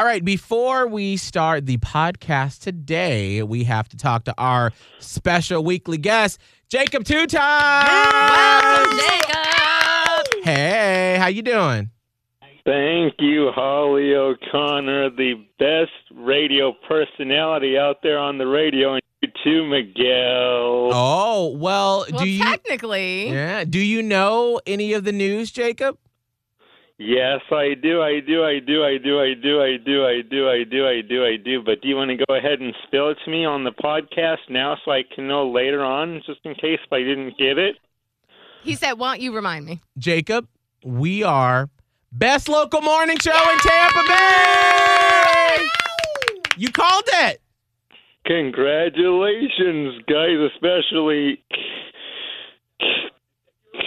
All 0.00 0.06
right, 0.06 0.24
before 0.24 0.86
we 0.86 1.18
start 1.18 1.66
the 1.66 1.76
podcast 1.76 2.60
today, 2.60 3.42
we 3.42 3.64
have 3.64 3.86
to 3.90 3.98
talk 3.98 4.24
to 4.24 4.34
our 4.38 4.72
special 4.98 5.62
weekly 5.62 5.98
guest, 5.98 6.40
Jacob 6.70 7.04
Two 7.04 7.16
Welcome, 7.16 7.38
Times. 7.38 8.98
Jacob. 8.98 10.42
Hey, 10.42 11.16
how 11.20 11.26
you 11.26 11.42
doing? 11.42 11.90
Thank 12.64 13.16
you, 13.18 13.50
Holly 13.54 14.14
O'Connor, 14.14 15.10
the 15.10 15.34
best 15.58 15.92
radio 16.14 16.72
personality 16.88 17.76
out 17.76 17.98
there 18.02 18.18
on 18.18 18.38
the 18.38 18.46
radio, 18.46 18.94
and 18.94 19.02
you 19.20 19.28
too, 19.44 19.66
Miguel. 19.66 20.94
Oh, 20.94 21.54
well, 21.58 22.06
Well, 22.10 22.22
do 22.22 22.26
you 22.26 22.42
technically, 22.42 23.28
Yeah, 23.28 23.64
do 23.64 23.78
you 23.78 24.02
know 24.02 24.62
any 24.66 24.94
of 24.94 25.04
the 25.04 25.12
news, 25.12 25.50
Jacob? 25.50 25.98
Yes, 27.02 27.40
I 27.50 27.72
do, 27.82 28.02
I 28.02 28.20
do, 28.20 28.44
I 28.44 28.58
do, 28.58 28.84
I 28.84 28.98
do, 28.98 29.18
I 29.22 29.32
do, 29.32 29.62
I 29.62 29.78
do, 29.78 30.04
I 30.04 30.20
do, 30.20 30.46
I 30.50 30.64
do, 30.64 30.86
I 30.86 31.00
do, 31.00 31.24
I 31.24 31.36
do. 31.42 31.62
But 31.64 31.80
do 31.80 31.88
you 31.88 31.96
want 31.96 32.10
to 32.10 32.22
go 32.28 32.34
ahead 32.36 32.60
and 32.60 32.74
spill 32.86 33.08
it 33.08 33.16
to 33.24 33.30
me 33.30 33.46
on 33.46 33.64
the 33.64 33.72
podcast 33.72 34.50
now 34.50 34.76
so 34.84 34.90
I 34.90 35.04
can 35.14 35.26
know 35.26 35.50
later 35.50 35.82
on, 35.82 36.20
just 36.26 36.40
in 36.44 36.54
case 36.56 36.78
I 36.92 36.98
didn't 36.98 37.38
get 37.38 37.56
it? 37.56 37.76
he 38.62 38.74
said, 38.74 38.98
"Why 38.98 39.14
don't 39.14 39.22
you 39.22 39.34
remind 39.34 39.64
me?" 39.64 39.80
Jacob, 39.96 40.46
we 40.84 41.22
are 41.22 41.70
best 42.12 42.50
local 42.50 42.82
morning 42.82 43.16
show 43.18 43.50
in 43.50 43.58
Tampa 43.60 44.02
Bay. 44.06 45.56
You 46.58 46.70
called 46.70 47.04
it. 47.06 47.40
Congratulations, 48.26 50.02
guys, 50.06 50.36
especially. 50.54 51.42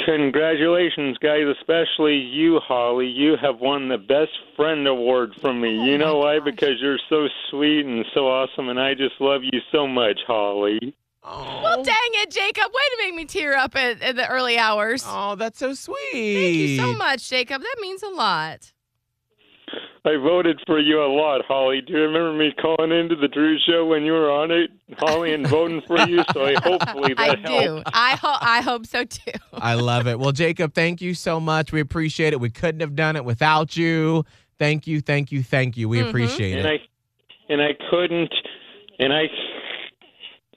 Congratulations, 0.06 1.18
guys, 1.20 1.44
especially 1.60 2.16
you, 2.16 2.60
Holly. 2.60 3.08
You 3.08 3.38
have 3.42 3.60
won 3.60 3.88
the 3.88 3.98
Best 3.98 4.32
Friend 4.56 4.88
Award 4.88 5.34
from 5.40 5.62
me. 5.62 5.80
Oh 5.80 5.86
you 5.86 5.98
know 5.98 6.18
why? 6.18 6.40
Because 6.40 6.82
you're 6.82 7.00
so 7.10 7.28
sweet 7.50 7.86
and 7.86 8.06
so 8.14 8.28
awesome, 8.28 8.70
and 8.70 8.80
I 8.80 8.94
just 8.96 9.16
love 9.20 9.42
you 9.44 9.60
so 9.72 9.88
much, 9.88 10.20
Holly. 10.28 10.94
Oh. 11.24 11.62
Well, 11.64 11.84
dang 11.84 11.96
it, 11.96 12.32
Jacob! 12.32 12.66
Way 12.66 12.82
to 12.92 12.98
make 13.00 13.16
me 13.16 13.26
tear 13.26 13.56
up 13.56 13.76
at, 13.78 14.02
at 14.02 14.18
the 14.18 14.28
early 14.28 14.58
hours. 14.58 15.06
Oh, 15.08 15.36
that's 15.36 15.60
so 15.60 15.74
sweet. 15.74 15.96
Thank 16.12 16.56
you 16.56 16.78
so 16.78 16.94
much, 16.94 17.30
Jacob. 17.30 17.62
That 17.62 17.76
means 17.80 18.04
a 18.04 18.10
lot. 18.10 18.73
I 20.06 20.18
voted 20.18 20.60
for 20.66 20.80
you 20.80 21.02
a 21.02 21.08
lot, 21.08 21.42
Holly. 21.48 21.82
Do 21.82 21.94
you 21.94 22.00
remember 22.02 22.34
me 22.34 22.54
calling 22.62 22.92
into 22.92 23.16
the 23.16 23.28
Drew 23.30 23.58
Show 23.68 23.86
when 23.86 24.04
you 24.04 24.12
were 24.12 24.30
on 24.30 24.52
it, 24.52 24.70
Holly, 24.98 25.34
and 25.34 25.48
voting 25.50 25.82
for 25.88 25.98
you? 26.08 26.24
So 26.34 26.44
I 26.46 26.56
hopefully 26.64 27.14
I 27.18 27.30
that 27.30 27.40
helped. 27.40 27.64
do. 27.66 27.84
I 27.94 28.12
hope. 28.16 28.38
I 28.42 28.62
hope 28.62 28.86
so 28.86 29.06
too. 29.06 29.32
I 29.54 29.76
love 29.76 30.08
it. 30.08 30.20
Well, 30.20 30.34
Jacob, 30.34 30.74
thank 30.74 31.02
you 31.02 31.14
so 31.14 31.40
much. 31.40 31.72
We 31.72 31.80
appreciate 31.80 32.34
it. 32.34 32.40
We 32.40 32.50
couldn't 32.50 32.82
have 32.82 32.96
done 32.96 33.16
it 33.16 33.24
without 33.24 33.78
you. 33.78 34.26
Thank 34.60 34.88
you, 34.88 35.00
thank 35.02 35.32
you, 35.32 35.42
thank 35.44 35.78
you. 35.78 35.88
We 35.90 36.00
Mhm. 36.00 36.10
appreciate 36.10 36.58
and 36.58 36.68
it. 36.68 36.82
I 36.82 37.54
and 37.54 37.62
I 37.62 37.74
couldn't 37.90 38.34
and 39.00 39.12
I 39.14 39.24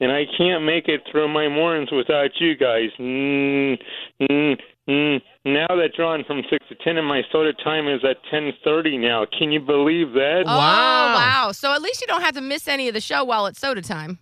and 0.01 0.13
I 0.13 0.25
can't 0.37 0.65
make 0.65 0.89
it 0.89 1.03
through 1.11 1.29
my 1.29 1.49
mornings 1.49 1.91
without 1.91 2.31
you 2.41 2.55
guys. 2.57 2.91
Mm, 2.99 3.79
mm, 4.23 4.59
mm. 4.89 5.21
Now 5.45 5.67
that 5.69 5.91
you're 5.97 6.07
on 6.07 6.25
from 6.25 6.43
six 6.51 6.65
to 6.69 6.75
ten, 6.85 6.97
and 6.97 7.07
my 7.07 7.23
soda 7.31 7.53
time 7.65 7.87
is 7.89 8.01
at 8.05 8.17
ten 8.31 8.53
thirty 8.65 8.99
now. 8.99 9.25
Can 9.39 9.53
you 9.53 9.61
believe 9.61 10.13
that? 10.13 10.45
Oh 10.47 10.57
Wow. 10.59 11.15
wow! 11.15 11.53
So 11.53 11.73
at 11.73 11.81
least 11.83 12.01
you 12.01 12.07
don't 12.07 12.23
have 12.23 12.35
to 12.35 12.41
miss 12.41 12.67
any 12.69 12.89
of 12.89 12.95
the 12.95 13.01
show 13.01 13.23
while 13.25 13.47
it's 13.47 13.61
soda 13.61 13.83
time. 13.83 14.19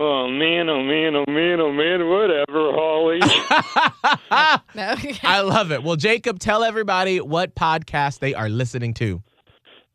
Oh 0.00 0.28
man, 0.28 0.68
oh 0.68 0.82
man, 0.82 1.16
oh 1.16 1.24
man, 1.28 1.60
oh 1.60 1.72
man. 1.72 2.08
Whatever, 2.08 2.72
Holly. 2.72 3.18
I 5.22 5.40
love 5.40 5.72
it. 5.72 5.82
Well, 5.82 5.96
Jacob, 5.96 6.38
tell 6.38 6.62
everybody 6.62 7.20
what 7.20 7.54
podcast 7.56 8.20
they 8.20 8.34
are 8.34 8.48
listening 8.48 8.94
to. 8.94 9.22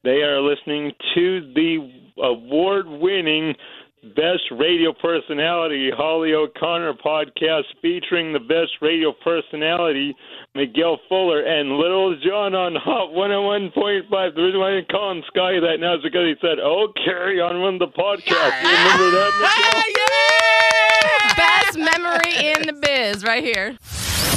they 0.04 0.22
are 0.24 0.42
listening 0.42 0.92
to 1.16 1.54
the 1.54 1.90
award-winning. 2.22 3.56
Best 4.04 4.44
radio 4.52 4.92
personality, 4.92 5.90
Holly 5.96 6.34
O'Connor 6.34 6.94
podcast 6.96 7.64
featuring 7.82 8.33
the 8.33 8.39
best 8.39 8.72
radio 8.82 9.14
personality, 9.23 10.14
Miguel 10.55 11.00
Fuller, 11.08 11.39
and 11.39 11.77
Little 11.77 12.14
John 12.20 12.54
on 12.54 12.76
Hot 12.76 13.11
101.5. 13.16 14.36
The 14.36 14.42
reason 14.42 14.60
why 14.60 14.72
I 14.72 14.76
didn't 14.76 14.92
call 14.92 15.11
him 15.11 15.23
Sky 15.27 15.58
that 15.61 15.77
now 15.80 15.95
is 15.95 16.04
because 16.04 16.27
he 16.27 16.36
said, 16.42 16.60
Oh, 16.60 16.92
Carrie, 17.05 17.39
on 17.39 17.61
one 17.61 17.76
of 17.76 17.80
the 17.80 17.88
podcasts. 17.88 18.61
You 18.61 18.76
remember 18.76 19.10
that, 19.11 19.32
Miguel? 19.39 19.83
Best 21.36 21.77
memory 21.77 22.33
in 22.54 22.67
the 22.67 22.73
biz, 22.73 23.23
right 23.23 23.44
here. 23.44 23.77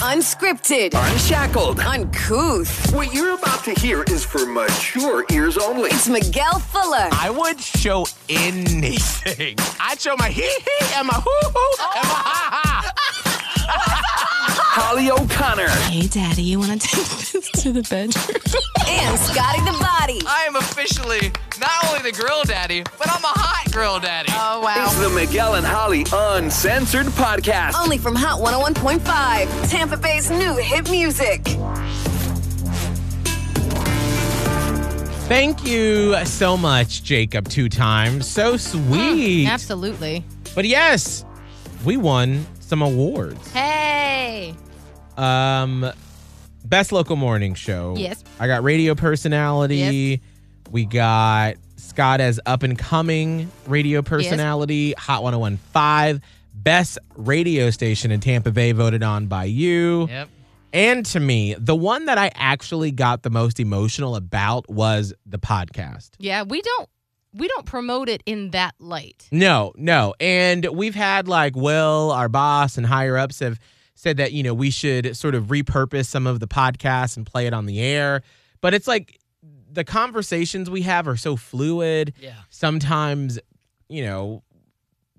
Unscripted, 0.00 0.92
Unshackled. 0.94 1.80
uncouth. 1.80 2.94
What 2.94 3.12
you're 3.14 3.34
about 3.34 3.64
to 3.64 3.72
hear 3.72 4.02
is 4.04 4.24
for 4.24 4.44
mature 4.46 5.24
ears 5.32 5.56
only. 5.56 5.90
It's 5.90 6.08
Miguel 6.08 6.58
Fuller. 6.58 7.08
I 7.12 7.30
would 7.30 7.58
show 7.60 8.06
anything. 8.28 9.56
I'd 9.80 10.00
show 10.00 10.14
my 10.16 10.28
hee 10.38 10.42
hee 10.42 10.86
and 10.96 11.06
my 11.06 11.14
hoo 11.14 11.48
hoo 11.48 11.74
and 11.96 12.08
my 12.08 12.14
ha 12.14 12.62
ha. 12.62 13.25
Holly 14.78 15.10
O'Connor. 15.10 15.68
Hey, 15.88 16.06
Daddy, 16.06 16.42
you 16.42 16.58
want 16.58 16.80
to 16.80 16.88
take 16.88 17.06
this 17.32 17.50
to 17.62 17.72
the 17.72 17.82
bedroom? 17.82 18.36
And 18.88 19.18
Scotty 19.18 19.60
the 19.60 19.76
Body. 19.80 20.20
I 20.26 20.44
am 20.46 20.56
officially 20.56 21.32
not 21.58 21.70
only 21.88 22.10
the 22.10 22.16
grill 22.16 22.44
daddy, 22.44 22.82
but 22.98 23.08
I'm 23.08 23.24
a 23.24 23.28
hot 23.28 23.72
grill 23.72 23.98
daddy. 23.98 24.30
Oh 24.32 24.60
wow. 24.60 24.84
It's 24.86 24.96
wow! 24.96 25.08
the 25.08 25.14
Miguel 25.14 25.54
and 25.54 25.66
Holly 25.66 26.04
Uncensored 26.12 27.06
Podcast. 27.06 27.74
Only 27.74 27.98
from 27.98 28.14
Hot 28.14 28.40
101.5, 28.40 29.70
Tampa 29.70 29.96
Bay's 29.96 30.30
new 30.30 30.56
hit 30.56 30.90
music. 30.90 31.42
Thank 35.26 35.66
you 35.66 36.24
so 36.24 36.56
much, 36.56 37.02
Jacob, 37.02 37.48
two 37.48 37.68
times. 37.68 38.28
So 38.28 38.52
hmm, 38.52 38.56
sweet. 38.58 39.48
Absolutely. 39.48 40.22
But 40.54 40.66
yes, 40.66 41.24
we 41.84 41.96
won 41.96 42.46
some 42.66 42.82
awards. 42.82 43.48
Hey. 43.52 44.54
Um, 45.16 45.90
best 46.64 46.90
local 46.90 47.16
morning 47.16 47.54
show. 47.54 47.94
Yes. 47.96 48.22
I 48.40 48.48
got 48.48 48.64
radio 48.64 48.94
personality. 48.94 50.20
We 50.70 50.84
got 50.84 51.54
Scott 51.76 52.20
as 52.20 52.40
up 52.44 52.64
and 52.64 52.76
coming 52.76 53.50
radio 53.66 54.02
personality. 54.02 54.94
Hot 54.98 55.22
1015. 55.22 56.20
Best 56.54 56.98
radio 57.14 57.70
station 57.70 58.10
in 58.10 58.18
Tampa 58.18 58.50
Bay 58.50 58.72
voted 58.72 59.02
on 59.02 59.28
by 59.28 59.44
you. 59.44 60.08
Yep. 60.08 60.28
And 60.72 61.06
to 61.06 61.20
me, 61.20 61.54
the 61.58 61.76
one 61.76 62.06
that 62.06 62.18
I 62.18 62.32
actually 62.34 62.90
got 62.90 63.22
the 63.22 63.30
most 63.30 63.60
emotional 63.60 64.16
about 64.16 64.68
was 64.68 65.14
the 65.24 65.38
podcast. 65.38 66.10
Yeah, 66.18 66.42
we 66.42 66.60
don't 66.60 66.88
we 67.36 67.48
don't 67.48 67.66
promote 67.66 68.08
it 68.08 68.22
in 68.26 68.50
that 68.50 68.74
light. 68.78 69.28
No, 69.30 69.72
no. 69.76 70.14
And 70.20 70.66
we've 70.66 70.94
had 70.94 71.28
like 71.28 71.54
well, 71.56 72.10
our 72.10 72.28
boss, 72.28 72.76
and 72.76 72.86
higher 72.86 73.16
ups 73.16 73.40
have 73.40 73.58
said 73.94 74.18
that, 74.18 74.32
you 74.32 74.42
know, 74.42 74.54
we 74.54 74.70
should 74.70 75.16
sort 75.16 75.34
of 75.34 75.46
repurpose 75.46 76.06
some 76.06 76.26
of 76.26 76.38
the 76.40 76.46
podcasts 76.46 77.16
and 77.16 77.26
play 77.26 77.46
it 77.46 77.54
on 77.54 77.66
the 77.66 77.80
air. 77.80 78.22
But 78.60 78.74
it's 78.74 78.86
like 78.86 79.18
the 79.70 79.84
conversations 79.84 80.70
we 80.70 80.82
have 80.82 81.08
are 81.08 81.16
so 81.16 81.36
fluid. 81.36 82.12
Yeah. 82.20 82.34
Sometimes, 82.50 83.38
you 83.88 84.04
know, 84.04 84.42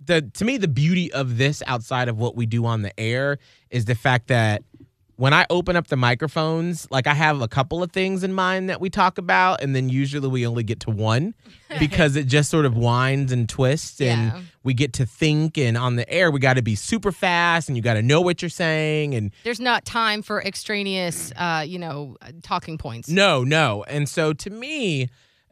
the 0.05 0.21
to 0.21 0.45
me 0.45 0.57
the 0.57 0.67
beauty 0.67 1.11
of 1.11 1.37
this 1.37 1.63
outside 1.65 2.07
of 2.07 2.17
what 2.17 2.35
we 2.35 2.45
do 2.45 2.65
on 2.65 2.81
the 2.81 2.97
air 2.99 3.39
is 3.69 3.85
the 3.85 3.95
fact 3.95 4.27
that 4.27 4.63
when 5.17 5.33
I 5.33 5.45
open 5.49 5.75
up 5.75 5.87
the 5.87 5.95
microphones, 5.97 6.87
like 6.91 7.07
I 7.07 7.13
have 7.13 7.41
a 7.41 7.47
couple 7.47 7.83
of 7.83 7.91
things 7.91 8.23
in 8.23 8.33
mind 8.33 8.69
that 8.69 8.79
we 8.79 8.89
talk 8.89 9.17
about, 9.17 9.61
and 9.61 9.75
then 9.75 9.89
usually 9.89 10.27
we 10.27 10.45
only 10.47 10.63
get 10.63 10.79
to 10.81 10.91
one 10.91 11.33
because 11.79 12.15
it 12.15 12.27
just 12.27 12.49
sort 12.49 12.65
of 12.65 12.77
winds 12.77 13.31
and 13.31 13.49
twists, 13.49 13.99
and 13.99 14.31
Yeah. 14.31 14.41
we 14.63 14.73
get 14.75 14.93
to 14.93 15.05
think. 15.05 15.57
And 15.57 15.75
on 15.77 15.95
the 15.95 16.07
air, 16.09 16.29
we 16.31 16.39
got 16.39 16.53
to 16.53 16.61
be 16.61 16.75
super 16.75 17.11
fast, 17.11 17.67
and 17.67 17.75
you 17.75 17.81
got 17.83 17.95
to 17.95 18.01
know 18.03 18.21
what 18.21 18.41
you're 18.41 18.49
saying. 18.49 19.15
And 19.15 19.31
There's 19.43 19.59
not 19.59 19.85
time 19.85 20.21
for 20.21 20.41
extraneous, 20.41 21.31
uh, 21.35 21.63
you 21.67 21.79
know, 21.79 22.15
talking 22.43 22.77
points. 22.77 23.09
no, 23.09 23.43
no. 23.43 23.83
And 23.87 24.07
so 24.07 24.33
to 24.33 24.49
me, 24.51 25.09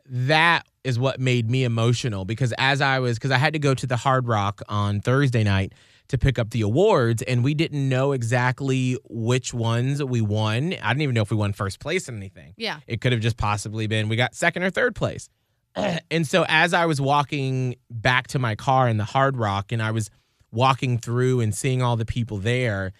that 0.08 0.66
is 0.84 1.00
what 1.00 1.20
made 1.20 1.50
me 1.50 1.63
emotional 1.63 2.25
because 2.25 2.54
as 2.60 2.80
I 2.81 3.00
was, 3.00 3.18
because 3.18 3.31
I 3.31 3.38
had 3.39 3.54
to 3.54 3.60
go 3.60 3.74
to 3.74 3.88
the 3.88 3.98
Hard 3.98 4.28
Rock 4.28 4.62
on 4.69 5.01
Thursday 5.01 5.44
night 5.44 5.74
to 6.10 6.18
pick 6.18 6.38
up 6.38 6.52
the 6.52 6.62
awards, 6.62 7.22
and 7.24 7.44
we 7.44 7.54
didn't 7.54 7.88
know 7.88 8.12
exactly 8.12 8.98
which 9.10 9.54
ones 9.54 10.04
we 10.04 10.22
won. 10.22 10.74
I 10.81 10.90
didn't 10.90 11.02
even 11.02 11.16
know 11.16 11.22
if 11.22 11.31
we 11.31 11.38
won 11.38 11.54
first 11.54 11.80
place 11.80 12.07
in 12.07 12.18
anything. 12.18 12.54
Yeah. 12.57 12.80
It 12.88 13.02
could 13.02 13.12
have 13.12 13.22
just 13.22 13.38
possibly 13.38 13.88
been 13.88 14.10
we 14.10 14.16
got 14.16 14.36
second 14.36 14.63
or 14.63 14.69
third 14.69 14.96
place. 14.96 15.30
and 15.75 16.28
so 16.28 16.46
as 16.48 16.74
I 16.74 16.86
was 16.86 17.02
walking 17.02 17.75
back 17.90 18.28
to 18.28 18.40
my 18.40 18.56
car 18.56 18.88
in 18.88 18.98
the 18.98 19.04
Hard 19.04 19.38
Rock 19.38 19.72
and 19.72 19.81
I 19.81 19.92
was 19.92 20.10
walking 20.52 20.98
through 20.98 21.42
and 21.42 21.54
seeing 21.54 21.81
all 21.81 21.98
the 21.98 22.06
people 22.06 22.38
there, 22.38 22.94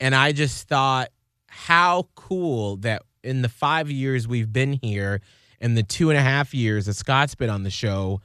and 0.00 0.14
I 0.14 0.32
just 0.32 0.68
thought 0.68 1.10
how 1.48 2.08
cool 2.14 2.76
that 2.78 3.02
in 3.22 3.42
the 3.42 3.48
five 3.48 3.90
years 3.90 4.26
we've 4.26 4.52
been 4.52 4.78
here 4.82 5.20
and 5.60 5.76
the 5.76 5.82
two 5.82 6.10
and 6.10 6.18
a 6.18 6.22
half 6.22 6.54
years 6.54 6.86
that 6.86 6.94
Scott's 6.94 7.34
been 7.34 7.50
on 7.50 7.62
the 7.62 7.70
show, 7.70 8.20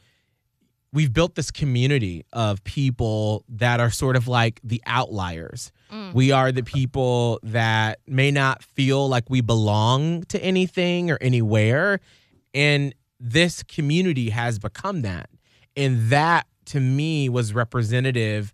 we've 0.97 1.13
built 1.13 1.35
this 1.35 1.51
community 1.51 2.25
of 2.33 2.63
people 2.63 3.45
that 3.47 3.79
are 3.79 3.91
sort 3.91 4.15
of 4.15 4.27
like 4.27 4.59
the 4.63 4.81
outliers. 4.87 5.71
Mm. 5.93 6.11
We 6.15 6.31
are 6.31 6.51
the 6.51 6.63
people 6.63 7.39
that 7.43 7.99
may 8.07 8.31
not 8.31 8.63
feel 8.63 9.07
like 9.07 9.29
we 9.29 9.41
belong 9.41 10.23
to 10.23 10.43
anything 10.43 11.11
or 11.11 11.19
anywhere. 11.21 11.99
And 12.55 12.95
this 13.19 13.61
community 13.61 14.31
has 14.31 14.57
become 14.57 15.03
that. 15.03 15.29
And 15.75 16.09
that 16.09 16.47
to 16.65 16.79
me 16.79 17.29
was 17.29 17.53
representative 17.53 18.51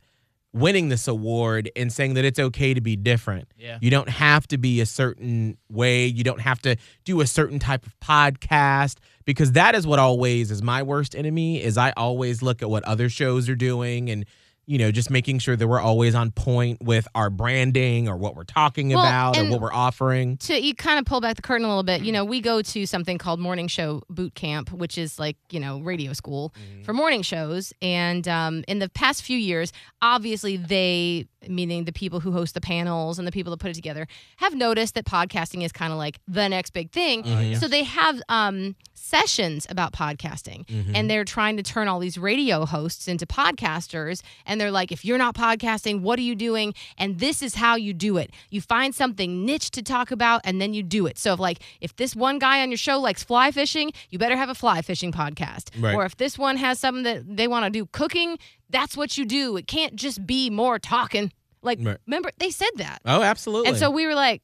winning 0.53 0.89
this 0.89 1.07
award 1.07 1.69
and 1.75 1.91
saying 1.91 2.13
that 2.13 2.25
it's 2.25 2.39
okay 2.39 2.73
to 2.73 2.81
be 2.81 2.95
different. 2.95 3.47
Yeah. 3.57 3.79
You 3.81 3.89
don't 3.89 4.09
have 4.09 4.47
to 4.47 4.57
be 4.57 4.81
a 4.81 4.85
certain 4.85 5.57
way. 5.69 6.05
You 6.05 6.23
don't 6.23 6.41
have 6.41 6.61
to 6.61 6.75
do 7.03 7.21
a 7.21 7.27
certain 7.27 7.59
type 7.59 7.85
of 7.85 8.00
podcast 8.00 8.97
because 9.25 9.53
that 9.53 9.73
is 9.73 9.88
what 9.88 10.00
always 10.00 10.51
is 10.51 10.61
my 10.61 10.83
worst 10.83 11.15
enemy 11.15 11.61
is 11.61 11.77
I 11.77 11.91
always 11.97 12.41
look 12.41 12.61
at 12.61 12.69
what 12.69 12.83
other 12.83 13.09
shows 13.09 13.50
are 13.50 13.55
doing 13.55 14.09
and 14.09 14.25
you 14.65 14.77
know 14.77 14.92
just 14.92 15.10
making 15.10 15.39
sure 15.39 15.56
that 15.56 15.68
we're 15.68 15.80
always 15.81 16.15
on 16.15 16.31
point 16.31 16.81
with 16.81 17.07
our 17.15 17.30
branding 17.30 18.07
or 18.07 18.15
what 18.18 18.36
we're 18.36 18.44
talking 18.45 18.89
Well, 18.89 19.00
about 19.00 19.38
or 19.38 19.50
what 19.50 19.60
we're 19.62 19.74
offering. 19.74 20.38
to 20.38 20.62
you 20.62 20.74
kind 20.74 21.00
of 21.00 21.06
pull 21.06 21.19
back 21.21 21.36
the 21.36 21.42
curtain 21.42 21.65
a 21.65 21.68
little 21.68 21.83
bit, 21.83 22.01
you 22.04 22.12
know, 22.12 22.24
we 22.24 22.39
go 22.42 22.62
to 22.62 22.86
something 22.86 23.18
called 23.18 23.39
morning 23.39 23.68
show 23.68 24.01
boot 24.10 24.36
camp, 24.36 24.71
which 24.71 24.98
is 24.98 25.19
like 25.19 25.38
you 25.50 25.60
know 25.60 25.80
radio 25.81 26.13
school 26.13 26.54
for 26.83 26.94
morning 26.94 27.21
shows. 27.24 27.74
And 27.81 28.27
um, 28.27 28.63
in 28.68 28.80
the 28.80 28.89
past 28.89 29.24
few 29.24 29.38
years, 29.38 29.71
obviously 30.01 30.57
they, 30.57 31.27
meaning 31.49 31.85
the 31.85 31.93
people 31.93 32.19
who 32.19 32.31
host 32.31 32.53
the 32.53 32.61
panels 32.61 33.17
and 33.19 33.27
the 33.27 33.31
people 33.31 33.51
that 33.51 33.57
put 33.59 33.71
it 33.71 33.75
together, 33.75 34.07
have 34.37 34.53
noticed 34.55 34.95
that 34.95 35.05
podcasting 35.05 35.63
is 35.63 35.71
kind 35.71 35.91
of 35.91 35.97
like 35.97 36.19
the 36.27 36.47
next 36.47 36.71
big 36.71 36.91
thing. 36.91 37.23
So 37.59 37.67
they 37.67 37.83
have 37.83 38.21
um, 38.29 38.75
sessions 38.93 39.65
about 39.69 39.93
podcasting, 39.93 40.65
and 40.95 41.09
they're 41.09 41.25
trying 41.25 41.57
to 41.57 41.63
turn 41.63 41.87
all 41.87 41.99
these 41.99 42.17
radio 42.17 42.65
hosts 42.65 43.07
into 43.07 43.25
podcasters. 43.25 44.21
And 44.45 44.59
they're 44.59 44.71
like, 44.71 44.91
if 44.91 45.03
you're 45.05 45.17
not 45.17 45.35
podcasting, 45.35 46.01
what 46.01 46.19
are 46.19 46.23
you 46.23 46.35
doing? 46.35 46.73
And 46.97 47.19
this 47.19 47.41
is 47.41 47.55
how 47.55 47.75
you 47.75 47.93
do 47.93 48.17
it. 48.17 48.31
You 48.49 48.61
find 48.61 48.93
something 48.95 49.45
niche 49.45 49.71
to 49.71 49.81
talk 49.81 50.11
about, 50.11 50.41
and 50.43 50.61
then 50.61 50.73
you 50.73 50.83
do 50.83 51.05
it. 51.05 51.17
So, 51.17 51.33
if 51.33 51.39
like, 51.39 51.59
if 51.81 51.95
this 51.95 52.15
one 52.15 52.39
guy 52.39 52.61
on 52.61 52.69
your 52.69 52.77
show 52.77 52.99
likes 52.99 53.23
fly 53.23 53.51
fishing, 53.51 53.91
you 54.09 54.17
better 54.19 54.37
have 54.37 54.49
a 54.49 54.55
fly 54.55 54.81
fishing 54.81 55.11
podcast. 55.11 55.69
Right. 55.79 55.95
Or 55.95 56.05
if 56.05 56.17
this 56.17 56.37
one 56.37 56.57
has 56.57 56.79
something 56.79 57.03
that 57.03 57.35
they 57.37 57.47
want 57.47 57.65
to 57.65 57.69
do 57.69 57.85
cooking, 57.87 58.37
that's 58.69 58.95
what 58.98 59.18
you 59.18 59.25
do. 59.25 59.57
It 59.57 59.68
can't 59.68 59.95
just 59.95 60.25
be 60.25 60.50
more 60.50 60.80
talking. 60.80 61.31
Like, 61.62 61.80
Right. 61.81 61.98
remember 62.06 62.31
they 62.39 62.50
said 62.50 62.71
that, 62.77 63.01
Oh, 63.06 63.21
absolutely. 63.21 63.69
and 63.69 63.77
so 63.77 63.89
we 63.89 64.06
were 64.06 64.15
like, 64.15 64.42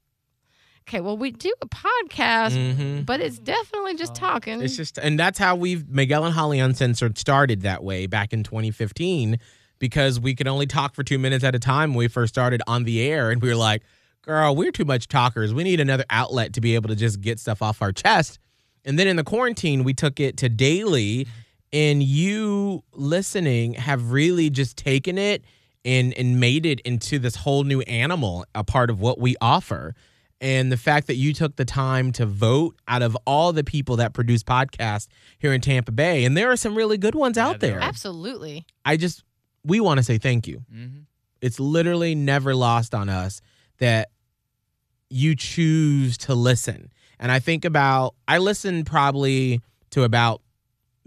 okay, 0.88 1.02
well, 1.02 1.18
we 1.18 1.32
do 1.32 1.54
a 1.62 1.68
podcast, 1.68 2.52
Mhm. 2.56 3.06
but 3.06 3.20
it's 3.22 3.38
definitely 3.38 3.96
just 3.96 4.16
talking. 4.16 4.62
It's 4.62 4.76
just, 4.76 4.98
and 4.98 5.20
that's 5.20 5.38
how 5.38 5.56
we've 5.56 5.88
Miguel 5.88 6.26
and 6.26 6.34
Holly 6.34 6.60
Uncensored 6.60 7.18
started 7.18 7.62
that 7.62 7.84
way 7.84 8.08
back 8.08 8.34
in 8.34 8.44
2015 8.44 9.38
because 9.78 10.20
we 10.20 10.34
could 10.34 10.48
only 10.48 10.66
talk 10.66 10.96
for 10.96 11.04
two 11.04 11.20
minutes 11.20 11.44
at 11.44 11.54
a 11.56 11.60
time 11.60 11.92
when 11.92 12.00
we 12.00 12.08
first 12.08 12.34
started 12.34 12.62
on 12.68 12.84
the 12.86 13.02
air, 13.02 13.30
and 13.32 13.42
we 13.42 13.50
were 13.50 13.56
like, 13.56 13.84
"Girl, 14.24 14.56
we're 14.56 14.72
too 14.72 14.84
much 14.86 15.08
talkers. 15.08 15.54
We 15.54 15.64
need 15.64 15.80
another 15.80 16.06
outlet 16.10 16.54
to 16.54 16.62
be 16.62 16.76
able 16.76 16.90
to 16.90 16.96
just 16.96 17.22
get 17.22 17.40
stuff 17.40 17.62
off 17.62 17.82
our 17.82 17.92
chest." 17.92 18.40
And 18.84 18.98
then 18.98 19.08
in 19.08 19.16
the 19.16 19.24
quarantine, 19.24 19.84
we 19.84 19.94
took 19.94 20.20
it 20.20 20.38
to 20.38 20.50
daily, 20.50 21.28
and 21.72 22.02
you 22.02 22.84
listening 22.94 23.74
have 23.74 24.12
really 24.12 24.50
just 24.50 24.78
taken 24.78 25.18
it 25.18 25.44
and 25.86 26.14
and 26.16 26.40
made 26.40 26.66
it 26.66 26.80
into 26.82 27.20
this 27.20 27.36
whole 27.36 27.64
new 27.64 27.82
animal, 27.82 28.46
a 28.56 28.64
part 28.64 28.90
of 28.90 29.00
what 29.00 29.20
we 29.20 29.36
offer. 29.42 29.96
And 30.42 30.72
the 30.72 30.78
fact 30.78 31.08
that 31.08 31.16
you 31.16 31.34
took 31.34 31.58
the 31.58 31.66
time 31.66 32.14
to 32.14 32.26
vote 32.26 32.78
out 32.88 33.02
of 33.02 33.18
all 33.26 33.52
the 33.52 33.64
people 33.64 33.98
that 33.98 34.14
produce 34.14 34.42
podcasts 34.42 35.08
here 35.38 35.52
in 35.52 35.60
Tampa 35.60 35.92
Bay, 35.92 36.24
and 36.24 36.38
there 36.38 36.50
are 36.50 36.56
some 36.56 36.76
really 36.76 36.98
good 36.98 37.14
ones 37.16 37.38
out 37.38 37.60
there 37.60 37.72
there. 37.72 37.82
Absolutely. 37.82 38.66
I 38.86 38.96
just, 38.96 39.24
we 39.66 39.82
want 39.82 39.98
to 39.98 40.04
say 40.04 40.18
thank 40.18 40.48
you. 40.48 40.64
Mhm. 40.74 41.06
It's 41.42 41.60
literally 41.60 42.16
never 42.16 42.56
lost 42.56 42.96
on 42.96 43.10
us 43.10 43.42
that 43.80 44.12
you 45.10 45.36
choose 45.36 46.18
to 46.20 46.36
listen. 46.36 46.92
And 47.20 47.32
I 47.34 47.40
think 47.40 47.66
about, 47.66 48.16
I 48.28 48.38
listen 48.38 48.86
probably 48.86 49.62
to 49.92 50.04
about 50.04 50.42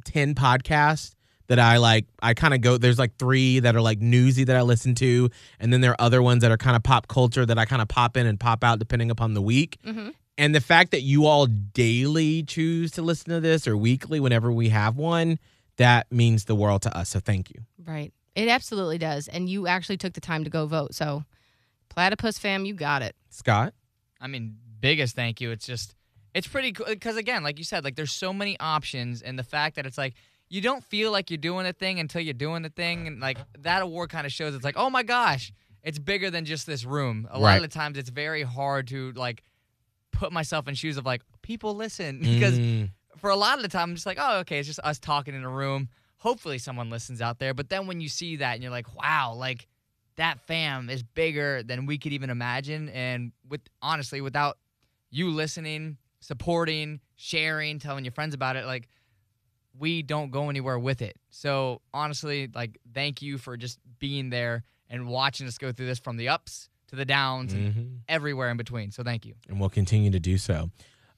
10 0.04 0.34
podcasts 0.34 1.14
that 1.48 1.58
I 1.58 1.76
like. 1.78 2.06
I 2.22 2.34
kind 2.34 2.54
of 2.54 2.60
go, 2.60 2.78
there's 2.78 2.98
like 2.98 3.16
three 3.18 3.60
that 3.60 3.76
are 3.76 3.80
like 3.80 4.00
newsy 4.00 4.44
that 4.44 4.56
I 4.56 4.62
listen 4.62 4.94
to. 4.96 5.28
And 5.60 5.72
then 5.72 5.80
there 5.80 5.90
are 5.92 6.00
other 6.00 6.22
ones 6.22 6.42
that 6.42 6.50
are 6.50 6.56
kind 6.56 6.76
of 6.76 6.82
pop 6.82 7.08
culture 7.08 7.44
that 7.44 7.58
I 7.58 7.64
kind 7.64 7.82
of 7.82 7.88
pop 7.88 8.16
in 8.16 8.26
and 8.26 8.38
pop 8.38 8.64
out 8.64 8.78
depending 8.78 9.10
upon 9.10 9.34
the 9.34 9.42
week. 9.42 9.78
hmm 9.84 10.10
And 10.38 10.54
the 10.54 10.60
fact 10.60 10.92
that 10.92 11.02
you 11.02 11.26
all 11.26 11.46
daily 11.46 12.42
choose 12.42 12.92
to 12.92 13.02
listen 13.02 13.30
to 13.30 13.40
this 13.40 13.66
or 13.68 13.76
weekly 13.76 14.20
whenever 14.20 14.50
we 14.52 14.70
have 14.70 14.96
one, 14.96 15.38
that 15.76 16.10
means 16.10 16.44
the 16.44 16.54
world 16.54 16.82
to 16.82 16.96
us. 16.96 17.10
So 17.10 17.20
thank 17.20 17.50
you. 17.50 17.62
Right. 17.84 18.12
It 18.34 18.48
absolutely 18.48 18.98
does. 18.98 19.28
And 19.28 19.48
you 19.48 19.66
actually 19.66 19.98
took 19.98 20.14
the 20.14 20.20
time 20.20 20.44
to 20.44 20.50
go 20.50 20.66
vote. 20.66 20.94
So, 20.94 21.24
Platypus 21.90 22.38
fam, 22.38 22.64
you 22.64 22.72
got 22.74 23.02
it. 23.02 23.14
Scott? 23.28 23.74
I 24.20 24.26
mean, 24.26 24.56
biggest 24.80 25.14
thank 25.14 25.40
you. 25.40 25.50
It's 25.50 25.66
just, 25.66 25.94
it's 26.34 26.46
pretty 26.46 26.72
cool 26.72 26.86
because 26.86 27.16
again, 27.16 27.42
like 27.42 27.58
you 27.58 27.64
said, 27.64 27.84
like 27.84 27.96
there's 27.96 28.12
so 28.12 28.32
many 28.32 28.58
options, 28.60 29.22
and 29.22 29.38
the 29.38 29.42
fact 29.44 29.76
that 29.76 29.86
it's 29.86 29.98
like 29.98 30.14
you 30.48 30.60
don't 30.60 30.84
feel 30.84 31.10
like 31.12 31.30
you're 31.30 31.38
doing 31.38 31.66
a 31.66 31.72
thing 31.72 31.98
until 31.98 32.20
you're 32.20 32.34
doing 32.34 32.62
the 32.62 32.68
thing, 32.70 33.06
and 33.06 33.20
like 33.20 33.38
that 33.58 33.82
award 33.82 34.10
kind 34.10 34.26
of 34.26 34.32
shows 34.32 34.54
it's 34.54 34.64
like, 34.64 34.76
oh 34.76 34.90
my 34.90 35.02
gosh, 35.02 35.52
it's 35.82 35.98
bigger 35.98 36.30
than 36.30 36.44
just 36.44 36.66
this 36.66 36.84
room. 36.84 37.26
A 37.30 37.38
lot 37.38 37.46
Right. 37.48 37.56
of 37.56 37.62
the 37.62 37.68
times, 37.68 37.98
it's 37.98 38.10
very 38.10 38.42
hard 38.42 38.88
to 38.88 39.12
like 39.12 39.42
put 40.10 40.32
myself 40.32 40.68
in 40.68 40.74
shoes 40.74 40.96
of 40.96 41.06
like 41.06 41.22
people 41.42 41.74
listen 41.74 42.18
because 42.22 42.58
Mm, 42.58 42.90
for 43.18 43.30
a 43.30 43.36
lot 43.36 43.56
of 43.58 43.62
the 43.62 43.68
time, 43.68 43.90
I'm 43.90 43.94
just 43.94 44.06
like, 44.06 44.18
oh, 44.20 44.38
okay, 44.40 44.58
it's 44.58 44.66
just 44.66 44.80
us 44.80 44.98
talking 44.98 45.34
in 45.34 45.42
a 45.44 45.48
room. 45.48 45.88
Hopefully, 46.18 46.58
someone 46.58 46.88
listens 46.90 47.20
out 47.20 47.38
there. 47.38 47.52
But 47.54 47.68
then 47.68 47.86
when 47.86 48.00
you 48.00 48.08
see 48.08 48.36
that 48.36 48.54
and 48.54 48.62
you're 48.62 48.70
like, 48.72 48.94
wow, 48.96 49.34
like 49.36 49.68
that 50.16 50.40
fam 50.40 50.88
is 50.90 51.02
bigger 51.02 51.62
than 51.62 51.86
we 51.86 51.98
could 51.98 52.12
even 52.12 52.30
imagine. 52.30 52.88
And 52.90 53.32
with 53.48 53.60
honestly, 53.80 54.20
without 54.20 54.56
you 55.10 55.30
listening, 55.30 55.98
supporting, 56.22 57.00
sharing, 57.16 57.78
telling 57.78 58.04
your 58.04 58.12
friends 58.12 58.34
about 58.34 58.56
it, 58.56 58.64
like 58.64 58.88
we 59.78 60.02
don't 60.02 60.30
go 60.30 60.48
anywhere 60.48 60.78
with 60.78 61.02
it. 61.02 61.16
So 61.30 61.82
honestly, 61.92 62.48
like 62.54 62.78
thank 62.94 63.22
you 63.22 63.38
for 63.38 63.56
just 63.56 63.78
being 63.98 64.30
there 64.30 64.62
and 64.88 65.08
watching 65.08 65.46
us 65.46 65.58
go 65.58 65.72
through 65.72 65.86
this 65.86 65.98
from 65.98 66.16
the 66.16 66.28
ups 66.28 66.68
to 66.88 66.96
the 66.96 67.04
downs 67.04 67.52
and 67.52 67.74
mhm. 67.74 67.98
everywhere 68.08 68.50
in 68.50 68.56
between. 68.56 68.90
So 68.90 69.02
thank 69.02 69.26
you. 69.26 69.34
And 69.48 69.58
we'll 69.58 69.70
continue 69.70 70.10
to 70.10 70.20
do 70.20 70.38
so. 70.38 70.70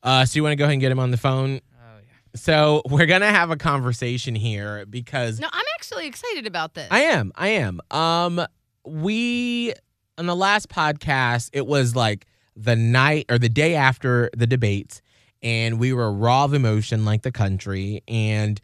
Uh, 0.02 0.24
so 0.24 0.36
you 0.36 0.42
want 0.42 0.52
to 0.52 0.56
go 0.56 0.64
ahead 0.64 0.72
and 0.72 0.80
get 0.80 0.90
him 0.90 1.00
on 1.00 1.10
the 1.10 1.16
phone? 1.16 1.60
Oh 1.74 1.98
yeah. 1.98 2.10
So 2.34 2.82
we're 2.88 3.06
gonna 3.06 3.30
have 3.30 3.50
a 3.50 3.56
conversation 3.56 4.34
here 4.34 4.86
because 4.86 5.38
No, 5.38 5.48
I'm 5.52 5.64
actually 5.74 6.06
excited 6.06 6.46
about 6.46 6.74
this. 6.74 6.88
I 6.90 7.02
am, 7.02 7.32
I 7.34 7.48
am. 7.48 7.80
Um, 7.90 8.44
we 8.86 9.74
on 10.16 10.26
the 10.26 10.36
last 10.36 10.68
podcast, 10.68 11.50
it 11.52 11.66
was 11.66 11.96
like 11.96 12.26
the 12.56 12.76
night 12.76 13.26
or 13.28 13.38
the 13.38 13.48
day 13.48 13.74
after 13.74 14.30
the 14.36 14.46
debates, 14.46 15.02
and 15.42 15.78
we 15.78 15.92
were 15.92 16.12
raw 16.12 16.44
of 16.44 16.54
emotion 16.54 17.04
like 17.04 17.22
the 17.22 17.32
country. 17.32 18.02
And 18.08 18.60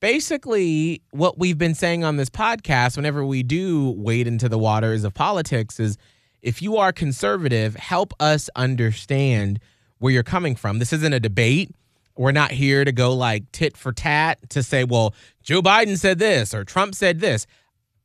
basically, 0.00 1.02
what 1.10 1.38
we've 1.38 1.58
been 1.58 1.74
saying 1.74 2.04
on 2.04 2.16
this 2.16 2.30
podcast, 2.30 2.96
whenever 2.96 3.24
we 3.24 3.42
do 3.42 3.90
wade 3.90 4.26
into 4.26 4.48
the 4.48 4.58
waters 4.58 5.04
of 5.04 5.14
politics, 5.14 5.80
is 5.80 5.96
if 6.42 6.60
you 6.60 6.76
are 6.76 6.92
conservative, 6.92 7.76
help 7.76 8.12
us 8.20 8.50
understand 8.56 9.60
where 9.98 10.12
you're 10.12 10.22
coming 10.22 10.56
from. 10.56 10.78
This 10.78 10.92
isn't 10.92 11.12
a 11.12 11.20
debate. 11.20 11.70
We're 12.16 12.32
not 12.32 12.50
here 12.50 12.84
to 12.84 12.92
go 12.92 13.14
like 13.14 13.50
tit 13.52 13.76
for 13.76 13.92
tat 13.92 14.38
to 14.50 14.62
say, 14.62 14.84
well, 14.84 15.14
Joe 15.42 15.62
Biden 15.62 15.96
said 15.98 16.18
this 16.18 16.52
or 16.52 16.64
Trump 16.64 16.94
said 16.94 17.20
this. 17.20 17.46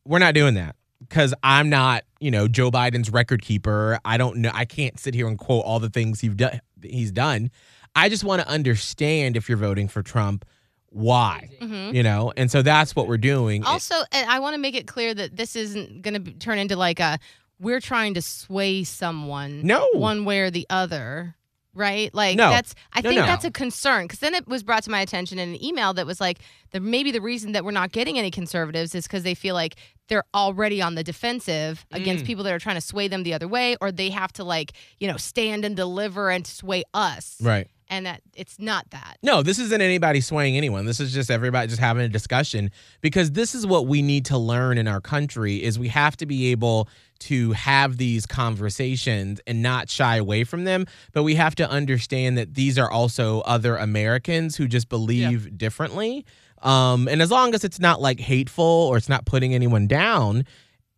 We're 0.05 0.19
not 0.19 0.33
doing 0.33 0.53
that 0.53 0.75
because 0.99 1.33
I'm 1.43 1.69
not, 1.69 2.03
you 2.19 2.31
know, 2.31 2.47
Joe 2.47 2.71
Biden's 2.71 3.09
record 3.09 3.41
keeper. 3.41 3.99
I 4.05 4.17
don't 4.17 4.37
know. 4.37 4.51
I 4.53 4.65
can't 4.65 4.99
sit 4.99 5.13
here 5.13 5.27
and 5.27 5.37
quote 5.37 5.63
all 5.65 5.79
the 5.79 5.89
things 5.89 6.19
he's 6.21 6.33
done. 6.35 6.61
He's 6.81 7.11
done. 7.11 7.51
I 7.95 8.09
just 8.09 8.23
want 8.23 8.41
to 8.41 8.47
understand 8.47 9.35
if 9.37 9.49
you're 9.49 9.57
voting 9.57 9.87
for 9.87 10.03
Trump, 10.03 10.45
why, 10.89 11.49
Mhm. 11.61 11.93
you 11.93 12.01
know, 12.03 12.31
and 12.37 12.49
so 12.49 12.61
that's 12.61 12.95
what 12.95 13.07
we're 13.07 13.17
doing. 13.17 13.63
Also, 13.63 13.95
I 14.13 14.39
want 14.39 14.53
to 14.55 14.57
make 14.59 14.75
it 14.75 14.87
clear 14.87 15.13
that 15.13 15.35
this 15.35 15.55
isn't 15.55 16.01
going 16.01 16.23
to 16.23 16.31
turn 16.33 16.59
into 16.59 16.75
like 16.75 16.99
a 16.99 17.19
we're 17.59 17.79
trying 17.81 18.13
to 18.13 18.21
sway 18.21 18.83
someone 18.83 19.61
No. 19.65 19.87
one 19.93 20.25
way 20.25 20.41
or 20.41 20.51
the 20.51 20.67
other. 20.69 21.35
Right? 21.77 22.11
Like 22.13 22.35
No. 22.37 22.49
that's 22.49 22.73
I 22.93 23.01
No, 23.01 23.09
think 23.09 23.19
no. 23.21 23.25
that's 23.27 23.45
a 23.45 23.51
concern 23.51 24.05
because 24.05 24.19
then 24.19 24.33
it 24.33 24.47
was 24.47 24.63
brought 24.63 24.83
to 24.83 24.89
my 24.91 24.99
attention 25.01 25.37
in 25.37 25.49
an 25.49 25.63
email 25.63 25.93
that 25.93 26.05
was 26.07 26.19
like 26.19 26.39
the 26.71 26.79
maybe 26.79 27.11
the 27.11 27.21
reason 27.21 27.51
that 27.51 27.63
we're 27.63 27.71
not 27.71 27.91
getting 27.91 28.17
any 28.17 28.31
conservatives 28.31 28.95
is 28.95 29.03
because 29.05 29.21
they 29.23 29.35
feel 29.35 29.53
like 29.53 29.75
they're 30.09 30.23
already 30.33 30.81
on 30.81 30.95
the 30.95 31.03
defensive 31.03 31.85
against 31.91 32.23
Mm. 32.23 32.27
people 32.27 32.43
that 32.45 32.53
are 32.53 32.59
trying 32.59 32.75
to 32.77 32.81
sway 32.81 33.07
them 33.07 33.21
the 33.23 33.33
other 33.33 33.47
way 33.47 33.75
or 33.79 33.91
they 33.91 34.09
have 34.09 34.33
to 34.33 34.43
like, 34.43 34.73
you 34.99 35.07
know, 35.07 35.17
stand 35.17 35.63
and 35.65 35.75
deliver 35.75 36.29
and 36.31 36.47
sway 36.47 36.83
us. 36.93 37.35
right. 37.41 37.67
And 37.89 38.05
that 38.05 38.21
it's 38.35 38.59
not 38.59 38.89
that. 38.91 39.17
No, 39.23 39.41
this 39.41 39.59
isn't 39.59 39.81
anybody 39.81 40.19
swaying 40.19 40.57
anyone. 40.57 40.85
This 40.85 40.99
is 40.99 41.13
just 41.13 41.31
everybody 41.31 41.67
just 41.67 41.79
having 41.79 42.03
a 42.03 42.09
discussion 42.09 42.71
because 43.01 43.31
this 43.31 43.55
is 43.55 43.65
what 43.65 43.87
we 43.87 44.01
need 44.01 44.25
to 44.25 44.37
learn 44.37 44.77
in 44.77 44.87
our 44.87 44.99
country 44.99 45.63
is 45.63 45.79
we 45.79 45.87
have 45.87 46.17
to 46.17 46.25
be 46.25 46.51
able 46.51 46.89
to 47.19 47.53
have 47.53 47.97
these 47.97 48.25
conversations 48.25 49.39
and 49.47 49.63
not 49.63 49.89
shy 49.89 50.17
away 50.17 50.43
from 50.43 50.65
them, 50.65 50.85
but 51.13 51.23
we 51.23 51.35
have 51.35 51.55
to 51.55 51.69
understand 51.69 52.37
that 52.37 52.55
these 52.55 52.77
are 52.77 52.91
also 52.91 53.41
other 53.41 53.77
Americans 53.77 54.55
who 54.55 54.67
just 54.67 54.89
believe 54.89 55.57
differently. 55.57 56.25
Um, 56.61 57.07
and 57.07 57.21
as 57.21 57.31
long 57.31 57.53
as 57.53 57.63
it's 57.63 57.79
not 57.79 58.01
like 58.01 58.19
hateful 58.19 58.65
or 58.65 58.97
it's 58.97 59.09
not 59.09 59.25
putting 59.25 59.53
anyone 59.53 59.87
down, 59.87 60.45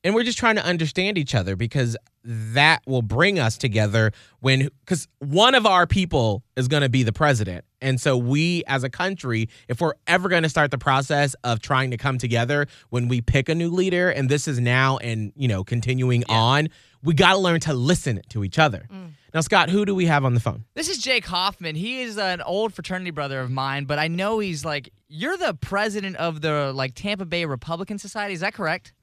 and 0.03 0.15
we're 0.15 0.24
just 0.24 0.38
trying 0.38 0.56
to 0.56 0.65
understand 0.65 1.18
each 1.18 1.36
other 1.36 1.56
because 1.56 1.98
that 2.24 2.82
will 2.86 3.01
bring 3.01 3.39
us 3.39 3.58
together 3.58 4.12
when 4.39 4.70
because 4.86 5.08
one 5.20 5.56
of 5.56 5.65
our 5.65 5.88
people 5.88 6.44
is 6.56 6.68
going 6.68 6.84
to 6.84 6.89
be 6.89 7.03
the 7.03 7.13
president 7.13 7.63
and 7.82 8.00
so 8.00 8.18
we 8.18 8.63
as 8.68 8.84
a 8.84 8.89
country 8.89 9.48
if 9.68 9.79
we're 9.79 9.94
ever 10.06 10.27
going 10.27 10.44
to 10.44 10.50
start 10.50 10.70
the 10.70 10.77
process 10.77 11.34
of 11.44 11.62
trying 11.62 11.91
to 11.91 11.98
come 11.98 12.18
together 12.18 12.68
when 12.89 13.08
we 13.08 13.22
pick 13.22 13.48
a 13.48 13.56
new 13.56 13.70
leader 13.70 14.10
and 14.10 14.29
this 14.29 14.48
is 14.48 14.60
now 14.60 14.98
and 14.98 15.32
you 15.36 15.48
know 15.48 15.63
continuing 15.63 16.24
on 16.27 16.68
we 17.01 17.13
got 17.13 17.34
to 17.34 17.39
learn 17.39 17.60
to 17.60 17.74
listen 17.74 18.22
to 18.27 18.44
each 18.44 18.60
other 18.60 18.86
mm. 18.91 19.12
now 19.34 19.39
scott 19.39 19.70
who 19.70 19.86
do 19.86 19.96
we 19.96 20.06
have 20.06 20.25
on 20.25 20.34
the 20.34 20.41
phone 20.41 20.65
This 20.75 20.89
is 20.89 20.98
Jake 20.98 21.25
Hoffman. 21.25 21.75
He 21.75 22.01
is 22.01 22.18
an 22.18 22.41
old 22.41 22.74
fraternity 22.74 23.12
brother 23.12 23.39
of 23.39 23.50
mine, 23.50 23.86
but 23.86 24.00
I 24.00 24.08
know 24.08 24.39
he's 24.39 24.65
like 24.65 24.89
you're 25.08 25.38
the 25.38 25.53
president 25.53 26.18
of 26.18 26.41
the 26.41 26.74
like 26.74 26.94
Tampa 26.96 27.25
Bay 27.25 27.46
Republican 27.46 27.98
Society. 27.98 28.34
Is 28.34 28.41
that 28.41 28.53
correct? 28.53 28.94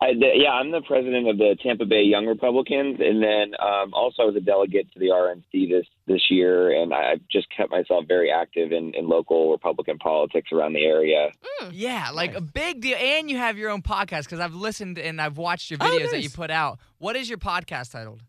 I, 0.00 0.14
the, 0.14 0.30
yeah, 0.34 0.50
I'm 0.50 0.70
the 0.70 0.80
president 0.82 1.28
of 1.28 1.38
the 1.38 1.56
Tampa 1.62 1.84
Bay 1.84 2.02
Young 2.02 2.26
Republicans, 2.26 2.98
and 3.00 3.22
then 3.22 3.52
um, 3.60 3.92
also 3.94 4.22
I 4.22 4.26
was 4.26 4.36
a 4.36 4.40
delegate 4.40 4.90
to 4.92 4.98
the 4.98 5.06
RNC 5.06 5.68
this 5.70 5.86
this 6.06 6.22
year, 6.30 6.80
and 6.80 6.92
I've 6.94 7.20
just 7.30 7.46
kept 7.54 7.70
myself 7.70 8.04
very 8.08 8.30
active 8.30 8.72
in, 8.72 8.94
in 8.94 9.08
local 9.08 9.50
Republican 9.52 9.98
politics 9.98 10.50
around 10.52 10.72
the 10.72 10.84
area. 10.84 11.30
Yeah, 11.72 12.10
like 12.12 12.34
a 12.34 12.40
big 12.40 12.80
deal. 12.80 12.96
And 12.96 13.30
you 13.30 13.36
have 13.36 13.58
your 13.58 13.70
own 13.70 13.82
podcast 13.82 14.24
because 14.24 14.40
I've 14.40 14.54
listened 14.54 14.98
and 14.98 15.20
I've 15.20 15.36
watched 15.38 15.70
your 15.70 15.78
Oh, 15.80 15.84
videos 15.84 16.10
that 16.10 16.22
you 16.22 16.30
put 16.30 16.50
out. 16.50 16.78
What 16.98 17.16
is 17.16 17.28
your 17.28 17.38
podcast 17.38 17.92
titled? 17.92 18.22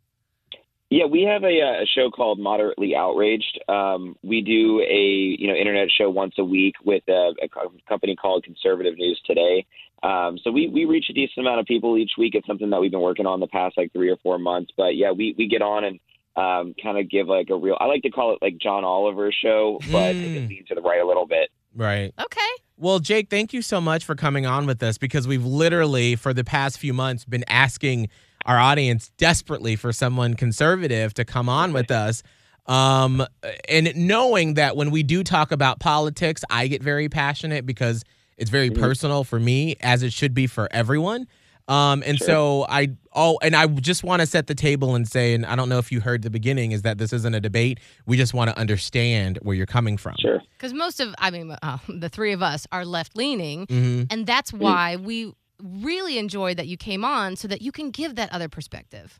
Yeah, 0.90 1.06
we 1.06 1.24
have 1.24 1.44
a, 1.44 1.48
uh, 1.62 1.84
a 1.84 1.86
show 1.86 2.10
called 2.10 2.40
Moderately 2.40 2.96
Outraged. 2.96 3.60
Um, 3.68 4.16
we 4.24 4.42
do 4.42 4.80
a 4.82 5.36
you 5.38 5.48
know 5.48 5.54
internet 5.54 5.90
show 5.92 6.10
once 6.10 6.36
a 6.38 6.46
week 6.46 6.76
with 6.86 7.04
a, 7.10 7.34
a 7.44 7.48
company 7.90 8.16
called 8.16 8.46
Conservative 8.46 8.98
News 8.98 9.20
Today. 9.26 9.66
Um, 10.04 10.38
so 10.44 10.52
we, 10.52 10.68
we 10.68 10.86
reach 10.86 11.06
a 11.10 11.14
decent 11.14 11.40
amount 11.40 11.60
of 11.60 11.66
people 11.66 11.98
each 11.98 12.12
week. 12.18 12.36
It's 12.36 12.46
something 12.48 12.70
that 12.70 12.80
we've 12.80 12.92
been 12.92 13.02
working 13.02 13.26
on 13.26 13.40
the 13.40 13.48
past 13.48 13.78
like 13.78 13.92
three 13.94 14.10
or 14.10 14.18
four 14.18 14.38
months. 14.38 14.72
But 14.78 14.96
yeah, 14.96 15.12
we, 15.12 15.34
we 15.38 15.48
get 15.48 15.62
on 15.62 15.84
and 15.84 16.00
um, 16.36 16.76
kind 16.82 17.00
of 17.00 17.10
give 17.10 17.28
like 17.28 17.50
a 17.50 17.56
real. 17.56 17.76
I 17.80 17.86
like 17.86 18.04
to 18.04 18.12
call 18.12 18.34
it 18.34 18.40
like 18.42 18.58
John 18.60 18.84
Oliver 18.84 19.32
show, 19.32 19.80
but 19.92 20.16
Mm. 20.16 20.36
it 20.36 20.50
lean 20.50 20.66
to 20.68 20.76
the 20.76 20.82
right 20.82 21.02
a 21.02 21.06
little 21.08 21.26
bit. 21.26 21.50
right 21.76 22.14
Okay. 22.22 22.42
Well, 22.80 23.00
Jake, 23.00 23.32
thank 23.32 23.54
you 23.54 23.64
so 23.64 23.82
much 23.82 24.06
for 24.06 24.14
coming 24.14 24.46
on 24.46 24.68
with 24.68 24.84
us 24.84 25.00
because 25.00 25.28
we've 25.28 25.44
literally, 25.44 26.16
for 26.16 26.32
the 26.32 26.44
past 26.44 26.78
few 26.78 26.94
months, 26.94 27.26
been 27.26 27.44
asking 27.48 28.10
our 28.46 28.60
audience 28.60 29.10
desperately 29.18 29.76
for 29.76 29.92
someone 29.92 30.36
conservative 30.36 31.16
to 31.16 31.26
come 31.26 31.50
on 31.50 31.74
with 31.74 31.90
us. 31.90 32.22
Um, 32.68 33.26
and 33.68 33.96
knowing 33.96 34.54
that 34.56 34.76
when 34.76 34.92
we 34.92 35.02
do 35.02 35.24
talk 35.24 35.52
about 35.52 35.80
politics, 35.80 36.44
I 36.52 36.68
get 36.68 36.84
very 36.84 37.10
passionate 37.10 37.66
because 37.66 38.04
it's 38.38 38.50
very 38.50 38.70
personal 38.70 39.24
for 39.24 39.40
me, 39.40 39.76
as 39.82 40.04
it 40.04 40.14
should 40.14 40.34
be 40.34 40.48
for 40.48 40.68
everyone. 40.72 41.28
Um, 41.68 42.02
and 42.06 42.18
so 42.18 42.66
I 42.70 42.90
oh, 43.14 43.40
and 43.42 43.54
I 43.56 43.68
just 43.68 44.04
want 44.04 44.22
to 44.22 44.26
set 44.26 44.48
the 44.48 44.56
table 44.56 44.96
and 44.96 45.06
say, 45.08 45.34
and 45.34 45.46
I 45.46 45.56
don't 45.56 45.68
know 45.68 45.80
if 45.80 45.92
you 45.92 46.00
heard 46.00 46.22
the 46.22 46.30
beginning, 46.30 46.72
is 46.72 46.84
that 46.84 46.98
this 46.98 47.12
isn't 47.12 47.34
a 47.34 47.42
debate. 47.42 47.80
We 48.06 48.16
just 48.16 48.34
want 48.34 48.50
to 48.50 48.58
understand 48.58 49.40
where 49.42 49.56
you're 49.56 49.66
coming 49.66 49.98
from. 49.98 50.16
Sure. 50.20 50.42
Because 50.54 50.74
most 50.74 51.02
of, 51.02 51.14
I 51.18 51.30
mean, 51.30 51.56
uh, 51.62 51.78
the 51.90 52.08
three 52.08 52.32
of 52.32 52.42
us 52.42 52.68
are 52.72 52.86
left 52.86 53.18
leaning. 53.18 53.66
hmm 53.66 54.04
And 54.10 54.26
that's 54.26 54.54
why 54.54 54.96
we 54.96 55.34
really 55.62 56.18
enjoyed 56.18 56.56
that 56.58 56.68
you 56.68 56.78
came 56.78 57.04
on 57.04 57.36
so 57.36 57.48
that 57.48 57.62
you 57.62 57.72
can 57.72 57.92
give 57.92 58.16
that 58.16 58.32
other 58.32 58.48
perspective. 58.48 59.20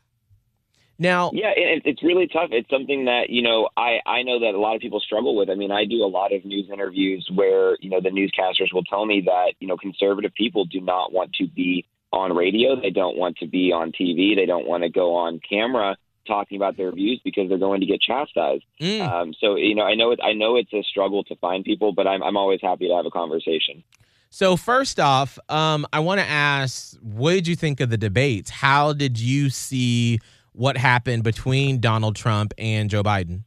Now, 0.98 1.30
Yeah, 1.32 1.52
it, 1.56 1.82
it's 1.84 2.02
really 2.02 2.26
tough. 2.26 2.50
It's 2.50 2.68
something 2.68 3.04
that 3.04 3.30
you 3.30 3.42
know 3.42 3.68
I 3.76 3.98
I 4.04 4.22
know 4.22 4.40
that 4.40 4.54
a 4.54 4.58
lot 4.58 4.74
of 4.74 4.80
people 4.80 5.00
struggle 5.00 5.36
with. 5.36 5.48
I 5.48 5.54
mean, 5.54 5.70
I 5.70 5.84
do 5.84 6.02
a 6.02 6.10
lot 6.10 6.32
of 6.32 6.44
news 6.44 6.68
interviews 6.72 7.28
where 7.34 7.76
you 7.80 7.88
know 7.88 8.00
the 8.00 8.10
newscasters 8.10 8.72
will 8.72 8.84
tell 8.84 9.06
me 9.06 9.22
that 9.26 9.54
you 9.60 9.68
know 9.68 9.76
conservative 9.76 10.34
people 10.34 10.64
do 10.64 10.80
not 10.80 11.12
want 11.12 11.32
to 11.34 11.46
be 11.46 11.86
on 12.12 12.34
radio. 12.34 12.80
They 12.80 12.90
don't 12.90 13.16
want 13.16 13.36
to 13.38 13.46
be 13.46 13.72
on 13.72 13.92
TV. 13.92 14.34
They 14.34 14.46
don't 14.46 14.66
want 14.66 14.82
to 14.82 14.88
go 14.88 15.14
on 15.14 15.40
camera 15.48 15.96
talking 16.26 16.56
about 16.56 16.76
their 16.76 16.92
views 16.92 17.20
because 17.24 17.48
they're 17.48 17.58
going 17.58 17.80
to 17.80 17.86
get 17.86 18.00
chastised. 18.00 18.64
mm. 18.80 19.00
Um, 19.00 19.34
so 19.40 19.56
you 19.56 19.74
know, 19.74 19.84
I 19.84 19.94
know 19.94 20.10
it. 20.10 20.20
I 20.22 20.32
know 20.32 20.56
it's 20.56 20.72
a 20.72 20.82
struggle 20.82 21.22
to 21.24 21.36
find 21.36 21.64
people, 21.64 21.92
but 21.92 22.06
I'm 22.06 22.22
I'm 22.22 22.36
always 22.36 22.60
happy 22.60 22.88
to 22.88 22.94
have 22.94 23.06
a 23.06 23.10
conversation. 23.10 23.84
So 24.30 24.56
first 24.56 25.00
off, 25.00 25.38
um, 25.48 25.86
I 25.90 26.00
want 26.00 26.20
to 26.20 26.26
ask, 26.26 26.98
what 27.00 27.32
did 27.32 27.46
you 27.46 27.56
think 27.56 27.80
of 27.80 27.88
the 27.88 27.96
debates? 27.96 28.50
How 28.50 28.92
did 28.92 29.18
you 29.18 29.48
see 29.48 30.20
what 30.58 30.76
happened 30.76 31.22
between 31.22 31.80
Donald 31.80 32.16
Trump 32.16 32.52
and 32.58 32.90
Joe 32.90 33.02
Biden? 33.02 33.44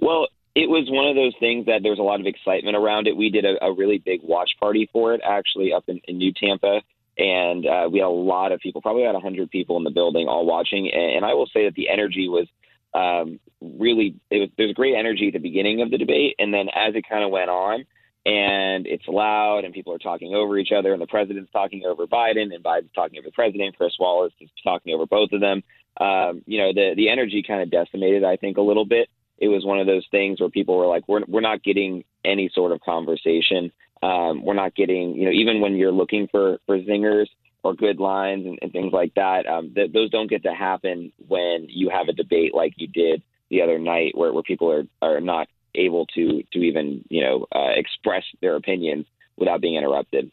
Well, 0.00 0.28
it 0.54 0.70
was 0.70 0.86
one 0.88 1.06
of 1.06 1.14
those 1.14 1.34
things 1.38 1.66
that 1.66 1.82
there 1.82 1.92
was 1.92 1.98
a 1.98 2.02
lot 2.02 2.18
of 2.18 2.26
excitement 2.26 2.76
around 2.76 3.06
it. 3.06 3.16
We 3.16 3.28
did 3.28 3.44
a, 3.44 3.62
a 3.62 3.72
really 3.72 3.98
big 3.98 4.20
watch 4.22 4.50
party 4.58 4.88
for 4.90 5.12
it, 5.12 5.20
actually, 5.22 5.74
up 5.74 5.84
in, 5.86 6.00
in 6.08 6.16
New 6.16 6.32
Tampa. 6.32 6.80
And 7.18 7.66
uh, 7.66 7.88
we 7.92 7.98
had 7.98 8.06
a 8.06 8.08
lot 8.08 8.52
of 8.52 8.60
people, 8.60 8.80
probably 8.80 9.04
about 9.04 9.14
100 9.14 9.50
people 9.50 9.76
in 9.76 9.84
the 9.84 9.90
building, 9.90 10.28
all 10.28 10.46
watching. 10.46 10.90
And, 10.90 11.16
and 11.16 11.24
I 11.26 11.34
will 11.34 11.46
say 11.46 11.66
that 11.66 11.74
the 11.74 11.90
energy 11.90 12.26
was 12.28 12.46
um, 12.94 13.38
really, 13.60 14.16
it 14.30 14.38
was, 14.38 14.48
there 14.56 14.66
was 14.66 14.74
great 14.74 14.94
energy 14.94 15.26
at 15.26 15.34
the 15.34 15.38
beginning 15.38 15.82
of 15.82 15.90
the 15.90 15.98
debate. 15.98 16.36
And 16.38 16.54
then 16.54 16.68
as 16.74 16.94
it 16.94 17.04
kind 17.06 17.22
of 17.22 17.30
went 17.30 17.50
on, 17.50 17.84
and 18.26 18.86
it's 18.86 19.06
loud, 19.08 19.64
and 19.64 19.72
people 19.72 19.94
are 19.94 19.98
talking 19.98 20.34
over 20.34 20.58
each 20.58 20.72
other, 20.76 20.92
and 20.92 21.00
the 21.00 21.06
president's 21.06 21.50
talking 21.52 21.84
over 21.86 22.06
Biden, 22.06 22.54
and 22.54 22.62
Biden's 22.62 22.92
talking 22.94 23.18
over 23.18 23.28
the 23.28 23.32
president. 23.32 23.76
Chris 23.76 23.94
Wallace 23.98 24.34
is 24.40 24.50
talking 24.62 24.94
over 24.94 25.06
both 25.06 25.30
of 25.32 25.40
them. 25.40 25.62
Um, 25.98 26.42
you 26.46 26.58
know, 26.58 26.72
the 26.74 26.92
the 26.94 27.08
energy 27.08 27.42
kind 27.46 27.62
of 27.62 27.70
decimated, 27.70 28.24
I 28.24 28.36
think, 28.36 28.58
a 28.58 28.62
little 28.62 28.84
bit 28.84 29.08
it 29.38 29.48
was 29.48 29.64
one 29.64 29.78
of 29.78 29.86
those 29.86 30.06
things 30.10 30.40
where 30.40 30.48
people 30.48 30.76
were 30.76 30.86
like, 30.86 31.06
we're, 31.08 31.22
we're 31.28 31.40
not 31.40 31.62
getting 31.62 32.04
any 32.24 32.50
sort 32.54 32.72
of 32.72 32.80
conversation. 32.80 33.70
Um, 34.02 34.44
we're 34.44 34.54
not 34.54 34.74
getting, 34.74 35.14
you 35.14 35.26
know, 35.26 35.30
even 35.30 35.60
when 35.60 35.76
you're 35.76 35.92
looking 35.92 36.28
for, 36.30 36.58
for 36.66 36.78
zingers 36.78 37.26
or 37.62 37.74
good 37.74 37.98
lines 37.98 38.46
and, 38.46 38.58
and 38.62 38.72
things 38.72 38.92
like 38.92 39.14
that, 39.14 39.46
um, 39.46 39.72
th- 39.74 39.92
those 39.92 40.10
don't 40.10 40.30
get 40.30 40.42
to 40.44 40.54
happen 40.54 41.12
when 41.28 41.66
you 41.68 41.90
have 41.90 42.08
a 42.08 42.12
debate 42.12 42.54
like 42.54 42.74
you 42.76 42.86
did 42.86 43.22
the 43.50 43.62
other 43.62 43.78
night 43.78 44.16
where, 44.16 44.32
where 44.32 44.42
people 44.42 44.70
are, 44.70 44.84
are 45.02 45.20
not 45.20 45.48
able 45.76 46.06
to, 46.06 46.42
to 46.52 46.58
even, 46.58 47.04
you 47.08 47.22
know, 47.22 47.46
uh, 47.54 47.70
express 47.74 48.24
their 48.40 48.56
opinions 48.56 49.06
without 49.36 49.60
being 49.60 49.76
interrupted. 49.76 50.30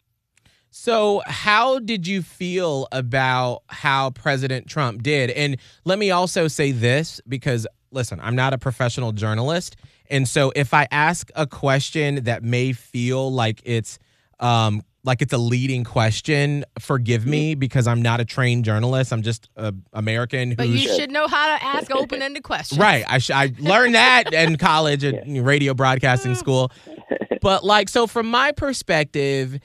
So, 0.75 1.21
how 1.27 1.77
did 1.77 2.07
you 2.07 2.23
feel 2.23 2.87
about 2.91 3.61
how 3.67 4.09
President 4.09 4.67
Trump 4.67 5.03
did? 5.03 5.29
And 5.29 5.57
let 5.85 5.99
me 5.99 6.09
also 6.09 6.47
say 6.47 6.71
this 6.71 7.21
because, 7.27 7.67
listen, 7.91 8.19
I'm 8.19 8.35
not 8.35 8.53
a 8.53 8.57
professional 8.57 9.11
journalist. 9.11 9.75
And 10.09 10.27
so, 10.27 10.51
if 10.55 10.73
I 10.73 10.87
ask 10.89 11.29
a 11.35 11.45
question 11.45 12.23
that 12.23 12.41
may 12.41 12.73
feel 12.73 13.31
like 13.31 13.61
it's, 13.65 13.99
um, 14.39 14.81
like 15.03 15.21
it's 15.21 15.33
a 15.33 15.37
leading 15.37 15.83
question, 15.83 16.63
forgive 16.79 17.25
me 17.25 17.51
mm-hmm. 17.51 17.59
because 17.59 17.87
I'm 17.87 18.01
not 18.01 18.21
a 18.21 18.25
trained 18.25 18.63
journalist. 18.65 19.11
I'm 19.11 19.21
just 19.21 19.49
an 19.57 19.83
American 19.91 20.55
But 20.55 20.67
who's 20.67 20.83
you 20.83 20.95
should 20.95 21.11
know 21.11 21.27
how 21.27 21.57
to 21.57 21.63
ask 21.63 21.91
open 21.91 22.21
ended 22.21 22.43
questions. 22.43 22.79
Right. 22.79 23.03
I 23.07 23.17
sh- 23.17 23.31
I 23.31 23.53
learned 23.59 23.95
that 23.95 24.33
in 24.33 24.57
college 24.57 25.03
at 25.03 25.23
radio 25.25 25.73
broadcasting 25.73 26.31
ah. 26.31 26.35
school. 26.35 26.71
But 27.41 27.65
like 27.65 27.89
so 27.89 28.07
from 28.07 28.31
my 28.31 28.53
perspective, 28.53 29.59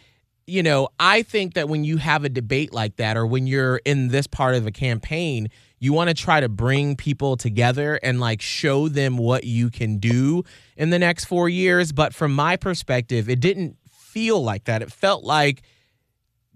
you 0.48 0.64
know, 0.64 0.88
I 0.98 1.22
think 1.22 1.54
that 1.54 1.68
when 1.68 1.84
you 1.84 1.96
have 1.98 2.24
a 2.24 2.28
debate 2.28 2.72
like 2.72 2.96
that 2.96 3.16
or 3.16 3.24
when 3.24 3.46
you're 3.46 3.76
in 3.84 4.08
this 4.08 4.26
part 4.26 4.56
of 4.56 4.66
a 4.66 4.72
campaign, 4.72 5.48
you 5.78 5.92
want 5.92 6.08
to 6.08 6.14
try 6.14 6.40
to 6.40 6.48
bring 6.48 6.96
people 6.96 7.36
together 7.36 8.00
and 8.02 8.18
like 8.18 8.42
show 8.42 8.88
them 8.88 9.16
what 9.16 9.44
you 9.44 9.70
can 9.70 9.98
do 9.98 10.42
in 10.76 10.90
the 10.90 10.98
next 10.98 11.26
4 11.26 11.48
years, 11.48 11.92
but 11.92 12.12
from 12.12 12.34
my 12.34 12.56
perspective, 12.56 13.28
it 13.28 13.38
didn't 13.38 13.76
feel 14.08 14.42
like 14.42 14.64
that. 14.64 14.82
It 14.82 14.92
felt 14.92 15.24
like 15.24 15.62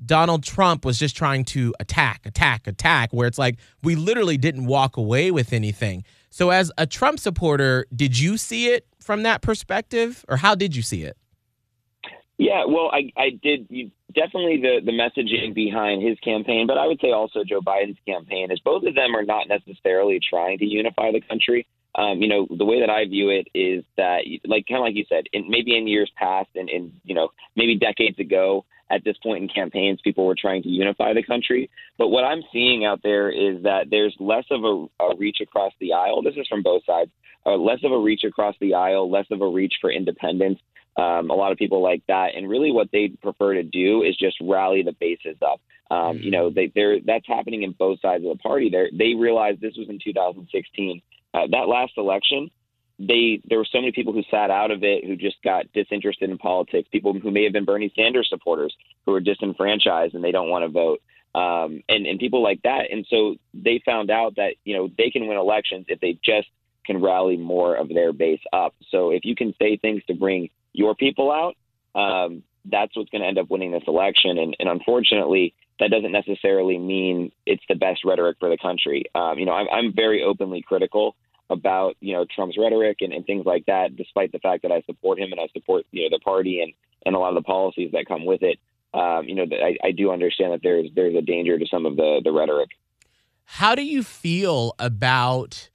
Donald 0.05 0.43
Trump 0.43 0.85
was 0.85 0.99
just 0.99 1.17
trying 1.17 1.45
to 1.45 1.75
attack, 1.79 2.27
attack, 2.27 2.67
attack, 2.67 3.13
where 3.13 3.29
it's 3.29 3.39
like 3.39 3.59
we 3.83 3.95
literally 3.95 4.37
didn't 4.37 4.67
walk 4.67 4.97
away 4.97 5.31
with 5.31 5.53
anything. 5.53 6.05
So, 6.31 6.51
as 6.51 6.73
a 6.79 6.87
Trump 6.87 7.19
supporter, 7.19 7.87
did 7.95 8.19
you 8.19 8.37
see 8.37 8.69
it 8.69 8.87
from 9.01 9.23
that 9.25 9.43
perspective, 9.43 10.25
or 10.29 10.39
how 10.39 10.55
did 10.55 10.75
you 10.75 10.83
see 10.83 11.03
it? 11.03 11.17
Yeah, 12.39 12.65
well, 12.67 12.91
I, 12.93 13.13
I 13.17 13.39
did 13.43 13.67
you, 13.69 13.91
definitely 14.15 14.61
the, 14.61 14.81
the 14.85 14.93
messaging 14.93 15.55
behind 15.55 16.03
his 16.03 16.19
campaign, 16.21 16.67
but 16.67 16.79
I 16.79 16.87
would 16.87 17.01
say 17.01 17.13
also 17.13 17.45
Joe 17.45 17.61
Biden's 17.61 17.99
campaign 18.07 18.51
is 18.51 18.61
both 18.61 18.85
of 18.85 18.95
them 18.95 19.15
are 19.15 19.25
not 19.25 19.47
necessarily 19.49 20.19
trying 20.19 20.59
to 20.59 20.65
unify 20.65 21.13
the 21.13 21.21
country. 21.21 21.67
Um, 21.95 22.23
you 22.23 22.29
know, 22.29 22.47
the 22.57 22.65
way 22.65 22.81
that 22.81 22.89
I 22.91 23.05
view 23.05 23.29
it 23.29 23.49
is 23.55 23.85
that, 23.97 24.21
like 24.47 24.67
kind 24.67 24.79
of 24.79 24.85
like 24.85 24.95
you 24.95 25.05
said, 25.09 25.25
in, 25.33 25.51
maybe 25.51 25.77
in 25.77 25.87
years 25.87 26.11
past 26.17 26.49
and 26.55 26.71
in 26.71 26.93
you 27.05 27.15
know 27.15 27.29
maybe 27.55 27.77
decades 27.79 28.19
ago, 28.19 28.65
at 28.93 29.05
this 29.05 29.17
point 29.23 29.43
in 29.43 29.49
campaigns, 29.49 30.01
people 30.05 30.27
were 30.27 30.37
trying 30.39 30.63
to 30.63 30.69
unify 30.69 31.15
the 31.15 31.23
country. 31.23 31.71
But 31.99 32.09
what 32.09 32.25
I'm 32.25 32.43
seeing 32.53 32.85
out 32.85 33.01
there 33.03 33.31
is 33.31 33.63
that 33.63 33.87
there's 33.91 34.15
less 34.21 34.45
of 34.51 34.65
a, 34.65 35.05
a 35.05 35.17
reach 35.17 35.39
across 35.41 35.73
the 35.81 35.95
aisle. 35.95 36.23
This 36.23 36.35
is 36.37 36.47
from 36.47 36.63
both 36.63 36.85
sides. 36.85 37.11
Uh, 37.45 37.57
less 37.57 37.81
of 37.83 37.91
a 37.91 37.99
reach 37.99 38.23
across 38.25 38.55
the 38.61 38.75
aisle, 38.75 39.11
less 39.11 39.27
of 39.31 39.41
a 39.41 39.49
reach 39.49 39.75
for 39.81 39.91
independence. 39.91 40.61
Um, 40.97 41.31
a 41.31 41.35
lot 41.35 41.53
of 41.53 41.59
people 41.59 41.83
like 41.83 42.03
that, 42.07 42.35
and 42.37 42.51
really, 42.51 42.71
what 42.71 42.89
they 42.93 43.09
prefer 43.23 43.55
to 43.55 43.63
do 43.63 44.03
is 44.03 44.15
just 44.17 44.37
rally 44.43 44.83
the 44.83 44.93
bases 44.93 45.39
up. 45.43 45.61
Um, 45.91 46.19
you 46.19 46.31
know, 46.31 46.51
they, 46.51 46.71
they're 46.75 47.01
that's 47.01 47.27
happening 47.27 47.63
in 47.63 47.73
both 47.73 48.01
sides 48.01 48.25
of 48.25 48.31
the 48.31 48.43
party. 48.43 48.69
They 48.71 48.91
they 48.97 49.15
realized 49.15 49.61
this 49.61 49.77
was 49.79 49.89
in 49.89 49.99
2016. 50.05 51.03
Uh, 51.35 51.47
that 51.51 51.69
last 51.69 51.93
election, 51.97 52.51
they 52.99 53.41
there 53.49 53.59
were 53.59 53.67
so 53.71 53.81
many 53.81 53.93
people 53.93 54.13
who 54.13 54.23
sat 54.31 54.51
out 54.51 54.71
of 54.71 54.83
it 54.85 55.05
who 55.05 55.17
just 55.17 55.37
got 55.43 55.71
disinterested 55.73 56.31
in 56.31 56.39
politics. 56.39 56.89
People 56.93 57.19
who 57.19 57.31
may 57.31 57.45
have 57.45 57.53
been 57.53 57.65
Bernie 57.65 57.93
Sanders 57.97 58.29
supporters 58.29 58.75
who 59.07 59.15
are 59.15 59.21
disenfranchised 59.21 60.15
and 60.15 60.23
they 60.23 60.33
don't 60.33 60.51
want 60.51 60.65
to 60.65 60.69
vote. 60.69 61.01
Um, 61.35 61.83
and 61.89 62.07
and 62.07 62.19
people 62.19 62.43
like 62.43 62.61
that. 62.63 62.91
And 62.91 63.07
so 63.09 63.37
they 63.55 63.83
found 63.85 64.11
out 64.11 64.37
that 64.37 64.55
you 64.65 64.77
know 64.77 64.91
they 64.99 65.11
can 65.11 65.27
win 65.27 65.39
elections 65.39 65.87
if 65.89 66.01
they 66.01 66.19
just 66.23 66.49
can 66.85 67.01
rally 67.01 67.37
more 67.37 67.77
of 67.77 67.89
their 67.89 68.13
base 68.13 68.41
up. 68.53 68.75
So 68.91 69.11
if 69.11 69.25
you 69.25 69.35
can 69.35 69.55
say 69.59 69.77
things 69.77 70.03
to 70.09 70.15
bring 70.15 70.51
your 70.73 70.95
people 70.95 71.31
out, 71.31 71.57
um, 71.99 72.43
that's 72.65 72.97
what's 72.97 73.11
going 73.11 73.23
to 73.23 73.29
end 73.29 73.39
up 73.39 73.51
winning 73.51 73.73
this 73.73 73.83
election. 73.87 74.39
And, 74.39 74.57
and 74.59 74.69
unfortunately, 74.69 75.55
that 75.83 75.91
doesn't 75.91 76.13
necessarily 76.13 76.79
mean 76.79 77.33
it's 77.45 77.63
the 77.69 77.75
best 77.75 78.05
rhetoric 78.05 78.37
for 78.39 78.49
the 78.49 78.57
country. 78.57 79.05
Um, 79.17 79.37
you 79.41 79.45
know, 79.45 79.53
I'm, 79.53 79.67
I'm 79.73 79.93
very 79.93 80.23
openly 80.23 80.63
critical 80.63 81.17
about 81.51 81.97
you 81.99 82.15
know 82.15 82.25
Trump's 82.33 82.57
rhetoric 82.57 82.99
and, 83.01 83.13
and 83.13 83.27
things 83.27 83.45
like 83.45 83.67
that, 83.67 83.97
despite 83.97 84.31
the 84.31 84.39
fact 84.39 84.63
that 84.63 84.71
I 84.71 84.83
support 84.83 85.19
him 85.19 85.33
and 85.33 85.41
I 85.41 85.49
support 85.53 85.85
you 85.91 86.03
know 86.05 86.17
the 86.17 86.21
party 86.21 86.63
and 86.63 86.73
and 87.05 87.17
a 87.17 87.19
lot 87.19 87.31
of 87.31 87.35
the 87.35 87.43
policies 87.43 87.91
that 87.93 88.07
come 88.07 88.25
with 88.25 88.43
it. 88.43 88.59
Um, 88.95 89.27
you 89.27 89.35
know, 89.35 89.45
I, 89.51 89.77
I 89.83 89.91
do 89.91 90.13
understand 90.13 90.53
that 90.53 90.61
there's 90.63 90.89
there's 90.95 91.17
a 91.17 91.21
danger 91.21 91.59
to 91.59 91.67
some 91.67 91.85
of 91.85 91.97
the 91.97 92.21
the 92.23 92.31
rhetoric. 92.31 92.71
How 93.45 93.75
do 93.75 93.83
you 93.83 94.05
feel 94.05 94.75
about? 94.79 95.69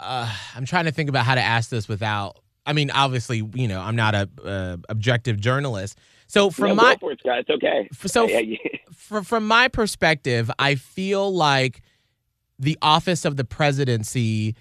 Uh, 0.00 0.34
I'm 0.54 0.64
trying 0.64 0.86
to 0.86 0.90
think 0.90 1.10
about 1.10 1.26
how 1.26 1.34
to 1.34 1.42
ask 1.42 1.68
this 1.68 1.86
without. 1.86 2.38
I 2.64 2.72
mean, 2.72 2.90
obviously, 2.90 3.42
you 3.54 3.68
know, 3.68 3.80
I'm 3.80 3.96
not 3.96 4.14
a 4.14 4.28
uh, 4.42 4.76
objective 4.88 5.38
journalist. 5.38 5.98
So 6.26 6.50
from 6.50 6.68
no, 6.70 6.74
my 6.74 6.94
go 6.94 6.98
for 7.00 7.12
it, 7.12 7.20
Scott. 7.20 7.38
It's 7.40 7.50
okay. 7.50 7.88
so 8.06 8.26
Yeah, 8.26 8.40
yeah. 8.40 8.56
from 8.94 9.24
from 9.24 9.46
my 9.46 9.68
perspective, 9.68 10.50
I 10.58 10.74
feel 10.74 11.32
like 11.32 11.82
the 12.58 12.78
office 12.82 13.24
of 13.24 13.36
the 13.36 13.44
presidency 13.44 14.56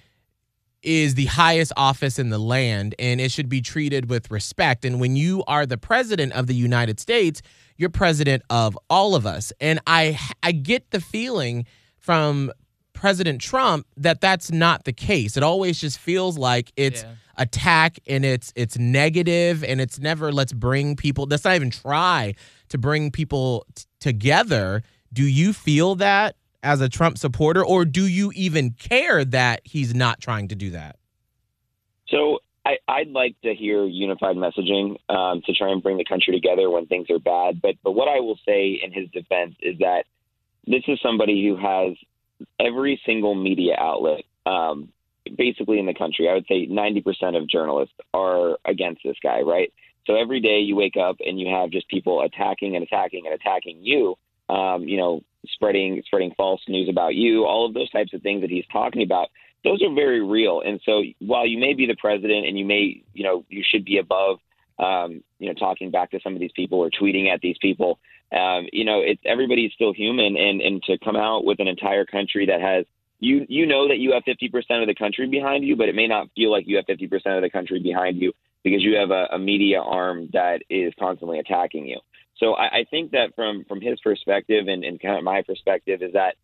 is 0.84 1.15
the 1.15 1.25
highest 1.25 1.74
office 1.75 2.19
in 2.19 2.29
the 2.29 2.38
land 2.38 2.93
and 3.00 3.19
it 3.19 3.31
should 3.31 3.50
be 3.50 3.60
treated 3.60 4.10
with 4.10 4.29
respect. 4.29 4.86
And 4.86 5.00
when 5.00 5.15
you 5.15 5.43
are 5.48 5.65
the 5.65 5.77
president 5.77 6.34
of 6.34 6.45
the 6.45 6.53
United 6.53 7.00
States, 7.00 7.41
you're 7.77 7.89
president 7.89 8.43
of 8.51 8.77
all 8.89 9.15
of 9.15 9.25
us. 9.25 9.51
And 9.60 9.79
I 9.88 10.19
I 10.43 10.51
get 10.51 10.91
the 10.91 11.01
feeling 11.01 11.65
from 11.98 12.51
President 12.93 13.41
Trump 13.41 13.88
that 13.98 14.22
that's 14.22 14.51
not 14.51 14.86
the 14.86 14.93
case. 14.93 15.36
It 15.36 15.43
always 15.43 15.79
just 15.81 15.98
feels 15.98 16.38
like 16.38 16.72
it's 16.77 17.01
Yeah. 17.03 17.15
Attack 17.37 17.99
and 18.07 18.23
it's 18.25 18.53
it's 18.55 18.77
negative 18.77 19.63
and 19.63 19.81
it's 19.81 19.99
never 19.99 20.31
let's 20.31 20.53
bring 20.53 20.95
people 20.95 21.25
let's 21.29 21.43
not 21.43 21.55
even 21.55 21.69
try 21.69 22.33
to 22.69 22.77
bring 22.77 23.11
people 23.11 23.65
t- 23.75 23.85
together. 23.99 24.83
Do 25.13 25.23
you 25.23 25.53
feel 25.53 25.95
that 25.95 26.35
as 26.63 26.81
a 26.81 26.89
Trump 26.89 27.17
supporter 27.17 27.63
or 27.63 27.85
do 27.85 28.07
you 28.07 28.31
even 28.35 28.71
care 28.71 29.23
that 29.25 29.61
he's 29.63 29.93
not 29.93 30.19
trying 30.19 30.47
to 30.49 30.55
do 30.55 30.71
that? 30.71 30.97
So 32.07 32.39
I, 32.65 32.77
I'd 32.87 33.09
like 33.09 33.35
to 33.43 33.53
hear 33.53 33.85
unified 33.85 34.35
messaging 34.35 34.97
um, 35.09 35.41
to 35.45 35.53
try 35.53 35.71
and 35.71 35.83
bring 35.83 35.97
the 35.97 36.05
country 36.05 36.33
together 36.33 36.69
when 36.69 36.87
things 36.87 37.09
are 37.09 37.19
bad. 37.19 37.61
But 37.61 37.75
but 37.83 37.91
what 37.91 38.07
I 38.07 38.19
will 38.19 38.39
say 38.45 38.79
in 38.83 38.91
his 38.91 39.09
defense 39.11 39.55
is 39.61 39.77
that 39.79 40.05
this 40.65 40.83
is 40.87 40.99
somebody 41.01 41.45
who 41.45 41.55
has 41.57 41.95
every 42.59 42.99
single 43.05 43.35
media 43.35 43.75
outlet, 43.77 44.23
um, 44.45 44.89
basically 45.38 45.79
in 45.79 45.86
the 45.86 45.94
country. 45.94 46.29
I 46.29 46.34
would 46.34 46.46
say 46.48 46.67
90% 46.67 47.38
of 47.38 47.48
journalists 47.48 47.96
are 48.13 48.58
against 48.65 49.01
this 49.03 49.17
guy, 49.22 49.41
right? 49.41 49.72
So 50.08 50.15
every 50.15 50.39
day 50.39 50.60
you 50.60 50.75
wake 50.75 50.98
up 50.98 51.17
and 51.25 51.39
you 51.39 51.48
have 51.48 51.72
just 51.72 51.88
people 51.88 52.22
attacking 52.22 52.75
and 52.75 52.84
attacking 52.84 53.25
and 53.25 53.34
attacking 53.34 53.79
you. 53.82 54.15
Um, 54.48 54.84
you 54.84 54.98
know, 54.98 55.24
spreading 55.48 56.03
spreading 56.05 56.32
false 56.38 56.62
news 56.67 56.88
about 56.88 57.15
you. 57.15 57.46
All 57.46 57.65
of 57.65 57.74
those 57.74 57.89
types 57.89 58.13
of 58.13 58.22
things 58.22 58.41
that 58.41 58.51
he's 58.51 58.65
talking 58.72 59.01
about 59.01 59.29
those 59.65 59.82
are 59.82 59.94
very 59.94 60.24
real. 60.24 60.62
And 60.63 60.79
so 60.86 61.01
while 61.20 61.46
you 61.46 61.58
may 61.58 61.74
be 61.74 61.88
the 61.88 61.96
president 61.96 62.46
and 62.46 62.58
you 62.58 62.65
may, 62.65 63.01
you 63.13 63.24
know, 63.24 63.44
you 63.50 63.63
should 63.67 63.84
be 63.84 63.98
above, 63.98 64.38
um, 64.79 65.24
you 65.39 65.48
know, 65.48 65.53
talking 65.55 65.91
back 65.91 66.12
to 66.12 66.20
some 66.24 66.36
of 66.36 66.39
these 66.39 66.51
people 66.55 66.79
or 66.79 66.89
tweeting 66.89 67.34
at 67.34 67.41
these 67.41 67.58
people, 67.60 68.00
um, 68.32 68.67
you 68.72 68.86
know, 68.86 69.01
it's 69.01 69.22
everybody's 69.25 69.74
still 69.74 69.91
human. 69.91 70.38
And, 70.38 70.62
and 70.62 70.84
to 70.84 70.98
come 71.00 71.15
out 71.15 71.46
with 71.46 71.60
an 71.60 71.67
entire 71.67 72.05
country 72.05 72.46
that 72.46 72.62
has, 72.62 72.86
you, 73.19 73.45
you 73.48 73.65
know 73.65 73.88
that 73.88 73.98
you 73.98 74.13
have 74.13 74.24
50% 74.24 74.81
of 74.81 74.88
the 74.88 74.95
country 74.95 75.27
behind 75.27 75.63
you, 75.63 75.75
but 75.75 75.89
it 75.89 75.95
may 75.95 76.07
not 76.07 76.27
feel 76.36 76.51
like 76.51 76.65
you 76.67 76.75
have 76.77 76.86
50% 76.86 77.12
of 77.36 77.41
the 77.41 77.50
country 77.50 77.79
behind 77.79 78.17
you 78.17 78.34
because 78.63 78.81
you 78.81 78.95
have 78.95 79.12
a, 79.12 79.27
a 79.31 79.39
media 79.39 79.79
arm 79.79 80.29
that 80.34 80.62
is 80.69 80.93
constantly 81.00 81.39
attacking 81.39 81.86
you. 81.86 82.00
So 82.38 82.53
I, 82.53 82.79
I 82.79 82.86
think 82.89 83.11
that 83.11 83.33
from, 83.35 83.63
from 83.68 83.79
his 83.79 84.00
perspective 84.01 84.68
and, 84.68 84.83
and 84.83 85.00
kind 85.00 85.18
of 85.18 85.24
my 85.24 85.42
perspective 85.42 86.01
is 86.01 86.13
that 86.13 86.35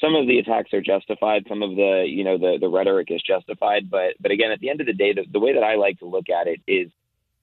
some 0.00 0.14
of 0.14 0.26
the 0.26 0.38
attacks 0.38 0.72
are 0.72 0.80
justified. 0.80 1.44
Some 1.48 1.62
of 1.62 1.76
the, 1.76 2.04
you 2.08 2.24
know, 2.24 2.38
the, 2.38 2.58
the 2.60 2.68
rhetoric 2.68 3.08
is 3.10 3.22
justified. 3.22 3.90
But, 3.90 4.14
but 4.20 4.30
again, 4.30 4.50
at 4.50 4.60
the 4.60 4.70
end 4.70 4.80
of 4.80 4.86
the 4.86 4.92
day, 4.92 5.12
the, 5.12 5.24
the 5.30 5.38
way 5.38 5.54
that 5.54 5.62
I 5.62 5.76
like 5.76 5.98
to 5.98 6.06
look 6.06 6.30
at 6.30 6.46
it 6.46 6.60
is 6.66 6.90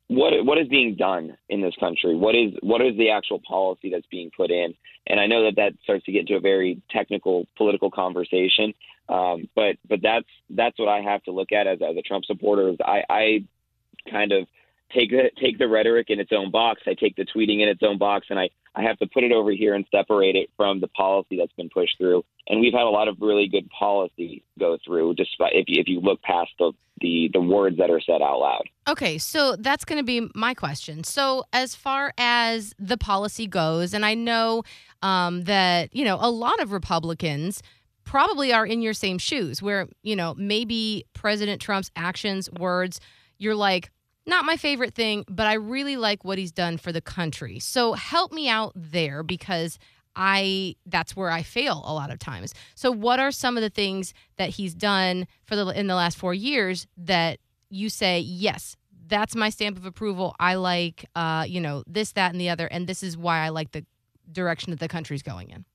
what, 0.08 0.46
what 0.46 0.58
is 0.58 0.68
being 0.68 0.96
done 0.96 1.38
in 1.50 1.62
this 1.62 1.76
country? 1.80 2.16
What 2.16 2.36
is, 2.36 2.54
what 2.62 2.82
is 2.82 2.98
the 2.98 3.10
actual 3.10 3.42
policy 3.48 3.90
that's 3.92 4.06
being 4.10 4.32
put 4.36 4.52
in? 4.52 4.74
And 5.08 5.20
I 5.20 5.28
know 5.28 5.44
that 5.44 5.56
that 5.58 5.74
starts 5.84 6.06
to 6.06 6.12
get 6.12 6.22
into 6.22 6.36
a 6.36 6.40
very 6.40 6.82
technical 6.90 7.46
political 7.58 7.92
conversation. 7.92 8.74
Um, 9.10 9.50
but, 9.56 9.78
but 9.88 10.00
that's, 10.02 10.28
that's 10.50 10.78
what 10.80 10.90
I 10.90 11.02
have 11.02 11.24
to 11.24 11.32
look 11.32 11.52
at 11.52 11.68
as, 11.68 11.80
as 11.82 11.96
a 11.98 12.02
Trump 12.02 12.26
supporter 12.26 12.74
I, 12.84 13.04
I 13.10 13.44
kind 14.10 14.32
of 14.32 14.48
take 14.94 15.12
the, 15.12 15.30
take 15.42 15.58
the 15.58 15.68
rhetoric 15.68 16.10
in 16.10 16.20
its 16.20 16.32
own 16.34 16.52
box. 16.52 16.82
I 16.86 16.94
take 16.94 17.16
the 17.16 17.26
tweeting 17.26 17.62
in 17.62 17.70
its 17.70 17.84
own 17.84 17.98
box 17.98 18.28
and 18.30 18.40
I, 18.40 18.50
I 18.78 18.84
have 18.84 19.00
to 19.00 19.08
put 19.08 19.24
it 19.24 19.32
over 19.32 19.52
here 19.52 19.74
and 19.74 19.86
separate 19.90 20.36
it 20.36 20.52
from 20.56 20.80
the 20.80 20.88
policy 20.90 21.36
that's 21.38 21.52
been 21.54 21.70
pushed 21.70 21.98
through. 21.98 22.24
And 22.48 22.62
we've 22.62 22.74
had 22.74 22.84
a 22.84 22.90
lot 22.90 23.08
of 23.08 23.18
really 23.20 23.48
good 23.48 23.68
policy 23.72 24.44
go 24.60 24.78
through, 24.86 25.16
despite 25.16 25.54
if 25.56 25.66
you, 25.68 25.82
if 25.82 25.88
you 25.88 26.00
look 26.00 26.22
past 26.22 26.52
the, 26.60 26.72
the 27.02 27.30
the 27.34 27.42
words 27.42 27.78
that 27.78 27.90
are 27.90 28.00
said 28.00 28.22
out 28.22 28.40
loud. 28.40 28.70
Okay, 28.88 29.18
so 29.18 29.56
that's 29.56 29.84
going 29.84 29.98
to 29.98 30.04
be 30.04 30.30
my 30.36 30.54
question. 30.54 31.04
So, 31.04 31.46
as 31.52 31.76
far 31.76 32.14
as 32.20 32.76
the 32.78 32.98
policy 32.98 33.48
goes, 33.48 33.94
and 33.94 34.06
I 34.06 34.14
know 34.14 34.64
um, 35.02 35.44
that, 35.46 35.96
you 35.96 36.06
know, 36.06 36.18
a 36.20 36.30
lot 36.30 36.60
of 36.60 36.72
Republicans 36.72 37.64
probably 38.04 38.54
are 38.54 38.66
in 38.66 38.82
your 38.82 38.94
same 38.94 39.18
shoes 39.18 39.62
where, 39.62 39.88
you 40.04 40.16
know, 40.16 40.34
maybe 40.38 41.04
President 41.14 41.62
Trump's 41.62 41.92
actions, 41.96 42.50
words, 42.52 43.00
you're 43.38 43.56
like, 43.56 43.92
not 44.28 44.46
my 44.46 44.58
favorite 44.58 44.94
thing, 44.94 45.26
but 45.30 45.48
I 45.48 45.54
really 45.54 45.96
like 45.96 46.24
what 46.24 46.38
he's 46.38 46.52
done 46.52 46.78
for 46.78 46.92
the 46.92 47.02
country. 47.02 47.60
So, 47.60 47.94
help 47.94 48.32
me 48.32 48.50
out 48.50 48.74
there 48.76 49.24
because 49.24 49.80
I 50.18 50.76
that's 50.86 51.16
where 51.16 51.30
I 51.30 51.44
fail 51.44 51.84
a 51.86 51.94
lot 51.94 52.10
of 52.10 52.20
times. 52.20 52.54
So 52.76 52.92
what 52.92 53.20
are 53.20 53.32
some 53.32 53.56
of 53.56 53.62
the 53.62 53.70
things 53.70 54.14
that 54.38 54.50
he's 54.50 54.74
done 54.74 55.28
for 55.46 55.56
the 55.56 55.68
in 55.68 55.88
the 55.88 55.96
last 55.96 56.18
4 56.18 56.34
years 56.34 56.88
that 56.98 57.40
you 57.70 57.88
say, 57.88 58.20
"Yes, 58.20 58.76
that's 59.06 59.36
my 59.36 59.50
stamp 59.50 59.78
of 59.78 59.86
approval. 59.86 60.36
I 60.40 60.56
like 60.56 61.06
uh, 61.16 61.46
you 61.48 61.62
know, 61.62 61.84
this 61.88 62.14
that 62.14 62.32
and 62.32 62.42
the 62.42 62.50
other 62.50 62.66
and 62.66 62.88
this 62.88 63.04
is 63.04 63.16
why 63.16 63.46
I 63.46 63.50
like 63.50 63.72
the 63.72 63.86
direction 64.32 64.72
that 64.72 64.80
the 64.80 64.88
country's 64.88 65.22
going 65.22 65.52
in." 65.52 65.66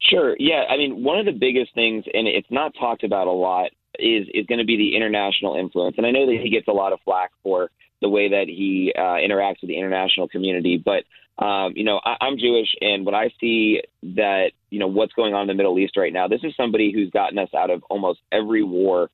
Sure. 0.00 0.34
Yeah. 0.38 0.64
I 0.70 0.76
mean, 0.76 1.04
one 1.04 1.18
of 1.18 1.26
the 1.26 1.32
biggest 1.32 1.74
things, 1.74 2.04
and 2.14 2.26
it's 2.26 2.50
not 2.50 2.72
talked 2.78 3.04
about 3.04 3.26
a 3.26 3.32
lot, 3.32 3.70
is 3.98 4.26
is 4.32 4.46
going 4.46 4.58
to 4.58 4.64
be 4.64 4.76
the 4.76 4.96
international 4.96 5.56
influence. 5.56 5.96
And 5.98 6.06
I 6.06 6.10
know 6.10 6.26
that 6.26 6.38
he 6.42 6.50
gets 6.50 6.68
a 6.68 6.72
lot 6.72 6.92
of 6.92 7.00
flack 7.04 7.30
for 7.42 7.70
the 8.02 8.08
way 8.08 8.28
that 8.28 8.46
he 8.46 8.92
uh, 8.96 9.18
interacts 9.24 9.62
with 9.62 9.68
the 9.68 9.78
international 9.78 10.28
community, 10.28 10.76
but 10.82 11.04
um, 11.38 11.74
you 11.76 11.84
know, 11.84 12.00
I, 12.02 12.16
I'm 12.22 12.38
Jewish, 12.38 12.68
and 12.80 13.04
when 13.04 13.14
I 13.14 13.30
see 13.40 13.82
that, 14.02 14.52
you 14.70 14.78
know, 14.78 14.86
what's 14.86 15.12
going 15.12 15.34
on 15.34 15.42
in 15.42 15.48
the 15.48 15.54
Middle 15.54 15.78
East 15.78 15.96
right 15.96 16.12
now, 16.12 16.28
this 16.28 16.40
is 16.42 16.54
somebody 16.56 16.92
who's 16.92 17.10
gotten 17.10 17.38
us 17.38 17.50
out 17.54 17.70
of 17.70 17.82
almost 17.90 18.20
every 18.32 18.62
war 18.62 19.10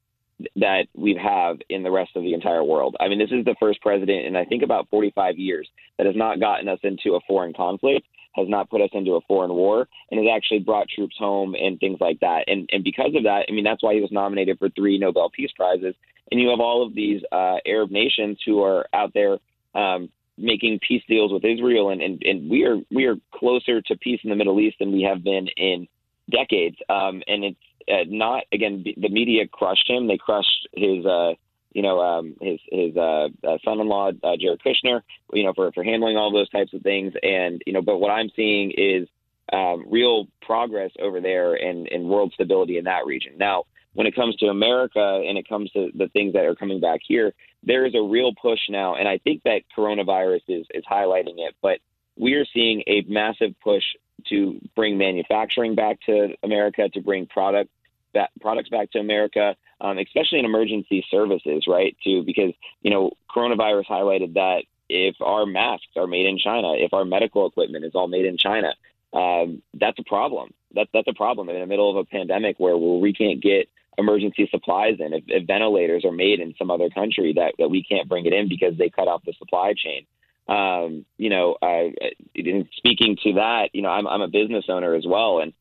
that 0.57 0.87
we 0.95 1.19
have 1.23 1.59
in 1.69 1.83
the 1.83 1.91
rest 1.91 2.13
of 2.17 2.23
the 2.23 2.35
entire 2.35 2.65
world. 2.65 2.97
I 3.01 3.09
mean, 3.09 3.19
this 3.19 3.31
is 3.31 3.45
the 3.45 3.57
first 3.61 3.81
president 3.81 4.27
in 4.27 4.37
I 4.37 4.45
think 4.45 4.63
about 4.63 4.89
45 4.91 5.39
years 5.39 5.69
that 5.99 6.07
has 6.07 6.17
not 6.17 6.41
gotten 6.41 6.69
us 6.69 6.81
into 6.83 7.17
a 7.17 7.21
foreign 7.27 7.55
conflict, 7.55 8.07
has 8.35 8.49
not 8.49 8.71
put 8.71 8.81
us 8.81 8.91
into 8.93 9.13
a 9.13 9.21
foreign 9.23 9.53
war, 9.53 9.89
and 10.11 10.21
has 10.21 10.29
actually 10.35 10.61
brought 10.61 10.89
troops 10.89 11.17
home 11.19 11.55
and 11.55 11.79
things 11.79 11.99
like 12.01 12.21
that. 12.21 12.45
And 12.47 12.69
and 12.73 12.85
because 12.85 13.15
of 13.15 13.25
that, 13.25 13.47
I 13.49 13.53
mean, 13.53 13.65
that's 13.65 13.83
why 13.83 13.95
he 13.95 14.01
was 14.01 14.13
nominated 14.13 14.59
for 14.59 14.69
three 14.71 14.99
Nobel 14.99 15.31
Peace 15.31 15.53
Prizes. 15.57 15.95
And 16.31 16.41
you 16.41 16.49
have 16.49 16.61
all 16.61 16.87
of 16.87 16.95
these 16.95 17.23
uh, 17.31 17.57
Arab 17.67 17.91
nations 17.91 18.39
who 18.45 18.63
are 18.63 18.87
out 18.93 19.13
there. 19.15 19.39
Um, 19.75 20.11
making 20.39 20.81
peace 20.87 21.03
deals 21.09 21.31
with 21.31 21.45
Israel, 21.45 21.91
and, 21.91 22.01
and, 22.01 22.23
and 22.23 22.51
we 22.51 22.65
are 22.65 22.77
we 22.91 23.05
are 23.05 23.17
closer 23.35 23.81
to 23.83 23.97
peace 23.97 24.21
in 24.25 24.31
the 24.31 24.37
Middle 24.37 24.59
East 24.61 24.77
than 24.79 24.93
we 24.93 25.03
have 25.03 25.23
been 25.23 25.47
in 25.57 25.87
decades. 26.31 26.77
Um, 26.89 27.23
and 27.27 27.45
it's 27.45 27.59
uh, 27.89 28.05
not 28.09 28.45
again 28.53 28.85
the 28.85 29.09
media 29.09 29.47
crushed 29.47 29.89
him. 29.89 30.09
They 30.09 30.19
crushed 30.19 30.69
his 30.75 31.05
uh, 31.05 31.35
you 31.75 31.83
know 31.83 32.01
um, 32.01 32.37
his 32.41 32.61
his 32.71 32.97
uh, 32.97 33.29
uh, 33.47 33.59
son-in-law 33.65 34.13
uh, 34.23 34.37
Jared 34.41 34.61
Kushner. 34.65 35.03
You 35.33 35.45
know 35.45 35.53
for 35.55 35.73
for 35.73 35.85
handling 35.85 36.17
all 36.17 36.33
those 36.33 36.51
types 36.51 36.73
of 36.75 36.83
things. 36.83 37.15
And 37.23 37.63
you 37.67 37.73
know, 37.73 37.83
but 37.83 37.99
what 37.99 38.11
I'm 38.11 38.31
seeing 38.35 38.73
is 38.73 39.09
um, 39.53 39.85
real 39.89 40.29
progress 40.41 40.91
over 41.01 41.21
there 41.21 41.55
and 41.55 41.89
and 41.89 42.09
world 42.09 42.33
stability 42.35 42.79
in 42.79 42.85
that 42.85 43.07
region. 43.07 43.35
Now, 43.37 43.65
when 43.95 44.07
it 44.07 44.15
comes 44.15 44.37
to 44.37 44.47
America 44.47 45.23
and 45.27 45.37
it 45.37 45.49
comes 45.49 45.71
to 45.73 45.91
the 45.95 46.09
things 46.09 46.33
that 46.35 46.45
are 46.45 46.55
coming 46.55 46.81
back 46.81 47.01
here, 47.07 47.33
there 47.63 47.87
is 47.87 47.95
a 47.95 48.03
real 48.03 48.33
push 48.35 48.61
now, 48.69 48.95
and 48.97 49.09
I 49.09 49.19
think 49.19 49.43
that 49.45 49.63
coronavirus 49.77 50.43
is 50.49 50.67
is 50.75 50.85
highlighting 50.91 51.39
it. 51.39 51.55
But 51.63 51.79
we 52.17 52.35
are 52.35 52.47
seeing 52.53 52.83
a 52.87 53.03
massive 53.09 53.55
push 53.63 53.85
to 54.29 54.61
bring 54.77 54.99
manufacturing 54.99 55.75
back 55.75 55.99
to 56.07 56.37
America, 56.43 56.89
to 56.89 57.01
bring 57.01 57.27
product 57.27 57.71
that 58.15 58.31
products 58.41 58.69
back 58.69 58.91
to 58.93 58.99
America. 58.99 59.57
Um, 59.83 59.99
especially 59.99 60.39
in 60.39 60.45
emergency 60.45 61.05
services, 61.11 61.65
right? 61.67 61.95
Too, 62.03 62.23
because 62.25 62.53
you 62.81 62.91
know, 62.91 63.11
coronavirus 63.35 63.87
highlighted 63.87 64.35
that 64.35 64.63
if 64.89 65.17
our 65.21 65.45
masks 65.45 65.89
are 65.97 66.07
made 66.07 66.27
in 66.27 66.39
China, 66.39 66.75
if 66.75 66.95
our 66.95 67.05
medical 67.05 67.47
equipment 67.47 67.85
is 67.85 67.93
all 67.95 68.09
made 68.09 68.25
in 68.25 68.39
China, 68.39 68.75
um, 69.13 69.61
that's 69.75 69.99
a 69.99 70.05
problem. 70.05 70.55
That's 70.75 70.89
that's 70.95 71.09
a 71.09 71.15
problem 71.15 71.49
in 71.49 71.61
the 71.61 71.67
middle 71.67 71.91
of 71.91 71.97
a 71.97 72.05
pandemic 72.05 72.59
where 72.59 72.77
we 72.77 73.13
can't 73.13 73.43
get 73.43 73.69
emergency 73.99 74.49
supplies 74.51 74.97
in. 75.01 75.13
If, 75.13 75.25
if 75.27 75.47
ventilators 75.47 76.05
are 76.05 76.13
made 76.13 76.41
in 76.41 76.55
some 76.57 76.71
other 76.71 76.89
country, 76.89 77.33
that 77.35 77.55
that 77.59 77.69
we 77.69 77.83
can't 77.83 78.09
bring 78.09 78.25
it 78.25 78.33
in 78.33 78.49
because 78.49 78.79
they 78.79 78.89
cut 78.89 79.09
off 79.09 79.25
the 79.27 79.35
supply 79.35 79.75
chain. 79.77 80.07
Um, 80.49 81.05
you 81.19 81.29
know, 81.29 81.57
I, 81.61 81.93
in 82.35 82.69
speaking 82.77 83.17
to 83.25 83.35
that, 83.35 83.71
you 83.73 83.83
know, 83.83 83.91
I'm 83.91 84.07
I'm 84.07 84.23
a 84.23 84.29
business 84.29 84.67
owner 84.69 84.95
as 84.95 85.05
well, 85.07 85.41
and 85.41 85.53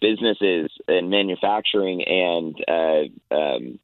businesses 0.00 0.70
and 0.86 1.10
manufacturing 1.10 2.04
and 2.04 2.64
uh, 2.68 3.34
um, 3.34 3.78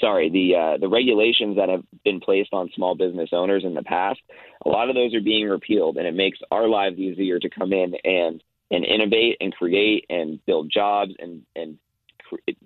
sorry, 0.00 0.30
the 0.30 0.56
uh, 0.56 0.78
the 0.78 0.88
regulations 0.88 1.56
that 1.56 1.68
have 1.68 1.84
been 2.04 2.20
placed 2.20 2.50
on 2.52 2.70
small 2.74 2.94
business 2.94 3.30
owners 3.32 3.64
in 3.64 3.74
the 3.74 3.82
past, 3.82 4.20
a 4.64 4.68
lot 4.68 4.88
of 4.88 4.94
those 4.94 5.14
are 5.14 5.20
being 5.20 5.48
repealed, 5.48 5.96
and 5.96 6.06
it 6.06 6.14
makes 6.14 6.38
our 6.50 6.68
lives 6.68 6.98
easier 6.98 7.38
to 7.38 7.48
come 7.50 7.72
in 7.72 7.94
and 8.04 8.42
and 8.70 8.84
innovate 8.84 9.36
and 9.40 9.54
create 9.54 10.06
and 10.10 10.44
build 10.46 10.70
jobs 10.72 11.12
and 11.18 11.42
and 11.54 11.78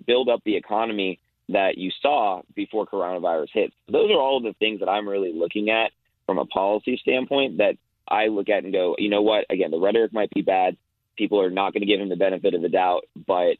build 0.07 0.29
up 0.29 0.41
the 0.45 0.55
economy 0.55 1.19
that 1.49 1.77
you 1.77 1.91
saw 2.01 2.41
before 2.55 2.85
coronavirus 2.85 3.49
hit. 3.53 3.73
Those 3.91 4.09
are 4.09 4.19
all 4.19 4.41
the 4.41 4.55
things 4.59 4.79
that 4.79 4.89
I'm 4.89 5.07
really 5.07 5.33
looking 5.33 5.69
at 5.69 5.91
from 6.25 6.37
a 6.37 6.45
policy 6.45 6.97
standpoint 7.01 7.57
that 7.57 7.75
I 8.07 8.27
look 8.27 8.49
at 8.49 8.63
and 8.63 8.73
go, 8.73 8.95
you 8.97 9.09
know 9.09 9.21
what? 9.21 9.45
Again, 9.49 9.71
the 9.71 9.79
rhetoric 9.79 10.13
might 10.13 10.29
be 10.31 10.41
bad. 10.41 10.77
People 11.17 11.41
are 11.41 11.49
not 11.49 11.73
going 11.73 11.81
to 11.81 11.87
give 11.87 11.99
him 11.99 12.09
the 12.09 12.15
benefit 12.15 12.53
of 12.53 12.61
the 12.61 12.69
doubt, 12.69 13.01
but 13.27 13.57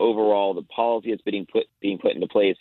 overall, 0.00 0.54
the 0.54 0.62
policy 0.62 1.10
that's 1.10 1.22
being 1.22 1.46
put 1.50 1.64
being 1.80 1.98
put 1.98 2.12
into 2.12 2.26
place 2.28 2.56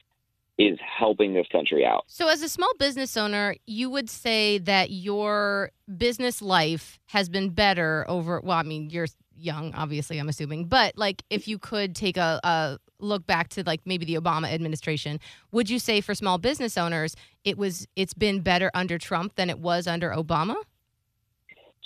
is 0.57 0.77
helping 0.79 1.33
this 1.33 1.47
country 1.51 1.85
out. 1.85 2.03
So, 2.07 2.27
as 2.27 2.41
a 2.41 2.49
small 2.49 2.71
business 2.77 3.17
owner, 3.17 3.55
you 3.65 3.89
would 3.89 4.09
say 4.09 4.57
that 4.59 4.91
your 4.91 5.71
business 5.97 6.41
life 6.41 6.99
has 7.07 7.29
been 7.29 7.49
better 7.49 8.05
over, 8.07 8.41
well, 8.41 8.57
I 8.57 8.63
mean, 8.63 8.89
you're 8.89 9.07
young, 9.35 9.73
obviously, 9.73 10.19
I'm 10.19 10.29
assuming, 10.29 10.65
but 10.65 10.97
like 10.97 11.23
if 11.29 11.47
you 11.47 11.57
could 11.57 11.95
take 11.95 12.17
a, 12.17 12.39
a 12.43 12.77
look 12.99 13.25
back 13.25 13.49
to 13.49 13.63
like 13.63 13.81
maybe 13.85 14.05
the 14.05 14.15
Obama 14.15 14.51
administration, 14.51 15.19
would 15.51 15.69
you 15.69 15.79
say 15.79 15.99
for 16.01 16.13
small 16.13 16.37
business 16.37 16.77
owners, 16.77 17.15
it 17.43 17.57
was, 17.57 17.87
it's 17.95 18.13
been 18.13 18.41
better 18.41 18.69
under 18.73 18.97
Trump 18.97 19.35
than 19.35 19.49
it 19.49 19.59
was 19.59 19.87
under 19.87 20.11
Obama? 20.11 20.55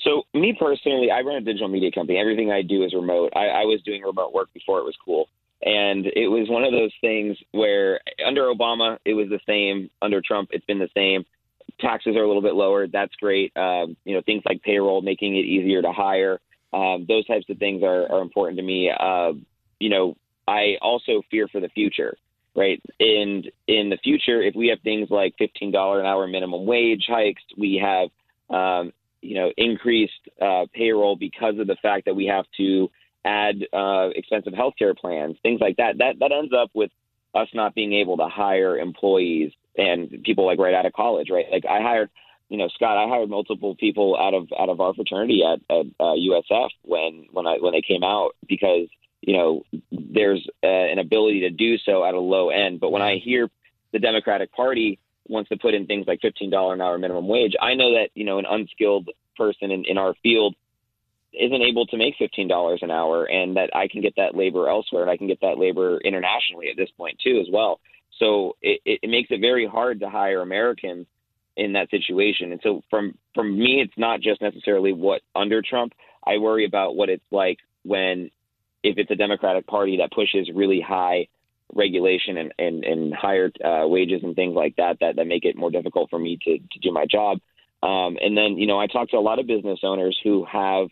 So, 0.05 0.23
me 0.33 0.55
personally, 0.57 1.09
I 1.11 1.21
run 1.21 1.35
a 1.37 1.41
digital 1.41 1.67
media 1.67 1.91
company. 1.91 2.19
Everything 2.19 2.51
I 2.51 2.61
do 2.61 2.83
is 2.83 2.93
remote. 2.93 3.33
I, 3.35 3.47
I 3.47 3.63
was 3.63 3.81
doing 3.83 4.03
remote 4.03 4.33
work 4.33 4.53
before 4.53 4.79
it 4.79 4.85
was 4.85 4.95
cool. 5.03 5.27
And 5.63 6.05
it 6.05 6.27
was 6.27 6.47
one 6.47 6.63
of 6.63 6.71
those 6.71 6.91
things 7.01 7.35
where 7.51 7.99
under 8.25 8.43
Obama, 8.43 8.99
it 9.03 9.13
was 9.13 9.29
the 9.29 9.39
same. 9.47 9.89
Under 10.01 10.21
Trump, 10.21 10.49
it's 10.51 10.65
been 10.65 10.79
the 10.79 10.89
same. 10.95 11.25
Taxes 11.79 12.15
are 12.15 12.23
a 12.23 12.27
little 12.27 12.41
bit 12.41 12.53
lower. 12.53 12.87
That's 12.87 13.15
great. 13.15 13.51
Um, 13.57 13.97
you 14.05 14.13
know, 14.13 14.21
things 14.25 14.43
like 14.45 14.61
payroll, 14.61 15.01
making 15.01 15.35
it 15.35 15.45
easier 15.45 15.81
to 15.81 15.91
hire. 15.91 16.39
Um, 16.71 17.05
those 17.07 17.25
types 17.25 17.45
of 17.49 17.57
things 17.57 17.81
are, 17.83 18.11
are 18.11 18.21
important 18.21 18.59
to 18.59 18.63
me. 18.63 18.91
Uh, 18.91 19.31
you 19.79 19.89
know, 19.89 20.15
I 20.47 20.75
also 20.81 21.21
fear 21.31 21.47
for 21.47 21.59
the 21.59 21.69
future, 21.69 22.15
right? 22.55 22.81
And 22.99 23.49
in 23.67 23.89
the 23.89 23.97
future, 24.03 24.43
if 24.43 24.55
we 24.55 24.67
have 24.67 24.79
things 24.81 25.09
like 25.09 25.33
$15 25.41 25.99
an 25.99 26.05
hour 26.05 26.27
minimum 26.27 26.65
wage 26.65 27.05
hikes, 27.07 27.41
we 27.57 27.81
have, 27.83 28.09
um, 28.55 28.93
you 29.25 29.35
know, 29.35 29.51
increased 29.57 30.13
uh, 30.41 30.65
payroll 30.73 31.15
because 31.15 31.59
of 31.59 31.67
the 31.67 31.77
fact 31.81 32.05
that 32.05 32.15
we 32.15 32.27
have 32.27 32.45
to 32.57 32.89
add 33.25 33.55
uh, 33.73 34.09
expensive 34.15 34.53
healthcare 34.53 34.95
plans, 34.95 35.35
things 35.41 35.59
like 35.59 35.77
that. 35.77 35.97
That 35.97 36.19
that 36.19 36.31
ends 36.31 36.53
up 36.57 36.69
with 36.73 36.91
us 37.33 37.47
not 37.53 37.75
being 37.75 37.93
able 37.93 38.17
to 38.17 38.27
hire 38.27 38.77
employees 38.77 39.51
and 39.77 40.23
people 40.23 40.45
like 40.45 40.59
right 40.59 40.73
out 40.73 40.85
of 40.85 40.93
college, 40.93 41.29
right? 41.29 41.45
Like 41.51 41.65
I 41.65 41.81
hired, 41.81 42.09
you 42.49 42.57
know, 42.57 42.69
Scott, 42.69 42.97
I 42.97 43.09
hired 43.09 43.29
multiple 43.29 43.75
people 43.75 44.15
out 44.17 44.33
of 44.33 44.47
out 44.57 44.69
of 44.69 44.79
our 44.79 44.93
fraternity 44.93 45.41
at, 45.43 45.59
at 45.69 45.85
uh, 45.99 46.13
USF 46.13 46.69
when 46.83 47.25
when 47.31 47.47
I 47.47 47.57
when 47.59 47.73
they 47.73 47.81
came 47.81 48.03
out 48.03 48.31
because 48.47 48.87
you 49.21 49.35
know 49.35 49.63
there's 49.91 50.47
uh, 50.63 50.67
an 50.67 50.99
ability 50.99 51.41
to 51.41 51.49
do 51.49 51.77
so 51.79 52.05
at 52.05 52.13
a 52.13 52.19
low 52.19 52.49
end. 52.49 52.79
But 52.79 52.91
when 52.91 53.01
I 53.01 53.17
hear 53.17 53.49
the 53.91 53.99
Democratic 53.99 54.53
Party 54.53 54.99
wants 55.27 55.49
to 55.49 55.57
put 55.57 55.73
in 55.73 55.85
things 55.85 56.05
like 56.07 56.21
fifteen 56.21 56.49
dollar 56.49 56.73
an 56.73 56.81
hour 56.81 56.97
minimum 56.97 57.27
wage, 57.27 57.53
I 57.61 57.73
know 57.73 57.93
that 57.93 58.09
you 58.13 58.25
know 58.25 58.39
an 58.39 58.45
unskilled 58.49 59.09
person 59.37 59.71
in, 59.71 59.85
in 59.85 59.97
our 59.97 60.13
field 60.23 60.55
isn't 61.33 61.61
able 61.61 61.85
to 61.87 61.97
make 61.97 62.15
fifteen 62.17 62.47
dollars 62.47 62.79
an 62.81 62.91
hour, 62.91 63.25
and 63.25 63.57
that 63.57 63.75
I 63.75 63.87
can 63.87 64.01
get 64.01 64.15
that 64.17 64.35
labor 64.35 64.69
elsewhere, 64.69 65.03
and 65.03 65.11
I 65.11 65.17
can 65.17 65.27
get 65.27 65.41
that 65.41 65.57
labor 65.57 65.99
internationally 65.99 66.69
at 66.69 66.77
this 66.77 66.89
point 66.97 67.19
too, 67.23 67.39
as 67.39 67.47
well. 67.51 67.79
So 68.19 68.55
it, 68.61 68.79
it 68.85 69.09
makes 69.09 69.29
it 69.31 69.41
very 69.41 69.67
hard 69.67 69.99
to 69.99 70.09
hire 70.09 70.41
Americans 70.41 71.05
in 71.57 71.73
that 71.73 71.89
situation. 71.89 72.51
And 72.51 72.61
so 72.63 72.81
from 72.89 73.17
from 73.33 73.57
me, 73.57 73.81
it's 73.81 73.97
not 73.97 74.21
just 74.21 74.41
necessarily 74.41 74.93
what 74.93 75.21
under 75.35 75.61
Trump. 75.61 75.93
I 76.25 76.37
worry 76.37 76.65
about 76.65 76.95
what 76.95 77.09
it's 77.09 77.25
like 77.31 77.59
when 77.83 78.31
if 78.83 78.97
it's 78.97 79.11
a 79.11 79.15
Democratic 79.15 79.67
Party 79.67 79.97
that 79.97 80.11
pushes 80.11 80.49
really 80.53 80.81
high 80.81 81.27
regulation 81.73 82.37
and 82.37 82.53
and, 82.59 82.83
and 82.83 83.13
higher 83.13 83.51
uh, 83.63 83.87
wages 83.87 84.21
and 84.23 84.35
things 84.35 84.55
like 84.55 84.75
that, 84.77 84.97
that 85.01 85.15
that 85.15 85.27
make 85.27 85.45
it 85.45 85.57
more 85.57 85.71
difficult 85.71 86.09
for 86.09 86.19
me 86.19 86.37
to 86.43 86.57
to 86.57 86.79
do 86.81 86.91
my 86.91 87.05
job. 87.05 87.39
Um, 87.83 88.17
and 88.21 88.37
then 88.37 88.57
you 88.57 88.67
know 88.67 88.79
I 88.79 88.87
talk 88.87 89.09
to 89.09 89.17
a 89.17 89.19
lot 89.19 89.39
of 89.39 89.47
business 89.47 89.79
owners 89.83 90.17
who 90.23 90.45
have 90.45 90.87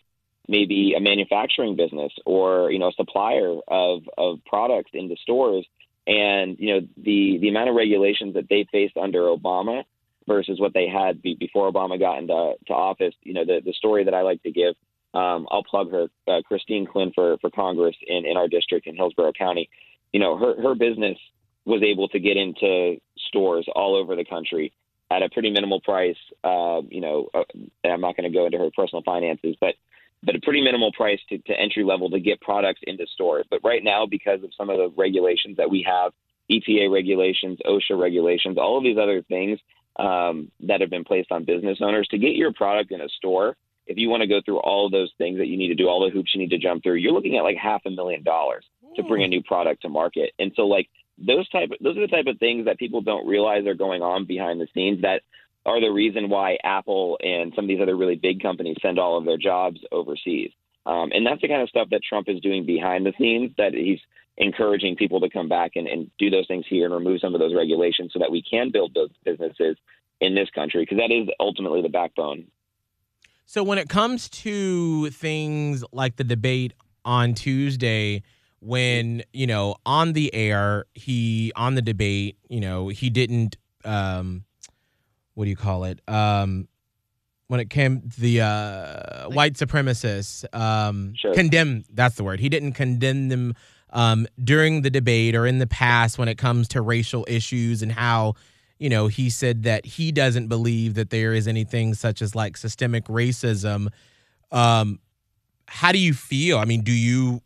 maybe 0.48 0.94
a 0.96 1.00
manufacturing 1.00 1.76
business 1.76 2.12
or 2.26 2.70
you 2.70 2.78
know 2.78 2.88
a 2.88 2.92
supplier 2.92 3.56
of 3.68 4.02
of 4.18 4.38
products 4.44 4.90
into 4.92 5.16
stores 5.16 5.66
and 6.06 6.56
you 6.58 6.74
know 6.74 6.86
the 6.96 7.38
the 7.40 7.48
amount 7.48 7.68
of 7.70 7.74
regulations 7.74 8.34
that 8.34 8.48
they 8.48 8.66
faced 8.70 8.96
under 8.96 9.22
Obama 9.22 9.84
versus 10.26 10.58
what 10.58 10.72
they 10.74 10.88
had 10.88 11.22
be, 11.22 11.34
before 11.34 11.70
Obama 11.70 11.98
got 11.98 12.18
into 12.18 12.54
to 12.66 12.72
office 12.72 13.14
you 13.22 13.32
know 13.32 13.44
the 13.44 13.60
the 13.64 13.72
story 13.72 14.04
that 14.04 14.14
I 14.14 14.22
like 14.22 14.42
to 14.42 14.50
give 14.50 14.74
um, 15.14 15.46
I'll 15.50 15.64
plug 15.64 15.90
her 15.92 16.08
uh, 16.28 16.42
Christine 16.46 16.86
Quinn 16.86 17.12
for 17.14 17.38
for 17.38 17.50
Congress 17.50 17.96
in 18.06 18.26
in 18.26 18.36
our 18.36 18.48
district 18.48 18.86
in 18.86 18.96
Hillsborough 18.96 19.32
County 19.32 19.70
you 20.14 20.20
know 20.20 20.38
her 20.38 20.54
her 20.62 20.74
business 20.74 21.18
was 21.66 21.82
able 21.82 22.08
to 22.08 22.18
get 22.18 22.38
into 22.38 22.96
stores 23.28 23.66
all 23.74 23.94
over 23.94 24.16
the 24.16 24.24
country 24.24 24.72
at 25.10 25.22
a 25.22 25.28
pretty 25.28 25.50
minimal 25.50 25.80
price 25.80 26.16
uh, 26.44 26.80
you 26.88 27.02
know 27.02 27.28
uh, 27.34 27.42
I'm 27.84 28.00
not 28.00 28.16
going 28.16 28.30
to 28.30 28.36
go 28.36 28.46
into 28.46 28.58
her 28.58 28.70
personal 28.74 29.02
finances 29.02 29.56
but 29.60 29.74
but 30.24 30.34
a 30.34 30.40
pretty 30.40 30.62
minimal 30.62 30.92
price 30.92 31.20
to, 31.28 31.38
to 31.38 31.52
entry 31.52 31.84
level 31.84 32.10
to 32.10 32.20
get 32.20 32.40
products 32.40 32.80
into 32.84 33.06
stores. 33.12 33.46
But 33.50 33.60
right 33.62 33.84
now, 33.84 34.06
because 34.06 34.42
of 34.42 34.50
some 34.56 34.70
of 34.70 34.78
the 34.78 34.90
regulations 34.96 35.58
that 35.58 35.70
we 35.70 35.86
have, 35.86 36.12
EPA 36.50 36.90
regulations, 36.90 37.58
OSHA 37.66 38.00
regulations, 38.00 38.56
all 38.58 38.78
of 38.78 38.84
these 38.84 38.98
other 38.98 39.22
things 39.22 39.58
um, 39.98 40.50
that 40.60 40.80
have 40.80 40.90
been 40.90 41.04
placed 41.04 41.30
on 41.30 41.44
business 41.44 41.78
owners 41.80 42.08
to 42.08 42.18
get 42.18 42.36
your 42.36 42.52
product 42.52 42.90
in 42.90 43.00
a 43.00 43.08
store. 43.18 43.56
If 43.86 43.98
you 43.98 44.08
want 44.08 44.22
to 44.22 44.26
go 44.26 44.40
through 44.42 44.60
all 44.60 44.86
of 44.86 44.92
those 44.92 45.12
things 45.18 45.38
that 45.38 45.46
you 45.46 45.58
need 45.58 45.68
to 45.68 45.74
do, 45.74 45.88
all 45.88 46.04
the 46.04 46.10
hoops 46.10 46.30
you 46.34 46.40
need 46.40 46.50
to 46.50 46.58
jump 46.58 46.82
through, 46.82 46.94
you're 46.94 47.12
looking 47.12 47.36
at 47.36 47.42
like 47.42 47.56
half 47.56 47.82
a 47.84 47.90
million 47.90 48.22
dollars 48.22 48.64
to 48.96 49.02
bring 49.02 49.22
a 49.22 49.28
new 49.28 49.42
product 49.42 49.82
to 49.82 49.88
market. 49.88 50.32
And 50.38 50.52
so, 50.56 50.62
like 50.62 50.88
those 51.18 51.48
type, 51.50 51.70
of, 51.70 51.78
those 51.80 51.96
are 51.96 52.00
the 52.02 52.08
type 52.08 52.26
of 52.26 52.38
things 52.38 52.66
that 52.66 52.78
people 52.78 53.00
don't 53.00 53.26
realize 53.26 53.66
are 53.66 53.74
going 53.74 54.02
on 54.02 54.26
behind 54.26 54.60
the 54.60 54.68
scenes 54.74 55.02
that 55.02 55.22
are 55.66 55.80
the 55.80 55.90
reason 55.90 56.28
why 56.28 56.58
Apple 56.62 57.18
and 57.22 57.52
some 57.54 57.64
of 57.64 57.68
these 57.68 57.80
other 57.80 57.96
really 57.96 58.16
big 58.16 58.42
companies 58.42 58.76
send 58.82 58.98
all 58.98 59.16
of 59.16 59.24
their 59.24 59.38
jobs 59.38 59.80
overseas. 59.92 60.50
Um, 60.86 61.10
and 61.12 61.26
that's 61.26 61.40
the 61.40 61.48
kind 61.48 61.62
of 61.62 61.68
stuff 61.70 61.88
that 61.90 62.02
Trump 62.06 62.28
is 62.28 62.40
doing 62.40 62.66
behind 62.66 63.06
the 63.06 63.14
scenes, 63.18 63.52
that 63.56 63.72
he's 63.72 64.00
encouraging 64.36 64.96
people 64.96 65.20
to 65.20 65.30
come 65.30 65.48
back 65.48 65.72
and, 65.76 65.86
and 65.86 66.10
do 66.18 66.28
those 66.28 66.46
things 66.46 66.66
here 66.68 66.84
and 66.84 66.92
remove 66.92 67.20
some 67.20 67.34
of 67.34 67.40
those 67.40 67.54
regulations 67.54 68.10
so 68.12 68.18
that 68.18 68.30
we 68.30 68.42
can 68.42 68.70
build 68.70 68.92
those 68.92 69.10
businesses 69.24 69.76
in 70.20 70.34
this 70.34 70.50
country, 70.50 70.82
because 70.82 70.98
that 70.98 71.12
is 71.14 71.28
ultimately 71.40 71.80
the 71.80 71.88
backbone. 71.88 72.46
So 73.46 73.62
when 73.62 73.78
it 73.78 73.88
comes 73.88 74.28
to 74.30 75.10
things 75.10 75.84
like 75.92 76.16
the 76.16 76.24
debate 76.24 76.72
on 77.04 77.34
Tuesday, 77.34 78.22
when, 78.64 79.22
you 79.32 79.46
know, 79.46 79.76
on 79.84 80.14
the 80.14 80.34
air, 80.34 80.86
he, 80.94 81.52
on 81.54 81.74
the 81.74 81.82
debate, 81.82 82.38
you 82.48 82.60
know, 82.60 82.88
he 82.88 83.10
didn't, 83.10 83.56
um, 83.84 84.44
what 85.34 85.44
do 85.44 85.50
you 85.50 85.56
call 85.56 85.84
it? 85.84 86.00
Um, 86.08 86.66
when 87.48 87.60
it 87.60 87.68
came 87.68 88.02
the 88.18 88.40
uh, 88.40 89.28
white 89.28 89.52
supremacists 89.54 90.44
um, 90.58 91.12
Sure. 91.14 91.34
condemn. 91.34 91.84
That's 91.92 92.14
the 92.16 92.24
word. 92.24 92.40
He 92.40 92.48
didn't 92.48 92.72
condemn 92.72 93.28
them 93.28 93.54
um, 93.90 94.26
during 94.42 94.80
the 94.80 94.90
debate 94.90 95.34
or 95.34 95.46
in 95.46 95.58
the 95.58 95.66
past 95.66 96.16
when 96.18 96.28
it 96.28 96.38
comes 96.38 96.68
to 96.68 96.80
racial 96.80 97.26
issues 97.28 97.82
and 97.82 97.92
how 97.92 98.34
you 98.78 98.88
know 98.88 99.06
he 99.08 99.28
said 99.28 99.64
that 99.64 99.84
he 99.84 100.10
doesn't 100.10 100.48
believe 100.48 100.94
that 100.94 101.10
there 101.10 101.34
is 101.34 101.46
anything 101.46 101.92
such 101.94 102.22
as 102.22 102.34
like 102.34 102.56
systemic 102.56 103.04
racism. 103.04 103.88
Um, 104.50 104.98
how 105.68 105.92
do 105.92 105.98
you 105.98 106.14
feel? 106.14 106.58
I 106.58 106.64
mean, 106.64 106.80
do 106.82 106.92
you 106.92 107.42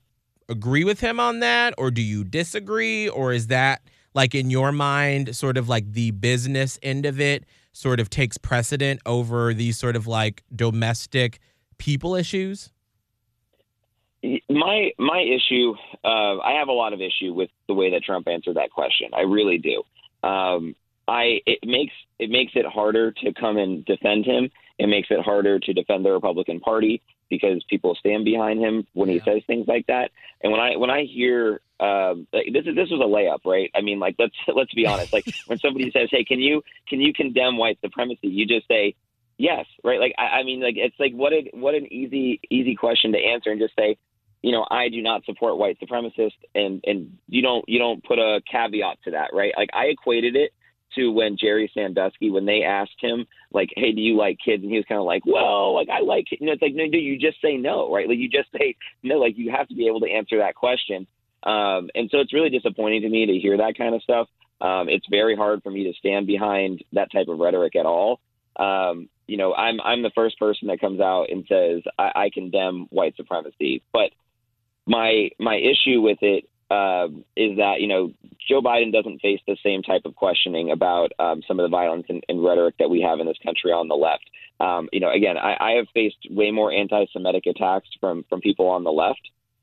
agree 0.48 0.84
with 0.84 1.00
him 1.00 1.20
on 1.20 1.40
that 1.40 1.74
or 1.78 1.90
do 1.90 2.02
you 2.02 2.24
disagree? 2.24 3.08
Or 3.08 3.32
is 3.32 3.48
that 3.48 3.82
like 4.14 4.34
in 4.34 4.50
your 4.50 4.72
mind 4.72 5.36
sort 5.36 5.56
of 5.56 5.68
like 5.68 5.92
the 5.92 6.10
business 6.12 6.78
end 6.82 7.06
of 7.06 7.20
it 7.20 7.44
sort 7.72 8.00
of 8.00 8.10
takes 8.10 8.36
precedent 8.38 9.00
over 9.06 9.54
these 9.54 9.78
sort 9.78 9.96
of 9.96 10.06
like 10.06 10.42
domestic 10.54 11.38
people 11.78 12.14
issues? 12.14 12.70
my 14.50 14.90
my 14.98 15.20
issue 15.20 15.74
uh, 16.04 16.38
i 16.38 16.56
have 16.58 16.66
a 16.66 16.72
lot 16.72 16.92
of 16.92 17.00
issue 17.00 17.32
with 17.32 17.50
the 17.68 17.74
way 17.74 17.90
that 17.90 18.02
trump 18.02 18.26
answered 18.26 18.56
that 18.56 18.70
question. 18.70 19.10
I 19.14 19.20
really 19.20 19.58
do. 19.58 19.82
Um, 20.28 20.74
i 21.06 21.38
it 21.46 21.60
makes 21.64 21.92
it 22.18 22.30
makes 22.30 22.52
it 22.54 22.66
harder 22.66 23.12
to 23.12 23.32
come 23.32 23.56
and 23.56 23.84
defend 23.84 24.26
him 24.26 24.50
it 24.78 24.88
makes 24.88 25.08
it 25.10 25.20
harder 25.20 25.58
to 25.58 25.72
defend 25.72 26.04
the 26.04 26.10
republican 26.10 26.60
party 26.60 27.02
because 27.30 27.62
people 27.68 27.94
stand 27.98 28.24
behind 28.24 28.60
him 28.60 28.86
when 28.94 29.08
he 29.08 29.20
says 29.24 29.42
things 29.46 29.66
like 29.68 29.86
that. 29.86 30.10
And 30.42 30.52
when 30.52 30.60
i 30.60 30.76
when 30.76 30.90
i 30.90 31.04
hear 31.04 31.60
um, 31.80 32.26
like, 32.32 32.46
this 32.52 32.66
is 32.66 32.74
this 32.74 32.90
was 32.90 33.00
a 33.00 33.06
layup 33.06 33.40
right? 33.44 33.70
I 33.74 33.80
mean 33.82 33.98
like 33.98 34.16
let's 34.18 34.34
let's 34.54 34.74
be 34.74 34.86
honest. 34.86 35.12
Like 35.12 35.26
when 35.46 35.58
somebody 35.58 35.90
says 35.92 36.08
hey 36.10 36.24
can 36.24 36.40
you 36.40 36.62
can 36.88 37.00
you 37.00 37.12
condemn 37.12 37.56
white 37.56 37.78
supremacy? 37.82 38.28
you 38.28 38.46
just 38.46 38.66
say 38.68 38.94
yes 39.36 39.66
right? 39.84 40.00
Like 40.00 40.14
I, 40.18 40.40
I 40.40 40.42
mean 40.44 40.60
like 40.60 40.76
it's 40.76 40.96
like 40.98 41.12
what 41.12 41.32
a 41.32 41.50
what 41.52 41.74
an 41.74 41.92
easy 41.92 42.40
easy 42.50 42.74
question 42.74 43.12
to 43.12 43.18
answer 43.18 43.50
and 43.50 43.60
just 43.60 43.74
say 43.76 43.96
you 44.40 44.52
know, 44.52 44.64
I 44.70 44.88
do 44.88 45.02
not 45.02 45.24
support 45.24 45.58
white 45.58 45.78
supremacists, 45.80 46.38
and 46.54 46.80
and 46.86 47.18
you 47.26 47.42
don't 47.42 47.64
you 47.68 47.78
don't 47.78 48.04
put 48.04 48.18
a 48.18 48.40
caveat 48.50 48.98
to 49.04 49.10
that, 49.12 49.30
right? 49.32 49.52
Like 49.56 49.70
I 49.72 49.86
equated 49.86 50.36
it 50.36 50.52
to 50.94 51.10
when 51.10 51.36
Jerry 51.38 51.70
Sandusky, 51.74 52.30
when 52.30 52.46
they 52.46 52.62
asked 52.62 53.00
him, 53.00 53.26
like, 53.52 53.70
"Hey, 53.76 53.92
do 53.92 54.00
you 54.00 54.16
like 54.16 54.38
kids?" 54.44 54.62
and 54.62 54.70
he 54.70 54.78
was 54.78 54.86
kind 54.86 54.98
of 54.98 55.04
like, 55.06 55.24
"Well, 55.26 55.74
like 55.74 55.88
I 55.88 56.00
like," 56.00 56.26
you 56.30 56.46
know, 56.46 56.52
it's 56.52 56.62
like, 56.62 56.74
no, 56.74 56.88
do 56.88 56.98
you 56.98 57.18
just 57.18 57.40
say 57.40 57.56
no, 57.56 57.92
right? 57.92 58.08
Like 58.08 58.18
you 58.18 58.28
just 58.28 58.50
say 58.52 58.76
no, 59.02 59.16
like 59.16 59.36
you 59.36 59.50
have 59.50 59.68
to 59.68 59.74
be 59.74 59.86
able 59.86 60.00
to 60.00 60.10
answer 60.10 60.38
that 60.38 60.54
question. 60.54 61.06
Um, 61.42 61.90
and 61.94 62.10
so 62.10 62.18
it's 62.18 62.34
really 62.34 62.50
disappointing 62.50 63.02
to 63.02 63.08
me 63.08 63.26
to 63.26 63.38
hear 63.38 63.56
that 63.58 63.78
kind 63.78 63.94
of 63.94 64.02
stuff. 64.02 64.28
Um, 64.60 64.88
it's 64.88 65.06
very 65.08 65.36
hard 65.36 65.62
for 65.62 65.70
me 65.70 65.84
to 65.84 65.92
stand 65.98 66.26
behind 66.26 66.82
that 66.92 67.12
type 67.12 67.28
of 67.28 67.38
rhetoric 67.38 67.76
at 67.76 67.86
all. 67.86 68.20
Um, 68.56 69.08
you 69.28 69.36
know, 69.36 69.54
I'm 69.54 69.80
I'm 69.80 70.02
the 70.02 70.10
first 70.14 70.38
person 70.38 70.68
that 70.68 70.80
comes 70.80 71.00
out 71.00 71.26
and 71.30 71.44
says 71.48 71.82
I, 71.98 72.12
I 72.14 72.30
condemn 72.32 72.86
white 72.90 73.14
supremacy, 73.16 73.82
but 73.92 74.10
my 74.86 75.30
my 75.38 75.56
issue 75.56 76.00
with 76.00 76.18
it 76.22 76.48
uh, 76.70 77.08
is 77.36 77.56
that 77.56 77.76
you 77.80 77.86
know 77.86 78.12
Joe 78.48 78.60
Biden 78.60 78.92
doesn't 78.92 79.20
face 79.20 79.40
the 79.46 79.56
same 79.62 79.82
type 79.82 80.02
of 80.04 80.14
questioning 80.16 80.70
about 80.70 81.12
um, 81.18 81.42
some 81.46 81.58
of 81.58 81.64
the 81.64 81.74
violence 81.74 82.06
and, 82.08 82.24
and, 82.28 82.42
rhetoric 82.42 82.76
that 82.78 82.90
we 82.90 83.00
have 83.02 83.20
in 83.20 83.26
this 83.26 83.38
country 83.44 83.72
on 83.72 83.88
the 83.88 83.94
left. 83.94 84.24
Um, 84.60 84.88
you 84.92 85.00
know, 85.00 85.10
again, 85.10 85.36
I, 85.36 85.56
I, 85.60 85.70
have 85.72 85.86
faced 85.94 86.16
way 86.30 86.50
more 86.50 86.72
anti-Semitic 86.72 87.46
attacks 87.46 87.88
from 88.00 88.24
from 88.28 88.40
people 88.40 88.68
on 88.68 88.84
the 88.84 88.90
left 88.90 89.20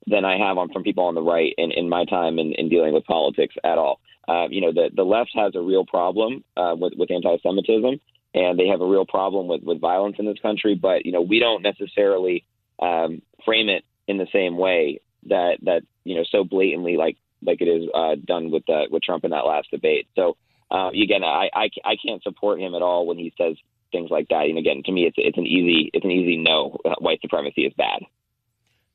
than 0.08 0.26
I 0.26 0.38
have 0.38 0.58
on 0.58 0.72
from 0.72 0.84
people 0.84 1.06
on 1.06 1.16
the 1.16 1.22
right 1.22 1.54
in, 1.58 1.72
in 1.72 1.90
my 1.90 2.06
time 2.06 2.40
in, 2.40 2.54
in 2.54 2.70
dealing 2.70 2.94
with 2.94 3.06
politics 3.06 3.56
at 3.64 3.78
all. 3.78 4.00
Uh, 4.28 4.48
you 4.50 4.62
know, 4.62 4.72
the 4.72 4.90
the 4.96 5.04
left 5.04 5.32
has 5.36 5.54
a 5.56 5.62
real 5.62 5.86
problem 5.86 6.44
uh, 6.58 6.76
with 6.78 6.94
with 6.98 7.12
anti-Semitism, 7.12 8.00
and 8.34 8.60
they 8.60 8.68
have 8.68 8.82
a 8.82 8.88
real 8.88 9.06
problem 9.06 9.48
with 9.48 9.62
with 9.64 9.80
violence 9.80 10.16
in 10.18 10.26
this 10.26 10.40
country. 10.40 10.76
But 10.76 11.06
you 11.06 11.12
know, 11.12 11.22
we 11.22 11.40
don't 11.40 11.62
necessarily 11.62 12.46
um, 12.80 13.22
frame 13.44 13.70
it 13.70 13.84
in 14.08 14.18
the 14.18 14.28
same 14.32 14.58
way 14.58 15.02
that 15.28 15.58
that 15.64 15.84
you 16.06 16.16
know 16.16 16.24
so 16.32 16.46
blatantly 16.46 16.96
like 16.96 17.18
like 17.42 17.62
it 17.62 17.68
is 17.68 17.90
uh, 17.94 18.16
done 18.26 18.52
with 18.52 18.68
uh, 18.70 18.84
with 18.90 19.04
Trump 19.04 19.26
in 19.26 19.32
that 19.32 19.46
last 19.46 19.70
debate. 19.72 20.08
So 20.16 20.38
uh, 20.72 20.90
again, 20.90 21.24
I, 21.24 21.50
I 21.54 21.70
I 21.84 21.96
can't 22.04 22.24
support 22.24 22.60
him 22.60 22.74
at 22.76 22.82
all 22.82 23.06
when 23.06 23.18
he 23.18 23.34
says 23.38 23.56
things 23.92 24.10
like 24.10 24.28
that. 24.30 24.46
And 24.46 24.58
again, 24.58 24.82
to 24.86 24.92
me, 24.92 25.06
it's 25.06 25.16
it's 25.18 25.38
an 25.38 25.46
easy 25.46 25.90
it's 25.94 26.06
an 26.06 26.12
easy 26.12 26.38
no. 26.38 26.78
White 27.00 27.22
supremacy 27.22 27.66
is 27.66 27.74
bad. 27.74 28.02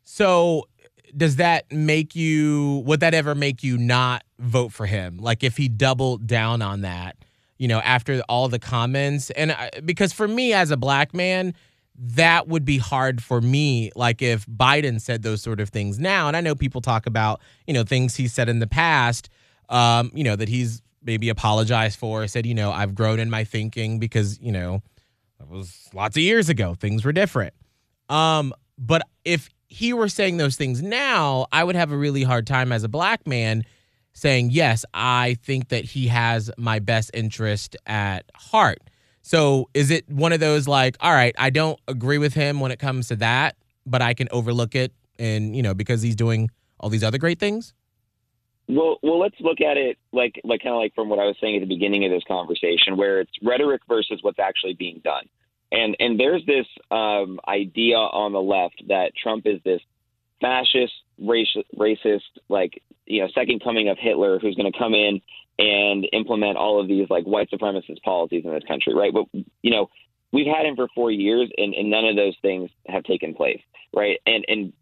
So 0.05 0.69
does 1.17 1.37
that 1.37 1.71
make 1.73 2.15
you 2.15 2.83
would 2.87 3.01
that 3.01 3.15
ever 3.15 3.35
make 3.35 3.63
you 3.63 3.77
not 3.77 4.25
vote 4.39 4.73
for 4.73 4.87
him 4.87 5.19
like 5.19 5.43
if 5.43 5.57
he 5.57 5.69
doubled 5.69 6.25
down 6.25 6.63
on 6.63 6.83
that 6.83 7.17
you 7.59 7.67
know 7.67 7.81
after 7.81 8.23
all 8.29 8.49
the 8.49 8.61
comments 8.61 9.31
and 9.31 9.51
I, 9.51 9.71
because 9.85 10.13
for 10.13 10.29
me 10.29 10.53
as 10.53 10.71
a 10.71 10.77
black 10.77 11.13
man 11.13 11.53
that 12.03 12.49
would 12.49 12.65
be 12.65 12.79
hard 12.79 13.23
for 13.23 13.41
me 13.41 13.91
like 13.95 14.23
if 14.23 14.47
biden 14.47 15.01
said 15.01 15.23
those 15.23 15.43
sort 15.43 15.61
of 15.61 15.69
things 15.69 15.99
now. 15.99 16.29
And 16.29 16.37
i 16.37 16.41
know 16.41 16.55
people 16.55 16.81
talk 16.81 17.07
about 17.07 17.41
you 17.67 17.75
know 17.75 17.85
things 17.85 18.17
he 18.17 18.27
said 18.29 18.49
in 18.49 18.59
the 18.59 18.67
past 18.67 19.29
um, 19.69 20.11
you 20.15 20.25
know 20.25 20.35
that 20.37 20.49
he's 20.49 20.83
maybe 21.03 21.29
apologized 21.29 21.99
for 21.99 22.27
said 22.27 22.45
you 22.45 22.55
know 22.55 22.73
i've 22.73 22.95
grown 22.95 23.19
in 23.19 23.31
my 23.31 23.45
thinking 23.45 23.99
because 23.99 24.39
you 24.41 24.53
know 24.53 24.83
that 25.39 25.49
was 25.49 25.89
lots 25.95 26.17
of 26.17 26.23
years 26.23 26.51
ago. 26.51 26.75
Things 26.75 27.03
were 27.05 27.13
different. 27.13 27.55
Um, 28.11 28.53
but 28.79 29.03
if 29.25 29.49
he 29.71 29.93
were 29.93 30.09
saying 30.09 30.37
those 30.37 30.57
things 30.57 30.83
now 30.83 31.47
i 31.53 31.63
would 31.63 31.77
have 31.77 31.93
a 31.93 31.97
really 31.97 32.25
hard 32.25 32.47
time 32.47 32.73
as 32.73 32.83
a 32.83 32.89
black 32.89 33.25
man 33.27 33.65
saying 34.13 34.51
yes 34.51 34.85
i 34.93 35.37
think 35.45 35.69
that 35.69 35.85
he 35.85 36.09
has 36.09 36.51
my 36.59 36.81
best 36.81 37.11
interest 37.15 37.77
at 37.87 38.25
heart 38.35 38.81
so 39.23 39.69
is 39.75 39.91
it 39.91 40.09
one 40.09 40.33
of 40.33 40.41
those 40.41 40.67
like, 40.67 40.97
all 41.01 41.13
right, 41.13 41.35
I 41.39 41.51
don't 41.51 41.79
agree 41.89 42.19
with 42.19 42.35
him 42.35 42.61
when 42.61 42.71
it 42.71 42.79
comes 42.79 43.09
to 43.09 43.17
that, 43.17 43.57
but 43.87 44.03
I 44.03 44.15
can 44.15 44.29
overlook 44.31 44.75
it 44.75 44.93
and, 45.19 45.55
you 45.55 45.63
know, 45.63 45.75
because 45.75 46.03
he's 46.03 46.17
doing 46.17 46.51
all 46.79 46.89
these 46.89 47.05
other 47.05 47.19
great 47.19 47.39
things? 47.39 47.75
Well, 48.69 48.99
well, 49.03 49.19
let's 49.19 49.37
look 49.41 49.61
at 49.61 49.77
it 49.77 49.99
like, 50.13 50.41
like 50.45 50.63
kind 50.63 50.75
of 50.75 50.81
like 50.81 50.95
from 50.95 51.09
what 51.09 51.19
I 51.19 51.25
was 51.25 51.37
saying 51.41 51.57
at 51.57 51.61
the 51.61 51.67
beginning 51.67 52.05
of 52.05 52.11
this 52.11 52.23
conversation, 52.27 52.97
where 52.97 53.21
it's 53.21 53.33
rhetoric 53.43 53.83
versus 53.89 54.21
what's 54.23 54.39
actually 54.39 54.75
being 54.75 55.01
done, 55.03 55.25
and 55.73 55.97
and 55.99 56.21
there's 56.21 56.47
this 56.47 56.67
um, 56.93 57.41
idea 57.49 57.97
on 57.97 58.33
the 58.33 58.41
left 58.41 58.81
that 58.87 59.11
Trump 59.21 59.47
is 59.47 59.61
this 59.65 59.81
fascist, 60.41 60.93
racist, 61.21 61.65
racist, 61.77 62.21
like 62.49 62.81
you 63.07 63.23
know, 63.23 63.29
second 63.35 63.61
coming 63.63 63.89
of 63.89 63.99
Hitler, 63.99 64.39
who's 64.39 64.55
going 64.55 64.71
to 64.71 64.79
come 64.79 64.95
in 64.95 65.21
and 65.61 66.09
implement 66.15 66.57
all 66.57 66.81
of 66.81 66.89
these 66.89 67.07
like 67.11 67.25
white 67.25 67.51
supremacist 67.51 68.03
policies 68.03 68.45
in 68.45 68.53
this 68.53 68.65
country, 68.67 68.95
right? 68.95 69.13
But 69.13 69.27
you 69.63 69.71
know, 69.71 69.91
we've 70.33 70.47
had 70.47 70.65
him 70.65 70.75
for 70.75 70.89
four 70.95 71.11
years, 71.11 71.51
and, 71.59 71.75
and 71.75 71.91
none 71.91 72.07
of 72.07 72.17
those 72.17 72.35
things 72.41 72.71
have 72.87 73.05
taken 73.05 73.35
place, 73.35 73.61
right? 73.95 74.19
And 74.27 74.45
and 74.49 74.73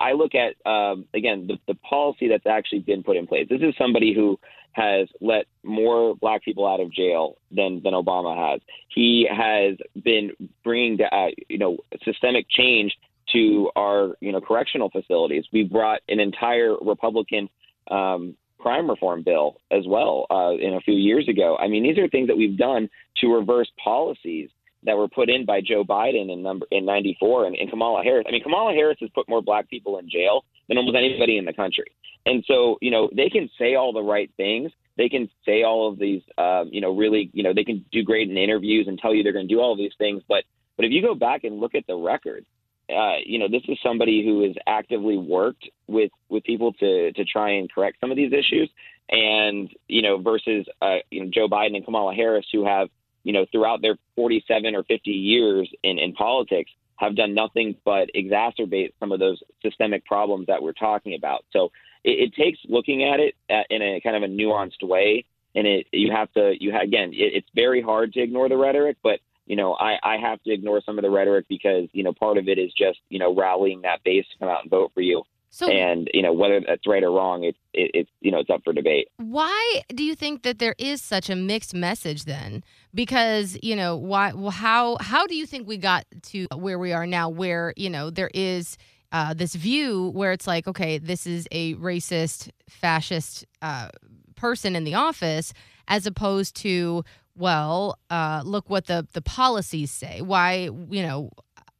I 0.00 0.12
look 0.12 0.32
at 0.34 0.54
um, 0.68 1.04
again 1.14 1.46
the, 1.46 1.58
the 1.68 1.74
policy 1.74 2.28
that's 2.28 2.46
actually 2.46 2.80
been 2.80 3.02
put 3.02 3.16
in 3.16 3.26
place. 3.26 3.46
This 3.50 3.60
is 3.60 3.74
somebody 3.76 4.14
who 4.14 4.38
has 4.72 5.06
let 5.20 5.44
more 5.62 6.14
black 6.16 6.42
people 6.42 6.66
out 6.66 6.80
of 6.80 6.90
jail 6.90 7.36
than 7.54 7.82
than 7.84 7.92
Obama 7.92 8.52
has. 8.52 8.62
He 8.88 9.28
has 9.30 9.76
been 10.02 10.32
bringing 10.64 10.98
uh, 11.02 11.26
you 11.50 11.58
know 11.58 11.76
systemic 12.04 12.46
change 12.48 12.96
to 13.34 13.70
our 13.76 14.16
you 14.20 14.32
know 14.32 14.40
correctional 14.40 14.88
facilities. 14.88 15.44
We 15.52 15.64
brought 15.64 16.00
an 16.08 16.20
entire 16.20 16.74
Republican 16.80 17.50
um, 17.90 18.34
crime 18.62 18.88
reform 18.88 19.22
bill 19.22 19.56
as 19.70 19.84
well 19.86 20.26
uh, 20.30 20.52
in 20.52 20.74
a 20.74 20.80
few 20.80 20.94
years 20.94 21.28
ago. 21.28 21.56
I 21.60 21.68
mean, 21.68 21.82
these 21.82 21.98
are 21.98 22.08
things 22.08 22.28
that 22.28 22.36
we've 22.36 22.56
done 22.56 22.88
to 23.18 23.34
reverse 23.34 23.70
policies 23.82 24.50
that 24.84 24.96
were 24.96 25.08
put 25.08 25.28
in 25.28 25.44
by 25.44 25.60
Joe 25.60 25.84
Biden 25.84 26.32
in 26.32 26.42
number 26.42 26.66
in 26.70 26.84
'94 26.84 27.46
and, 27.46 27.56
and 27.56 27.70
Kamala 27.70 28.02
Harris. 28.02 28.24
I 28.28 28.32
mean, 28.32 28.42
Kamala 28.42 28.72
Harris 28.72 28.98
has 29.00 29.10
put 29.14 29.28
more 29.28 29.42
black 29.42 29.68
people 29.68 29.98
in 29.98 30.08
jail 30.08 30.44
than 30.68 30.78
almost 30.78 30.96
anybody 30.96 31.38
in 31.38 31.44
the 31.44 31.52
country. 31.52 31.92
And 32.24 32.44
so, 32.46 32.78
you 32.80 32.90
know, 32.90 33.10
they 33.14 33.28
can 33.28 33.50
say 33.58 33.74
all 33.74 33.92
the 33.92 34.02
right 34.02 34.30
things. 34.36 34.70
They 34.96 35.08
can 35.08 35.28
say 35.44 35.62
all 35.62 35.90
of 35.90 35.98
these, 35.98 36.22
um, 36.38 36.68
you 36.70 36.80
know, 36.80 36.94
really, 36.96 37.30
you 37.32 37.42
know, 37.42 37.52
they 37.54 37.64
can 37.64 37.84
do 37.90 38.02
great 38.02 38.30
in 38.30 38.36
interviews 38.36 38.86
and 38.86 38.98
tell 38.98 39.14
you 39.14 39.22
they're 39.22 39.32
going 39.32 39.48
to 39.48 39.54
do 39.54 39.60
all 39.60 39.72
of 39.72 39.78
these 39.78 39.94
things. 39.98 40.22
But, 40.28 40.44
but 40.76 40.84
if 40.84 40.92
you 40.92 41.02
go 41.02 41.14
back 41.14 41.44
and 41.44 41.58
look 41.58 41.74
at 41.74 41.86
the 41.86 41.96
record, 41.96 42.44
uh, 42.90 43.16
you 43.24 43.38
know, 43.38 43.48
this 43.48 43.62
is 43.68 43.78
somebody 43.82 44.24
who 44.24 44.42
has 44.44 44.54
actively 44.66 45.16
worked 45.16 45.68
with 45.86 46.10
with 46.28 46.44
people 46.44 46.72
to 46.74 47.12
to 47.12 47.24
try 47.24 47.50
and 47.50 47.72
correct 47.72 47.98
some 48.00 48.10
of 48.10 48.16
these 48.16 48.32
issues, 48.32 48.70
and 49.10 49.70
you 49.88 50.02
know, 50.02 50.18
versus 50.18 50.66
uh, 50.80 50.96
you 51.10 51.24
know 51.24 51.30
Joe 51.32 51.48
Biden 51.48 51.76
and 51.76 51.84
Kamala 51.84 52.14
Harris, 52.14 52.46
who 52.52 52.64
have 52.64 52.88
you 53.22 53.32
know 53.32 53.46
throughout 53.52 53.82
their 53.82 53.96
47 54.16 54.74
or 54.74 54.82
50 54.82 55.10
years 55.10 55.70
in 55.82 55.98
in 55.98 56.12
politics 56.12 56.70
have 56.96 57.16
done 57.16 57.34
nothing 57.34 57.74
but 57.84 58.08
exacerbate 58.14 58.92
some 59.00 59.10
of 59.10 59.18
those 59.18 59.42
systemic 59.60 60.04
problems 60.04 60.46
that 60.46 60.62
we're 60.62 60.72
talking 60.72 61.14
about. 61.14 61.44
So 61.52 61.72
it, 62.04 62.30
it 62.30 62.34
takes 62.34 62.58
looking 62.68 63.04
at 63.04 63.18
it 63.18 63.34
at, 63.50 63.66
in 63.70 63.82
a 63.82 64.00
kind 64.00 64.16
of 64.16 64.22
a 64.22 64.32
nuanced 64.32 64.82
way, 64.82 65.24
and 65.54 65.66
it 65.66 65.86
you 65.92 66.12
have 66.12 66.32
to 66.34 66.54
you 66.58 66.72
ha- 66.72 66.82
again, 66.82 67.10
it, 67.12 67.34
it's 67.34 67.48
very 67.54 67.82
hard 67.82 68.12
to 68.14 68.20
ignore 68.20 68.48
the 68.48 68.56
rhetoric, 68.56 68.96
but 69.02 69.20
you 69.46 69.56
know, 69.56 69.74
I, 69.74 69.96
I 70.02 70.16
have 70.18 70.42
to 70.42 70.52
ignore 70.52 70.80
some 70.84 70.98
of 70.98 71.02
the 71.02 71.10
rhetoric 71.10 71.46
because, 71.48 71.88
you 71.92 72.02
know, 72.02 72.12
part 72.12 72.38
of 72.38 72.48
it 72.48 72.58
is 72.58 72.72
just, 72.76 72.98
you 73.08 73.18
know, 73.18 73.34
rallying 73.34 73.82
that 73.82 74.02
base 74.04 74.24
to 74.32 74.38
come 74.38 74.48
out 74.48 74.62
and 74.62 74.70
vote 74.70 74.92
for 74.94 75.00
you. 75.00 75.24
So, 75.54 75.68
and 75.68 76.08
you 76.14 76.22
know 76.22 76.32
whether 76.32 76.62
that's 76.66 76.86
right 76.86 77.02
or 77.02 77.10
wrong, 77.10 77.44
it's 77.44 77.58
it, 77.74 77.90
it's 77.92 78.10
you 78.22 78.30
know 78.30 78.38
it's 78.38 78.48
up 78.48 78.62
for 78.64 78.72
debate. 78.72 79.08
Why 79.18 79.82
do 79.88 80.02
you 80.02 80.14
think 80.14 80.44
that 80.44 80.58
there 80.58 80.74
is 80.78 81.02
such 81.02 81.28
a 81.28 81.36
mixed 81.36 81.74
message 81.74 82.24
then? 82.24 82.64
Because 82.94 83.58
you 83.62 83.76
know 83.76 83.94
why? 83.94 84.32
How 84.50 84.96
how 84.98 85.26
do 85.26 85.34
you 85.34 85.44
think 85.44 85.68
we 85.68 85.76
got 85.76 86.06
to 86.28 86.46
where 86.56 86.78
we 86.78 86.94
are 86.94 87.06
now, 87.06 87.28
where 87.28 87.74
you 87.76 87.90
know 87.90 88.08
there 88.08 88.30
is 88.32 88.78
uh, 89.12 89.34
this 89.34 89.54
view 89.54 90.08
where 90.14 90.32
it's 90.32 90.46
like, 90.46 90.66
okay, 90.66 90.96
this 90.96 91.26
is 91.26 91.46
a 91.52 91.74
racist, 91.74 92.48
fascist 92.70 93.44
uh, 93.60 93.90
person 94.36 94.74
in 94.74 94.84
the 94.84 94.94
office, 94.94 95.52
as 95.86 96.06
opposed 96.06 96.56
to 96.56 97.04
well, 97.36 97.98
uh, 98.10 98.42
look 98.44 98.68
what 98.68 98.86
the 98.86 99.06
the 99.12 99.22
policies 99.22 99.90
say. 99.90 100.20
Why, 100.20 100.68
you 100.90 101.02
know, 101.02 101.30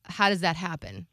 how 0.05 0.29
does 0.29 0.41
that 0.41 0.57
happen? 0.57 1.07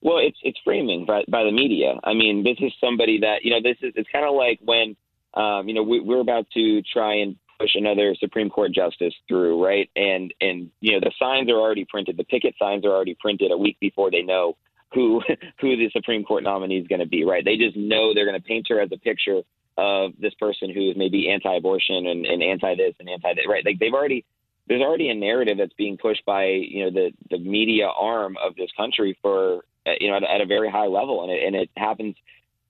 Well, 0.00 0.18
it's 0.18 0.38
it's 0.42 0.58
framing 0.64 1.06
by, 1.06 1.24
by 1.28 1.44
the 1.44 1.52
media. 1.52 1.94
I 2.04 2.12
mean, 2.12 2.44
this 2.44 2.58
is 2.60 2.72
somebody 2.80 3.20
that 3.20 3.38
you 3.42 3.50
know. 3.50 3.60
This 3.62 3.76
is 3.82 3.94
it's 3.96 4.08
kind 4.12 4.26
of 4.26 4.34
like 4.34 4.60
when 4.62 4.96
um, 5.34 5.68
you 5.68 5.74
know 5.74 5.82
we, 5.82 6.00
we're 6.00 6.20
about 6.20 6.46
to 6.54 6.82
try 6.82 7.16
and 7.16 7.36
push 7.58 7.70
another 7.74 8.14
Supreme 8.18 8.50
Court 8.50 8.72
justice 8.72 9.14
through, 9.28 9.64
right? 9.64 9.88
And 9.96 10.34
and 10.40 10.70
you 10.80 10.92
know 10.92 11.00
the 11.00 11.12
signs 11.18 11.48
are 11.50 11.56
already 11.56 11.86
printed. 11.88 12.16
The 12.16 12.24
picket 12.24 12.54
signs 12.58 12.84
are 12.84 12.90
already 12.90 13.16
printed 13.20 13.50
a 13.50 13.56
week 13.56 13.78
before 13.80 14.10
they 14.10 14.22
know 14.22 14.56
who 14.92 15.22
who 15.60 15.76
the 15.76 15.90
Supreme 15.90 16.24
Court 16.24 16.42
nominee 16.42 16.78
is 16.78 16.86
going 16.86 17.00
to 17.00 17.06
be, 17.06 17.24
right? 17.24 17.44
They 17.44 17.56
just 17.56 17.76
know 17.76 18.12
they're 18.12 18.26
going 18.26 18.40
to 18.40 18.46
paint 18.46 18.66
her 18.68 18.80
as 18.80 18.90
a 18.92 18.98
picture 18.98 19.40
of 19.76 20.12
this 20.18 20.34
person 20.34 20.70
who 20.70 20.90
is 20.90 20.96
maybe 20.96 21.30
anti-abortion 21.30 22.06
and, 22.06 22.24
and 22.26 22.42
anti 22.42 22.74
this 22.76 22.94
and 23.00 23.08
anti 23.08 23.34
that, 23.34 23.48
right? 23.48 23.64
Like 23.64 23.78
they've 23.78 23.92
already 23.92 24.24
there's 24.68 24.82
already 24.82 25.10
a 25.10 25.14
narrative 25.14 25.58
that's 25.58 25.74
being 25.74 25.96
pushed 25.96 26.24
by 26.24 26.44
you 26.44 26.84
know 26.84 26.90
the 26.90 27.10
the 27.30 27.38
media 27.38 27.86
arm 27.86 28.36
of 28.42 28.54
this 28.56 28.70
country 28.76 29.18
for 29.20 29.64
uh, 29.86 29.92
you 30.00 30.08
know 30.08 30.16
at, 30.16 30.22
at 30.22 30.40
a 30.40 30.46
very 30.46 30.70
high 30.70 30.86
level, 30.86 31.22
and 31.22 31.32
it, 31.32 31.44
and 31.44 31.56
it 31.56 31.70
happens 31.76 32.14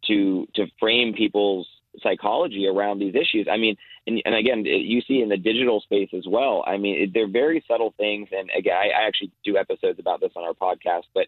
to 0.06 0.46
to 0.54 0.66
frame 0.80 1.12
people's 1.14 1.68
psychology 2.02 2.66
around 2.66 2.98
these 2.98 3.14
issues. 3.14 3.46
I 3.50 3.56
mean, 3.56 3.76
and, 4.06 4.20
and 4.24 4.34
again, 4.34 4.64
you 4.64 5.00
see 5.02 5.22
in 5.22 5.28
the 5.28 5.36
digital 5.36 5.80
space 5.80 6.10
as 6.12 6.24
well. 6.26 6.64
I 6.66 6.76
mean, 6.76 7.12
they're 7.14 7.28
very 7.28 7.64
subtle 7.68 7.94
things, 7.96 8.28
and 8.32 8.50
again, 8.56 8.76
I, 8.76 9.02
I 9.02 9.06
actually 9.06 9.30
do 9.44 9.56
episodes 9.56 9.98
about 9.98 10.20
this 10.20 10.32
on 10.36 10.42
our 10.42 10.54
podcast, 10.54 11.04
but 11.14 11.26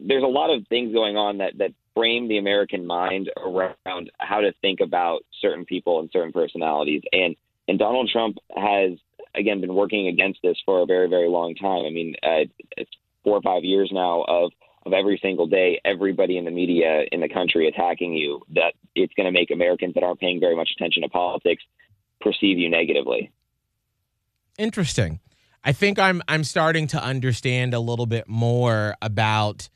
there's 0.00 0.22
a 0.22 0.26
lot 0.26 0.50
of 0.50 0.66
things 0.68 0.92
going 0.92 1.16
on 1.16 1.38
that 1.38 1.58
that 1.58 1.72
frame 1.94 2.28
the 2.28 2.38
American 2.38 2.86
mind 2.86 3.30
around 3.36 4.10
how 4.18 4.40
to 4.40 4.52
think 4.60 4.80
about 4.80 5.20
certain 5.40 5.64
people 5.64 6.00
and 6.00 6.10
certain 6.12 6.32
personalities. 6.32 7.02
And 7.12 7.36
and 7.68 7.78
Donald 7.78 8.10
Trump 8.12 8.38
has 8.56 8.92
again 9.34 9.60
been 9.60 9.74
working 9.74 10.08
against 10.08 10.40
this 10.42 10.56
for 10.64 10.82
a 10.82 10.86
very 10.86 11.08
very 11.08 11.28
long 11.28 11.54
time. 11.54 11.84
I 11.84 11.90
mean, 11.90 12.14
uh, 12.22 12.44
it's 12.76 12.90
four 13.24 13.36
or 13.36 13.42
five 13.42 13.64
years 13.64 13.90
now 13.92 14.22
of 14.22 14.52
of 14.86 14.92
every 14.92 15.18
single 15.22 15.46
day, 15.46 15.80
everybody 15.84 16.38
in 16.38 16.44
the 16.44 16.50
media 16.50 17.02
in 17.12 17.20
the 17.20 17.28
country 17.28 17.68
attacking 17.68 18.14
you. 18.14 18.40
That 18.54 18.74
it's 18.94 19.12
going 19.14 19.26
to 19.26 19.32
make 19.32 19.50
Americans 19.50 19.94
that 19.94 20.02
aren't 20.02 20.20
paying 20.20 20.40
very 20.40 20.56
much 20.56 20.70
attention 20.76 21.02
to 21.02 21.08
politics 21.08 21.62
perceive 22.20 22.58
you 22.58 22.68
negatively. 22.68 23.30
Interesting. 24.58 25.20
I 25.64 25.72
think 25.72 25.98
I'm 25.98 26.22
I'm 26.28 26.44
starting 26.44 26.86
to 26.88 27.02
understand 27.02 27.74
a 27.74 27.80
little 27.80 28.06
bit 28.06 28.28
more 28.28 28.94
about 29.02 29.68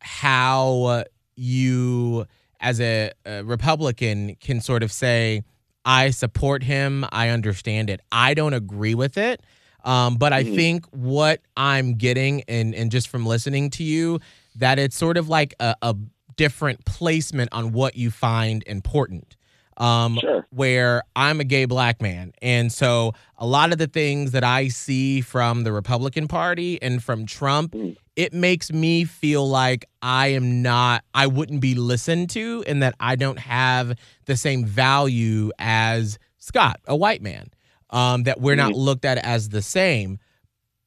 how 0.00 1.04
you 1.38 2.26
as 2.60 2.80
a, 2.80 3.12
a, 3.24 3.44
Republican 3.44 4.36
can 4.40 4.60
sort 4.60 4.82
of 4.82 4.90
say 4.90 5.44
I 5.84 6.10
support 6.10 6.62
him, 6.62 7.04
I 7.12 7.28
understand 7.28 7.88
it. 7.88 8.00
I 8.10 8.34
don't 8.34 8.54
agree 8.54 8.94
with 8.94 9.16
it. 9.16 9.42
Um, 9.84 10.16
but 10.16 10.32
I 10.32 10.42
mm-hmm. 10.42 10.56
think 10.56 10.86
what 10.86 11.40
I'm 11.56 11.94
getting 11.94 12.42
and 12.48 12.74
and 12.74 12.90
just 12.90 13.08
from 13.08 13.24
listening 13.24 13.70
to 13.70 13.84
you 13.84 14.18
that 14.56 14.78
it's 14.78 14.96
sort 14.96 15.16
of 15.16 15.28
like 15.28 15.54
a, 15.60 15.76
a 15.80 15.94
different 16.36 16.84
placement 16.84 17.50
on 17.52 17.72
what 17.72 17.96
you 17.96 18.10
find 18.10 18.64
important 18.66 19.36
um, 19.78 20.18
sure. 20.20 20.46
where 20.50 21.02
I'm 21.16 21.40
a 21.40 21.44
gay 21.44 21.64
black 21.64 22.02
man. 22.02 22.32
And 22.42 22.72
so 22.72 23.12
a 23.36 23.46
lot 23.46 23.72
of 23.72 23.78
the 23.78 23.86
things 23.86 24.32
that 24.32 24.44
I 24.44 24.68
see 24.68 25.20
from 25.20 25.64
the 25.64 25.72
Republican 25.72 26.28
Party 26.28 26.82
and 26.82 27.02
from 27.02 27.26
Trump, 27.26 27.72
mm. 27.72 27.96
It 28.18 28.32
makes 28.32 28.72
me 28.72 29.04
feel 29.04 29.48
like 29.48 29.84
I 30.02 30.28
am 30.28 30.60
not, 30.60 31.04
I 31.14 31.28
wouldn't 31.28 31.60
be 31.60 31.76
listened 31.76 32.30
to 32.30 32.64
and 32.66 32.82
that 32.82 32.96
I 32.98 33.14
don't 33.14 33.38
have 33.38 33.96
the 34.24 34.36
same 34.36 34.64
value 34.64 35.52
as 35.60 36.18
Scott, 36.38 36.80
a 36.88 36.96
white 36.96 37.22
man, 37.22 37.46
um, 37.90 38.24
that 38.24 38.40
we're 38.40 38.56
not 38.56 38.72
looked 38.72 39.04
at 39.04 39.18
as 39.18 39.50
the 39.50 39.62
same. 39.62 40.18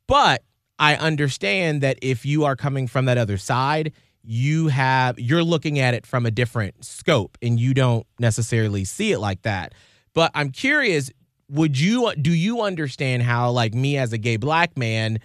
But 0.08 0.44
I 0.78 0.96
understand 0.96 1.80
that 1.84 2.00
if 2.02 2.26
you 2.26 2.44
are 2.44 2.58
coming 2.58 2.86
from 2.86 3.06
that 3.06 3.18
other 3.18 3.38
side, 3.38 3.94
you 4.24 4.68
have 4.68 5.18
you're 5.18 5.42
looking 5.42 5.80
at 5.80 5.94
it 5.94 6.06
from 6.06 6.26
a 6.26 6.32
different 6.32 6.84
scope 6.84 7.38
and 7.42 7.58
you 7.58 7.74
don't 7.74 8.06
necessarily 8.20 8.84
see 8.84 9.14
it 9.14 9.20
like 9.20 9.44
that. 9.44 9.74
But 10.14 10.32
I'm 10.36 10.52
curious, 10.52 11.10
would 11.48 11.80
you 11.80 12.14
do 12.16 12.34
you 12.34 12.62
understand 12.62 13.24
how 13.24 13.52
like 13.52 13.74
me 13.74 13.98
as 13.98 14.12
a 14.12 14.18
gay 14.18 14.36
black 14.36 14.78
man, 14.78 15.20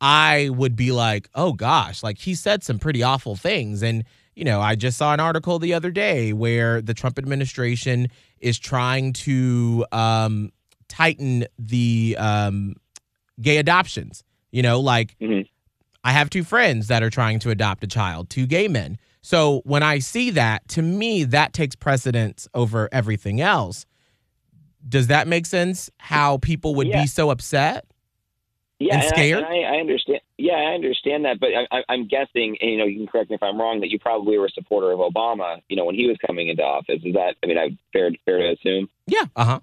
I 0.00 0.48
would 0.50 0.76
be 0.76 0.92
like, 0.92 1.28
"Oh 1.34 1.52
gosh, 1.52 2.02
like 2.02 2.18
he 2.18 2.34
said 2.34 2.62
some 2.62 2.78
pretty 2.78 3.02
awful 3.02 3.36
things." 3.36 3.82
And 3.82 4.04
you 4.34 4.44
know, 4.44 4.60
I 4.60 4.76
just 4.76 4.96
saw 4.96 5.12
an 5.12 5.20
article 5.20 5.58
the 5.58 5.74
other 5.74 5.90
day 5.90 6.32
where 6.32 6.80
the 6.80 6.94
Trump 6.94 7.18
administration 7.18 8.06
is 8.38 8.56
trying 8.58 9.12
to 9.14 9.84
um, 9.90 10.52
tighten 10.88 11.46
the 11.58 12.16
um, 12.18 12.76
gay 13.40 13.56
adoptions. 13.56 14.22
You 14.52 14.62
know, 14.62 14.80
like 14.80 15.16
mm-hmm. 15.20 15.42
I 16.04 16.12
have 16.12 16.30
two 16.30 16.44
friends 16.44 16.86
that 16.86 17.02
are 17.02 17.10
trying 17.10 17.40
to 17.40 17.50
adopt 17.50 17.82
a 17.84 17.88
child, 17.88 18.30
two 18.30 18.46
gay 18.46 18.68
men. 18.68 18.98
So 19.22 19.62
when 19.64 19.82
I 19.82 19.98
see 19.98 20.30
that, 20.30 20.66
to 20.68 20.82
me, 20.82 21.24
that 21.24 21.52
takes 21.52 21.74
precedence 21.74 22.46
over 22.54 22.88
everything 22.92 23.40
else. 23.40 23.84
Does 24.88 25.08
that 25.08 25.26
make 25.26 25.44
sense? 25.44 25.90
How 25.98 26.38
people 26.38 26.76
would 26.76 26.86
yeah. 26.86 27.02
be 27.02 27.08
so 27.08 27.30
upset 27.30 27.84
yeah, 28.78 29.00
and 29.00 29.08
scared? 29.08 29.38
And 29.38 29.46
I, 29.46 29.54
and 29.54 29.66
I, 29.66 29.76
I, 29.76 29.80
understand. 29.80 30.20
Yeah, 30.36 30.54
I 30.54 30.74
understand 30.74 31.24
that, 31.24 31.40
but 31.40 31.50
I, 31.70 31.82
am 31.88 32.06
guessing, 32.06 32.56
and, 32.60 32.70
you 32.70 32.78
know, 32.78 32.84
you 32.84 32.98
can 32.98 33.06
correct 33.06 33.30
me 33.30 33.36
if 33.36 33.42
I'm 33.42 33.60
wrong, 33.60 33.80
that 33.80 33.90
you 33.90 33.98
probably 33.98 34.38
were 34.38 34.46
a 34.46 34.50
supporter 34.50 34.92
of 34.92 35.00
Obama, 35.00 35.60
you 35.68 35.76
know, 35.76 35.84
when 35.84 35.94
he 35.94 36.06
was 36.06 36.16
coming 36.26 36.48
into 36.48 36.62
office. 36.62 37.00
Is 37.04 37.14
that? 37.14 37.36
I 37.42 37.46
mean, 37.46 37.58
I 37.58 37.76
fair 37.92 38.10
fair 38.24 38.38
to 38.38 38.52
assume. 38.52 38.88
Yeah. 39.06 39.24
Uh 39.36 39.44
huh. 39.44 39.60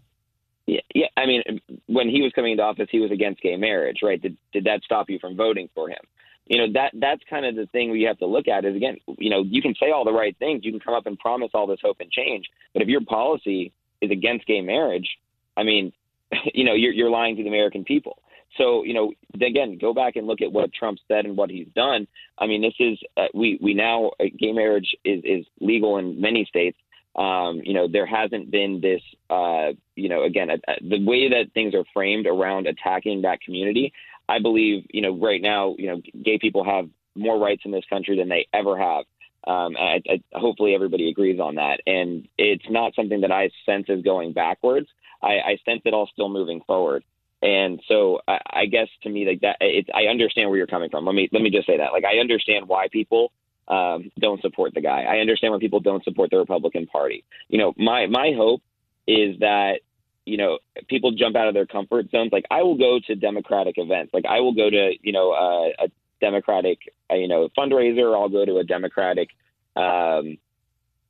Yeah, 0.67 0.81
yeah. 0.95 1.07
I 1.15 1.27
mean, 1.27 1.43
when 1.85 2.09
he 2.09 2.21
was 2.21 2.31
coming 2.33 2.53
into 2.53 2.63
office, 2.63 2.87
he 2.91 2.99
was 2.99 3.11
against 3.11 3.41
gay 3.41 3.55
marriage, 3.55 3.99
right? 4.03 4.21
Did 4.21 4.37
did 4.51 4.63
that 4.65 4.83
stop 4.83 5.09
you 5.09 5.19
from 5.19 5.35
voting 5.35 5.69
for 5.75 5.89
him? 5.89 5.99
you 6.47 6.57
know 6.57 6.71
that 6.73 6.91
that's 6.93 7.21
kind 7.29 7.45
of 7.45 7.55
the 7.55 7.65
thing 7.67 7.91
we 7.91 8.03
have 8.03 8.17
to 8.19 8.25
look 8.25 8.47
at 8.47 8.65
is 8.65 8.75
again 8.75 8.97
you 9.17 9.29
know 9.29 9.43
you 9.43 9.61
can 9.61 9.73
say 9.75 9.91
all 9.91 10.05
the 10.05 10.13
right 10.13 10.37
things 10.37 10.63
you 10.63 10.71
can 10.71 10.79
come 10.79 10.93
up 10.93 11.05
and 11.05 11.17
promise 11.19 11.51
all 11.53 11.67
this 11.67 11.79
hope 11.81 11.97
and 11.99 12.11
change 12.11 12.45
but 12.73 12.81
if 12.81 12.87
your 12.87 13.01
policy 13.01 13.71
is 14.01 14.11
against 14.11 14.45
gay 14.45 14.61
marriage 14.61 15.17
i 15.57 15.63
mean 15.63 15.91
you 16.53 16.63
know 16.63 16.73
you're 16.73 16.93
you're 16.93 17.09
lying 17.09 17.35
to 17.35 17.43
the 17.43 17.49
american 17.49 17.83
people 17.83 18.19
so 18.57 18.83
you 18.83 18.93
know 18.93 19.11
again 19.35 19.77
go 19.79 19.93
back 19.93 20.15
and 20.15 20.27
look 20.27 20.41
at 20.41 20.51
what 20.51 20.73
trump 20.73 20.97
said 21.07 21.25
and 21.25 21.37
what 21.37 21.49
he's 21.49 21.67
done 21.75 22.07
i 22.37 22.45
mean 22.45 22.61
this 22.61 22.73
is 22.79 22.97
uh, 23.17 23.27
we 23.33 23.57
we 23.61 23.73
now 23.73 24.11
uh, 24.19 24.25
gay 24.39 24.51
marriage 24.51 24.95
is 25.03 25.21
is 25.23 25.45
legal 25.59 25.97
in 25.97 26.19
many 26.19 26.45
states 26.45 26.77
um, 27.15 27.61
you 27.63 27.73
know, 27.73 27.87
there 27.87 28.05
hasn't 28.05 28.51
been 28.51 28.81
this, 28.81 29.01
uh, 29.29 29.69
you 29.95 30.09
know, 30.09 30.23
again, 30.23 30.49
uh, 30.51 30.73
the 30.81 31.03
way 31.05 31.29
that 31.29 31.53
things 31.53 31.73
are 31.73 31.85
framed 31.93 32.27
around 32.27 32.67
attacking 32.67 33.21
that 33.21 33.39
community, 33.41 33.93
I 34.27 34.39
believe, 34.39 34.85
you 34.89 35.01
know, 35.01 35.17
right 35.17 35.41
now, 35.41 35.75
you 35.77 35.87
know, 35.87 36.01
gay 36.23 36.37
people 36.39 36.65
have 36.65 36.89
more 37.15 37.39
rights 37.39 37.61
in 37.63 37.71
this 37.71 37.85
country 37.89 38.17
than 38.17 38.27
they 38.27 38.47
ever 38.53 38.77
have. 38.77 39.05
Um, 39.47 39.77
I, 39.77 40.01
I, 40.09 40.21
hopefully 40.33 40.75
everybody 40.75 41.09
agrees 41.09 41.39
on 41.39 41.55
that. 41.55 41.79
And 41.85 42.27
it's 42.37 42.65
not 42.69 42.95
something 42.95 43.21
that 43.21 43.31
I 43.31 43.49
sense 43.65 43.85
is 43.87 44.03
going 44.03 44.33
backwards. 44.33 44.87
I, 45.21 45.39
I 45.39 45.57
sense 45.63 45.81
it 45.85 45.93
all 45.93 46.09
still 46.11 46.29
moving 46.29 46.61
forward. 46.67 47.03
And 47.45 47.79
so 47.87 48.19
I, 48.27 48.39
I 48.49 48.65
guess 48.65 48.87
to 49.03 49.09
me, 49.09 49.27
like 49.27 49.41
that, 49.41 49.57
it's, 49.61 49.89
I 49.93 50.09
understand 50.09 50.49
where 50.49 50.57
you're 50.57 50.67
coming 50.67 50.89
from. 50.89 51.05
Let 51.05 51.13
me, 51.13 51.29
let 51.31 51.41
me 51.43 51.51
just 51.51 51.67
say 51.67 51.77
that. 51.77 51.91
Like, 51.93 52.05
I 52.05 52.17
understand 52.17 52.67
why 52.67 52.87
people 52.91 53.31
um, 53.67 54.11
don't 54.19 54.41
support 54.41 54.73
the 54.73 54.81
guy. 54.81 55.03
I 55.03 55.17
understand 55.19 55.53
why 55.53 55.59
people 55.59 55.79
don't 55.79 56.03
support 56.03 56.31
the 56.31 56.37
Republican 56.37 56.87
Party. 56.87 57.23
You 57.47 57.59
know, 57.59 57.73
my, 57.77 58.07
my 58.07 58.33
hope 58.35 58.61
is 59.07 59.39
that 59.39 59.81
you 60.25 60.37
know, 60.37 60.57
people 60.87 61.11
jump 61.11 61.35
out 61.35 61.47
of 61.47 61.53
their 61.53 61.67
comfort 61.67 62.09
zones. 62.09 62.31
Like 62.31 62.45
I 62.49 62.63
will 62.63 62.77
go 62.77 62.99
to 63.05 63.15
Democratic 63.15 63.75
events. 63.77 64.11
Like 64.13 64.25
I 64.25 64.39
will 64.39 64.53
go 64.53 64.69
to, 64.69 64.93
you 65.01 65.11
know, 65.11 65.31
uh, 65.31 65.85
a 65.85 65.87
Democratic, 66.19 66.79
uh, 67.11 67.15
you 67.15 67.27
know, 67.27 67.49
fundraiser. 67.57 68.19
I'll 68.19 68.29
go 68.29 68.43
to 68.43 68.57
a 68.57 68.63
Democratic, 68.63 69.29
um, 69.75 70.37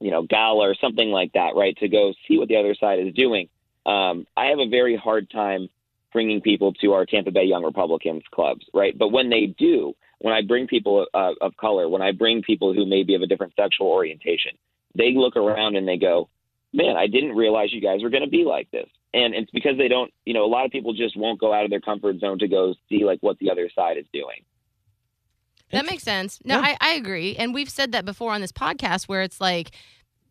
you 0.02 0.12
know, 0.12 0.24
gala 0.24 0.69
or 0.69 0.76
something 0.76 1.10
like 1.10 1.32
that, 1.34 1.56
right? 1.56 1.78
To 1.78 1.88
go 1.88 2.13
see 2.28 2.38
what 2.38 2.50
the 2.50 2.58
other 2.58 2.76
side 2.76 3.00
is 3.00 3.13
doing. 3.13 3.48
Um, 3.86 4.28
I 4.36 4.48
have 4.48 4.60
a 4.60 4.67
very 4.67 4.98
hard 4.98 5.30
time 5.30 5.69
bringing 6.15 6.39
people 6.39 6.71
to 6.75 6.93
our 6.93 7.06
Tampa 7.06 7.30
Bay 7.30 7.43
Young 7.43 7.65
Republicans 7.65 8.23
clubs, 8.34 8.65
right? 8.73 8.97
But 8.97 9.10
when 9.10 9.30
they 9.30 9.54
do, 9.60 9.93
when 10.19 10.34
I 10.34 10.41
bring 10.41 10.65
people 10.65 11.06
uh, 11.13 11.34
of 11.41 11.58
color, 11.58 11.89
when 11.89 12.01
I 12.01 12.13
bring 12.13 12.41
people 12.41 12.73
who 12.73 12.86
may 12.86 13.04
be 13.04 13.15
of 13.15 13.21
a 13.21 13.28
different 13.28 13.51
sexual 13.60 13.88
orientation, 13.88 14.54
they 14.97 15.12
look 15.13 15.36
around 15.36 15.75
and 15.75 15.86
they 15.86 15.97
go, 15.97 16.30
man, 16.71 16.95
I 16.95 17.08
didn't 17.08 17.36
realize 17.36 17.73
you 17.73 17.82
guys 17.82 18.01
were 18.01 18.10
going 18.10 18.23
to 18.23 18.30
be 18.30 18.45
like 18.45 18.71
this 18.71 18.88
and 19.15 19.34
it's 19.34 19.49
because 19.51 19.78
they 19.78 19.88
don't 19.88 20.12
you 20.25 20.34
know 20.34 20.43
a 20.43 20.47
lot 20.47 20.65
of 20.65 20.71
people 20.71 20.93
just 20.93 21.17
won't 21.17 21.39
go 21.39 21.54
out 21.54 21.63
of 21.63 21.69
their 21.69 21.80
comfort 21.80 22.19
zone 22.19 22.38
to 22.38 22.47
go 22.47 22.75
see 22.89 23.04
like 23.06 23.17
what 23.21 23.39
the 23.39 23.49
other 23.49 23.69
side 23.73 23.97
is 23.97 24.06
doing 24.13 24.43
that 25.71 25.86
makes 25.86 26.04
sense 26.04 26.39
no 26.43 26.60
yeah. 26.60 26.75
I, 26.82 26.91
I 26.91 26.93
agree 26.93 27.36
and 27.38 27.54
we've 27.54 27.69
said 27.69 27.91
that 27.93 28.06
before 28.06 28.34
on 28.34 28.41
this 28.41 28.51
podcast 28.51 29.06
where 29.06 29.21
it's 29.21 29.41
like 29.41 29.71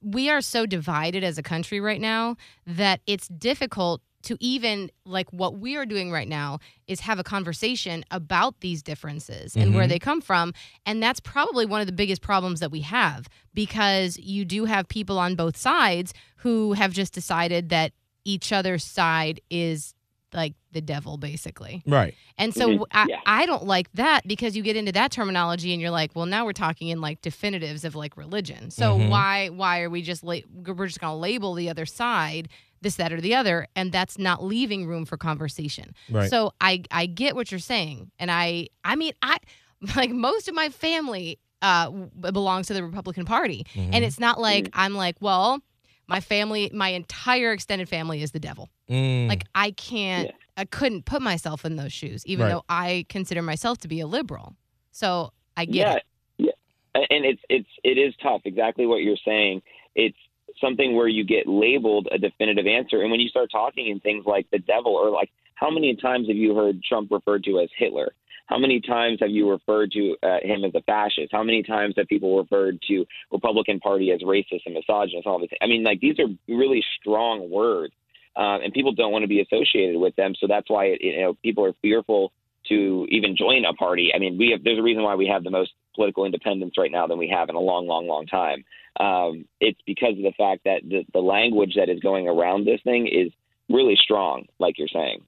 we 0.02 0.28
are 0.28 0.42
so 0.42 0.66
divided 0.66 1.24
as 1.24 1.38
a 1.38 1.42
country 1.42 1.80
right 1.80 2.00
now 2.00 2.36
that 2.66 3.00
it's 3.06 3.26
difficult 3.26 4.02
to 4.24 4.36
even 4.40 4.90
like 5.04 5.30
what 5.32 5.58
we 5.58 5.76
are 5.76 5.86
doing 5.86 6.10
right 6.10 6.28
now 6.28 6.58
is 6.86 7.00
have 7.00 7.18
a 7.18 7.24
conversation 7.24 8.04
about 8.10 8.60
these 8.60 8.82
differences 8.82 9.54
and 9.54 9.66
mm-hmm. 9.66 9.76
where 9.76 9.86
they 9.86 9.98
come 9.98 10.20
from 10.20 10.52
and 10.84 11.02
that's 11.02 11.20
probably 11.20 11.66
one 11.66 11.80
of 11.80 11.86
the 11.86 11.92
biggest 11.92 12.22
problems 12.22 12.60
that 12.60 12.70
we 12.70 12.80
have 12.80 13.28
because 13.52 14.18
you 14.18 14.44
do 14.44 14.64
have 14.64 14.88
people 14.88 15.18
on 15.18 15.34
both 15.34 15.56
sides 15.56 16.12
who 16.36 16.72
have 16.72 16.92
just 16.92 17.12
decided 17.12 17.68
that 17.68 17.92
each 18.24 18.52
other's 18.52 18.82
side 18.82 19.40
is 19.50 19.94
like 20.32 20.54
the 20.72 20.80
devil 20.80 21.16
basically 21.16 21.82
right 21.86 22.14
and 22.36 22.52
so 22.52 22.68
mm-hmm. 22.68 22.82
I, 22.90 23.06
yeah. 23.08 23.20
I 23.24 23.46
don't 23.46 23.64
like 23.64 23.92
that 23.92 24.26
because 24.26 24.56
you 24.56 24.62
get 24.62 24.74
into 24.74 24.90
that 24.92 25.12
terminology 25.12 25.72
and 25.72 25.80
you're 25.80 25.92
like 25.92 26.10
well 26.14 26.26
now 26.26 26.44
we're 26.44 26.52
talking 26.52 26.88
in 26.88 27.00
like 27.00 27.20
definitives 27.20 27.84
of 27.84 27.94
like 27.94 28.16
religion 28.16 28.70
so 28.70 28.98
mm-hmm. 28.98 29.10
why 29.10 29.48
why 29.50 29.82
are 29.82 29.90
we 29.90 30.02
just 30.02 30.24
la- 30.24 30.38
we're 30.52 30.86
just 30.86 30.98
gonna 30.98 31.16
label 31.16 31.54
the 31.54 31.70
other 31.70 31.86
side 31.86 32.48
this 32.84 32.94
that 32.96 33.12
or 33.12 33.20
the 33.20 33.34
other 33.34 33.66
and 33.74 33.90
that's 33.90 34.16
not 34.18 34.44
leaving 34.44 34.86
room 34.86 35.04
for 35.04 35.16
conversation 35.16 35.92
right. 36.10 36.30
so 36.30 36.52
i 36.60 36.82
i 36.92 37.06
get 37.06 37.34
what 37.34 37.50
you're 37.50 37.58
saying 37.58 38.10
and 38.20 38.30
i 38.30 38.68
i 38.84 38.94
mean 38.94 39.12
i 39.22 39.36
like 39.96 40.10
most 40.10 40.46
of 40.48 40.54
my 40.54 40.68
family 40.68 41.38
uh, 41.62 41.90
belongs 41.90 42.66
to 42.66 42.74
the 42.74 42.84
Republican 42.84 43.24
Party, 43.24 43.64
Mhm. 43.74 43.90
and 43.94 44.04
it's 44.04 44.20
not 44.20 44.38
like 44.38 44.68
I'm 44.74 44.94
like, 44.94 45.16
well, 45.20 45.60
my 46.06 46.20
family, 46.20 46.70
my 46.74 46.90
entire 46.90 47.52
extended 47.52 47.88
family 47.88 48.20
is 48.22 48.32
the 48.32 48.38
devil. 48.40 48.68
Mm. 48.90 49.28
Like 49.28 49.44
I 49.54 49.70
can't, 49.70 50.30
I 50.58 50.66
couldn't 50.66 51.06
put 51.06 51.22
myself 51.22 51.64
in 51.64 51.76
those 51.76 51.90
shoes, 51.92 52.26
even 52.26 52.44
Right. 52.44 52.52
though 52.52 52.64
I 52.68 53.06
consider 53.08 53.40
myself 53.40 53.78
to 53.78 53.88
be 53.88 54.00
a 54.00 54.06
liberal. 54.06 54.56
So 54.90 55.32
I 55.56 55.64
get 55.64 55.74
yeah, 55.74 55.94
it. 55.94 56.02
yeah, 56.36 57.00
and 57.08 57.24
it's 57.24 57.40
it's 57.48 57.68
it 57.82 57.96
is 57.96 58.12
tough. 58.22 58.42
Exactly 58.44 58.84
what 58.84 58.98
you're 59.02 59.16
saying. 59.24 59.62
It's 59.94 60.18
something 60.60 60.94
where 60.94 61.08
you 61.08 61.24
get 61.24 61.46
labeled 61.46 62.08
a 62.10 62.18
definitive 62.18 62.66
answer, 62.66 63.02
and 63.02 63.10
when 63.10 63.20
you 63.20 63.28
start 63.28 63.50
talking 63.50 63.88
in 63.88 64.00
things 64.00 64.24
like 64.26 64.46
the 64.50 64.58
devil 64.58 64.92
or 64.92 65.10
like 65.10 65.30
how 65.54 65.70
many 65.70 65.94
times 65.96 66.28
have 66.28 66.36
you 66.36 66.54
heard 66.54 66.82
Trump 66.82 67.10
referred 67.10 67.44
to 67.44 67.60
as 67.60 67.68
Hitler? 67.78 68.12
How 68.46 68.58
many 68.58 68.80
times 68.80 69.18
have 69.20 69.30
you 69.30 69.50
referred 69.50 69.92
to 69.92 70.16
uh, 70.22 70.38
him 70.42 70.64
as 70.64 70.74
a 70.74 70.82
fascist? 70.82 71.32
How 71.32 71.42
many 71.42 71.62
times 71.62 71.94
have 71.96 72.08
people 72.08 72.36
referred 72.36 72.78
to 72.88 73.06
Republican 73.32 73.80
Party 73.80 74.10
as 74.10 74.20
racist 74.20 74.66
and 74.66 74.74
misogynist? 74.74 75.26
All 75.26 75.38
these. 75.38 75.48
I 75.62 75.66
mean, 75.66 75.82
like 75.82 76.00
these 76.00 76.18
are 76.18 76.26
really 76.46 76.84
strong 77.00 77.50
words, 77.50 77.94
um, 78.36 78.60
and 78.62 78.72
people 78.72 78.92
don't 78.92 79.12
want 79.12 79.22
to 79.22 79.28
be 79.28 79.40
associated 79.40 79.98
with 79.98 80.14
them. 80.16 80.34
So 80.38 80.46
that's 80.46 80.68
why 80.68 80.86
it, 80.86 81.00
you 81.00 81.22
know 81.22 81.34
people 81.42 81.64
are 81.64 81.72
fearful 81.80 82.32
to 82.68 83.06
even 83.10 83.36
join 83.36 83.64
a 83.64 83.74
party. 83.74 84.10
I 84.14 84.18
mean, 84.18 84.38
we 84.38 84.50
have 84.50 84.64
there's 84.64 84.78
a 84.78 84.82
reason 84.82 85.02
why 85.02 85.14
we 85.14 85.26
have 85.26 85.44
the 85.44 85.50
most 85.50 85.72
political 85.94 86.24
independence 86.24 86.74
right 86.76 86.90
now 86.90 87.06
than 87.06 87.18
we 87.18 87.28
have 87.28 87.48
in 87.48 87.54
a 87.54 87.60
long, 87.60 87.86
long, 87.86 88.06
long 88.06 88.26
time. 88.26 88.64
Um, 88.98 89.44
it's 89.60 89.80
because 89.86 90.12
of 90.16 90.22
the 90.22 90.32
fact 90.36 90.62
that 90.64 90.82
the, 90.88 91.04
the 91.12 91.20
language 91.20 91.74
that 91.76 91.88
is 91.88 92.00
going 92.00 92.28
around 92.28 92.66
this 92.66 92.80
thing 92.84 93.06
is 93.06 93.32
really 93.68 93.96
strong, 94.00 94.46
like 94.58 94.78
you're 94.78 94.88
saying. 94.88 95.24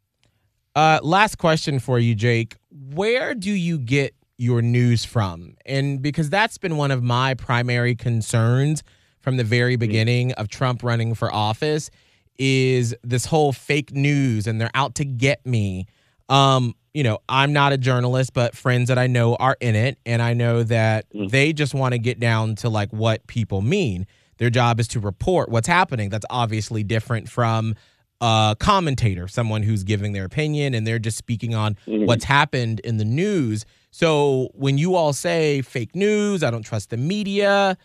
Uh, 0.74 1.00
last 1.02 1.38
question 1.38 1.78
for 1.78 1.98
you, 1.98 2.14
Jake. 2.14 2.56
Where 2.70 3.34
do 3.34 3.50
you 3.50 3.78
get 3.78 4.14
your 4.36 4.60
news 4.62 5.04
from? 5.04 5.56
And 5.64 6.02
because 6.02 6.28
that's 6.30 6.58
been 6.58 6.76
one 6.76 6.90
of 6.90 7.02
my 7.02 7.34
primary 7.34 7.94
concerns 7.94 8.82
from 9.20 9.38
the 9.38 9.44
very 9.44 9.76
beginning 9.76 10.32
of 10.32 10.48
Trump 10.48 10.82
running 10.82 11.14
for 11.14 11.32
office 11.32 11.90
is 12.38 12.94
this 13.02 13.24
whole 13.24 13.52
fake 13.52 13.92
news 13.92 14.46
and 14.46 14.60
they're 14.60 14.70
out 14.74 14.94
to 14.96 15.04
get 15.04 15.44
me. 15.46 15.86
Um, 16.28 16.74
you 16.96 17.02
know, 17.02 17.18
I'm 17.28 17.52
not 17.52 17.74
a 17.74 17.76
journalist, 17.76 18.32
but 18.32 18.56
friends 18.56 18.88
that 18.88 18.96
I 18.96 19.06
know 19.06 19.36
are 19.36 19.58
in 19.60 19.74
it, 19.74 19.98
and 20.06 20.22
I 20.22 20.32
know 20.32 20.62
that 20.62 21.04
mm-hmm. 21.12 21.26
they 21.26 21.52
just 21.52 21.74
want 21.74 21.92
to 21.92 21.98
get 21.98 22.18
down 22.18 22.54
to 22.56 22.70
like 22.70 22.90
what 22.90 23.26
people 23.26 23.60
mean. 23.60 24.06
Their 24.38 24.48
job 24.48 24.80
is 24.80 24.88
to 24.88 25.00
report 25.00 25.50
what's 25.50 25.68
happening. 25.68 26.08
That's 26.08 26.24
obviously 26.30 26.84
different 26.84 27.28
from 27.28 27.74
a 28.22 28.56
commentator, 28.58 29.28
someone 29.28 29.62
who's 29.62 29.84
giving 29.84 30.12
their 30.12 30.24
opinion 30.24 30.72
and 30.72 30.86
they're 30.86 30.98
just 30.98 31.18
speaking 31.18 31.54
on 31.54 31.74
mm-hmm. 31.86 32.06
what's 32.06 32.24
happened 32.24 32.80
in 32.80 32.96
the 32.96 33.04
news. 33.04 33.66
So 33.90 34.48
when 34.54 34.78
you 34.78 34.94
all 34.94 35.12
say 35.12 35.60
fake 35.60 35.94
news, 35.94 36.42
I 36.42 36.50
don't 36.50 36.62
trust 36.62 36.88
the 36.88 36.96
media, 36.96 37.76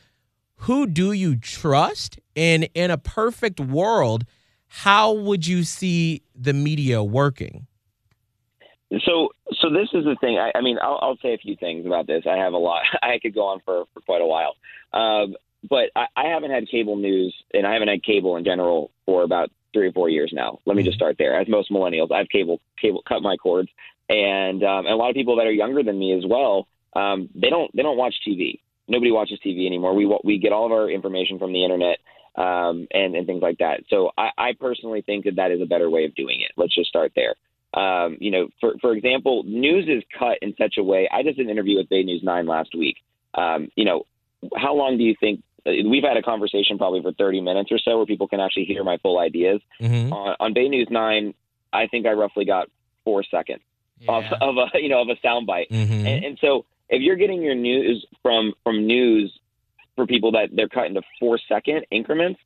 who 0.56 0.88
do 0.88 1.12
you 1.12 1.36
trust? 1.36 2.18
And 2.38 2.70
in 2.76 2.92
a 2.92 2.98
perfect 2.98 3.60
world, 3.60 4.24
how 4.68 5.12
would 5.12 5.46
you 5.46 5.66
see 5.66 6.22
the 6.34 6.54
media 6.54 7.04
working? 7.04 7.68
So, 9.00 9.30
so 9.60 9.70
this 9.70 9.90
is 9.94 10.04
the 10.04 10.18
thing. 10.20 10.38
I, 10.38 10.52
I 10.58 10.62
mean, 10.62 10.78
I'll, 10.82 11.00
I'll 11.02 11.18
say 11.22 11.34
a 11.34 11.38
few 11.38 11.56
things 11.56 11.86
about 11.86 12.08
this. 12.08 12.24
I 12.30 12.36
have 12.36 12.54
a 12.54 12.58
lot. 12.58 12.84
I 13.02 13.20
could 13.22 13.34
go 13.34 13.48
on 13.48 13.62
for, 13.64 13.86
for 13.94 14.02
quite 14.02 14.22
a 14.22 14.26
while. 14.26 14.56
Um, 14.94 15.36
but 15.70 15.92
I, 15.96 16.08
I 16.16 16.26
haven't 16.28 16.52
had 16.52 16.68
cable 16.68 16.98
news, 16.98 17.34
and 17.54 17.66
I 17.66 17.74
haven't 17.74 17.88
had 17.88 18.04
cable 18.04 18.36
in 18.36 18.44
general 18.44 18.92
for 19.06 19.24
about 19.24 19.50
three 19.74 19.88
or 19.88 19.92
four 19.92 20.10
years 20.10 20.32
now. 20.34 20.60
Let 20.66 20.76
me 20.76 20.84
just 20.84 20.98
start 20.98 21.16
there. 21.18 21.40
As 21.40 21.48
most 21.48 21.72
millennials, 21.72 22.12
I 22.12 22.18
have 22.20 22.30
cable 22.30 22.60
cable 22.82 23.04
cut 23.08 23.22
my 23.22 23.38
cords, 23.38 23.70
and, 24.10 24.64
um, 24.64 24.86
and 24.86 24.94
a 24.94 24.96
lot 24.96 25.10
of 25.10 25.16
people 25.16 25.38
that 25.38 25.48
are 25.48 25.52
younger 25.52 25.84
than 25.84 25.98
me 25.98 26.14
as 26.18 26.24
well. 26.28 26.68
Um, 26.94 27.30
they 27.34 27.50
don't 27.50 27.74
they 27.76 27.84
don't 27.84 27.98
watch 27.98 28.16
TV. 28.28 28.60
Nobody 28.88 29.12
watches 29.12 29.40
TV 29.46 29.66
anymore. 29.66 29.94
We 29.96 30.14
we 30.26 30.40
get 30.40 30.52
all 30.52 30.66
of 30.66 30.74
our 30.74 30.90
information 30.90 31.40
from 31.40 31.54
the 31.54 31.64
internet 31.64 32.00
um, 32.36 32.88
and 32.92 33.16
and 33.16 33.26
things 33.26 33.42
like 33.42 33.60
that. 33.60 33.84
So 33.90 34.12
I, 34.18 34.32
I 34.38 34.54
personally 34.60 35.02
think 35.02 35.26
that 35.26 35.38
that 35.38 35.52
is 35.52 35.62
a 35.62 35.66
better 35.66 35.90
way 35.90 36.04
of 36.04 36.16
doing 36.16 36.42
it. 36.42 36.52
Let's 36.58 36.76
just 36.76 36.90
start 36.90 37.14
there. 37.16 37.36
Um, 37.74 38.18
you 38.20 38.32
know, 38.32 38.50
for 38.60 38.74
for 38.82 38.94
example, 38.94 39.44
news 39.44 39.88
is 39.88 40.04
cut 40.18 40.38
in 40.42 40.54
such 40.58 40.76
a 40.78 40.84
way. 40.84 41.08
I 41.12 41.24
just 41.24 41.38
did 41.38 41.46
an 41.46 41.52
interview 41.52 41.78
with 41.78 41.90
Bay 41.90 42.04
News 42.04 42.22
Nine 42.24 42.46
last 42.46 42.76
week. 42.78 42.98
Um, 43.34 43.70
you 43.76 43.86
know, 43.86 44.04
how 44.56 44.76
long 44.76 44.98
do 44.98 45.04
you 45.04 45.16
think? 45.20 45.42
uh, 45.66 45.72
We've 45.90 46.04
had 46.04 46.18
a 46.18 46.22
conversation 46.22 46.78
probably 46.78 47.02
for 47.02 47.14
30 47.14 47.42
minutes 47.42 47.72
or 47.72 47.80
so 47.80 47.98
where 47.98 48.06
people 48.06 48.28
can 48.28 48.40
actually 48.42 48.66
hear 48.66 48.84
my 48.84 48.98
full 48.98 49.20
ideas. 49.20 49.62
Mm-hmm. 49.82 50.12
On, 50.12 50.36
on 50.40 50.54
Bay 50.54 50.68
News 50.68 50.88
9, 50.92 51.34
I 51.72 51.88
think 51.88 52.06
I 52.06 52.12
roughly 52.12 52.44
got 52.44 52.68
four 53.06 53.24
seconds 53.24 53.62
of, 54.10 54.24
of 54.42 54.56
a 54.58 54.80
you 54.82 54.90
know 54.90 55.02
of 55.02 55.08
a 55.10 55.16
soundbite. 55.26 55.70
Mhm. 55.70 56.06
And, 56.06 56.26
and 56.26 56.38
so 56.42 56.66
if 56.90 57.02
you're 57.02 57.16
getting 57.16 57.42
your 57.42 57.56
news 57.56 58.06
from 58.22 58.54
from 58.64 58.86
news 58.86 59.32
for 59.96 60.06
people 60.06 60.32
that 60.34 60.50
they're 60.54 60.68
cut 60.68 60.88
into 60.88 61.02
four 61.20 61.40
second 61.48 61.86
increments, 61.92 62.40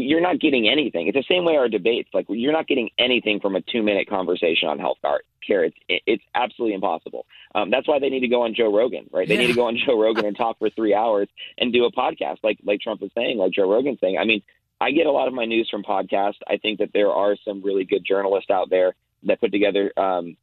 you're 0.00 0.20
not 0.20 0.40
getting 0.40 0.68
anything. 0.68 1.06
It's 1.06 1.16
the 1.16 1.34
same 1.34 1.44
way 1.44 1.56
our 1.56 1.68
debates. 1.68 2.08
Like 2.12 2.26
you're 2.28 2.52
not 2.52 2.66
getting 2.66 2.90
anything 2.98 3.40
from 3.40 3.56
a 3.56 3.60
two 3.60 3.82
minute 3.82 4.08
conversation 4.08 4.68
on 4.68 4.78
health 4.78 4.98
care. 5.46 5.64
It's 5.64 5.76
it's 5.88 6.24
absolutely 6.34 6.74
impossible. 6.74 7.26
Um, 7.54 7.70
that's 7.70 7.88
why 7.88 7.98
they 7.98 8.08
need 8.08 8.20
to 8.20 8.28
go 8.28 8.42
on 8.42 8.54
Joe 8.54 8.74
Rogan, 8.74 9.08
right? 9.12 9.26
They 9.26 9.36
need 9.36 9.48
to 9.48 9.54
go 9.54 9.66
on 9.66 9.76
Joe 9.84 10.00
Rogan 10.00 10.26
and 10.26 10.36
talk 10.36 10.58
for 10.58 10.70
three 10.70 10.94
hours 10.94 11.28
and 11.58 11.72
do 11.72 11.84
a 11.84 11.92
podcast, 11.92 12.38
like 12.42 12.58
like 12.64 12.80
Trump 12.80 13.00
was 13.00 13.10
saying, 13.14 13.38
like 13.38 13.52
Joe 13.52 13.70
Rogan's 13.70 13.98
saying. 14.00 14.18
I 14.18 14.24
mean, 14.24 14.42
I 14.80 14.90
get 14.92 15.06
a 15.06 15.12
lot 15.12 15.28
of 15.28 15.34
my 15.34 15.44
news 15.44 15.68
from 15.70 15.82
podcasts. 15.82 16.38
I 16.48 16.56
think 16.56 16.78
that 16.78 16.90
there 16.92 17.10
are 17.10 17.36
some 17.44 17.62
really 17.62 17.84
good 17.84 18.04
journalists 18.04 18.50
out 18.50 18.70
there 18.70 18.94
that 19.24 19.40
put 19.40 19.52
together, 19.52 19.92
um, 19.98 20.36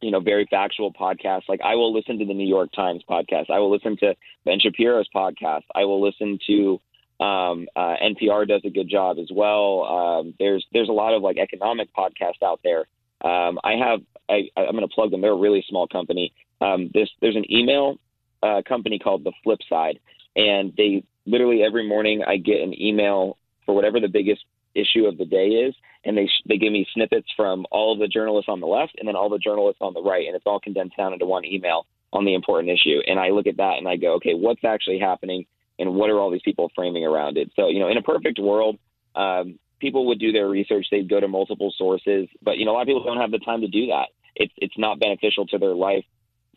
you 0.00 0.10
know, 0.10 0.20
very 0.20 0.46
factual 0.50 0.92
podcasts. 0.92 1.48
Like 1.48 1.60
I 1.62 1.74
will 1.74 1.92
listen 1.92 2.18
to 2.18 2.24
the 2.24 2.34
New 2.34 2.46
York 2.46 2.72
Times 2.72 3.02
podcast. 3.08 3.50
I 3.50 3.58
will 3.58 3.70
listen 3.70 3.96
to 3.98 4.14
Ben 4.44 4.58
Shapiro's 4.60 5.08
podcast. 5.14 5.62
I 5.74 5.84
will 5.84 6.02
listen 6.02 6.38
to 6.46 6.80
um, 7.20 7.66
uh, 7.74 7.94
NPR 8.02 8.46
does 8.46 8.62
a 8.64 8.70
good 8.70 8.88
job 8.88 9.18
as 9.18 9.28
well. 9.32 9.84
Um, 9.84 10.34
there's 10.38 10.64
there's 10.72 10.88
a 10.88 10.92
lot 10.92 11.14
of 11.14 11.22
like 11.22 11.36
economic 11.36 11.88
podcasts 11.94 12.42
out 12.44 12.60
there. 12.62 12.86
Um, 13.22 13.58
I 13.64 13.72
have 13.72 14.00
I, 14.28 14.48
I'm 14.56 14.72
going 14.72 14.88
to 14.88 14.94
plug 14.94 15.10
them. 15.10 15.20
They're 15.20 15.32
a 15.32 15.36
really 15.36 15.64
small 15.68 15.88
company. 15.88 16.32
Um, 16.60 16.90
this 16.94 17.08
there's 17.20 17.36
an 17.36 17.50
email 17.50 17.98
uh, 18.42 18.62
company 18.68 18.98
called 18.98 19.24
The 19.24 19.32
Flip 19.42 19.58
Side, 19.68 19.98
and 20.36 20.72
they 20.76 21.04
literally 21.26 21.62
every 21.62 21.86
morning 21.86 22.22
I 22.26 22.36
get 22.36 22.60
an 22.60 22.80
email 22.80 23.36
for 23.66 23.74
whatever 23.74 24.00
the 24.00 24.08
biggest 24.08 24.44
issue 24.74 25.06
of 25.06 25.18
the 25.18 25.24
day 25.24 25.48
is, 25.48 25.74
and 26.04 26.16
they 26.16 26.26
sh- 26.26 26.46
they 26.48 26.56
give 26.56 26.72
me 26.72 26.86
snippets 26.94 27.28
from 27.36 27.66
all 27.72 27.92
of 27.92 27.98
the 27.98 28.08
journalists 28.08 28.48
on 28.48 28.60
the 28.60 28.66
left 28.66 28.94
and 28.98 29.08
then 29.08 29.16
all 29.16 29.28
the 29.28 29.38
journalists 29.38 29.80
on 29.80 29.94
the 29.94 30.02
right, 30.02 30.26
and 30.26 30.36
it's 30.36 30.46
all 30.46 30.60
condensed 30.60 30.96
down 30.96 31.12
into 31.12 31.26
one 31.26 31.44
email 31.44 31.86
on 32.12 32.24
the 32.24 32.34
important 32.34 32.70
issue. 32.70 33.00
And 33.06 33.18
I 33.18 33.30
look 33.30 33.46
at 33.46 33.58
that 33.58 33.74
and 33.78 33.88
I 33.88 33.96
go, 33.96 34.14
okay, 34.14 34.34
what's 34.34 34.64
actually 34.64 34.98
happening, 34.98 35.46
and 35.78 35.94
what 35.94 36.10
are 36.10 36.18
all 36.18 36.30
these 36.30 36.42
people 36.44 36.70
framing 36.74 37.04
around 37.04 37.36
it? 37.36 37.50
So 37.56 37.68
you 37.68 37.80
know, 37.80 37.88
in 37.88 37.96
a 37.96 38.02
perfect 38.02 38.38
world. 38.38 38.78
Um, 39.14 39.58
People 39.80 40.06
would 40.06 40.18
do 40.18 40.32
their 40.32 40.48
research. 40.48 40.86
They'd 40.90 41.08
go 41.08 41.20
to 41.20 41.28
multiple 41.28 41.72
sources, 41.76 42.26
but 42.42 42.58
you 42.58 42.64
know 42.64 42.72
a 42.72 42.74
lot 42.74 42.82
of 42.82 42.88
people 42.88 43.04
don't 43.04 43.20
have 43.20 43.30
the 43.30 43.38
time 43.38 43.60
to 43.60 43.68
do 43.68 43.86
that. 43.86 44.08
It's 44.34 44.52
it's 44.56 44.76
not 44.76 44.98
beneficial 44.98 45.46
to 45.46 45.58
their 45.58 45.74
life 45.74 46.04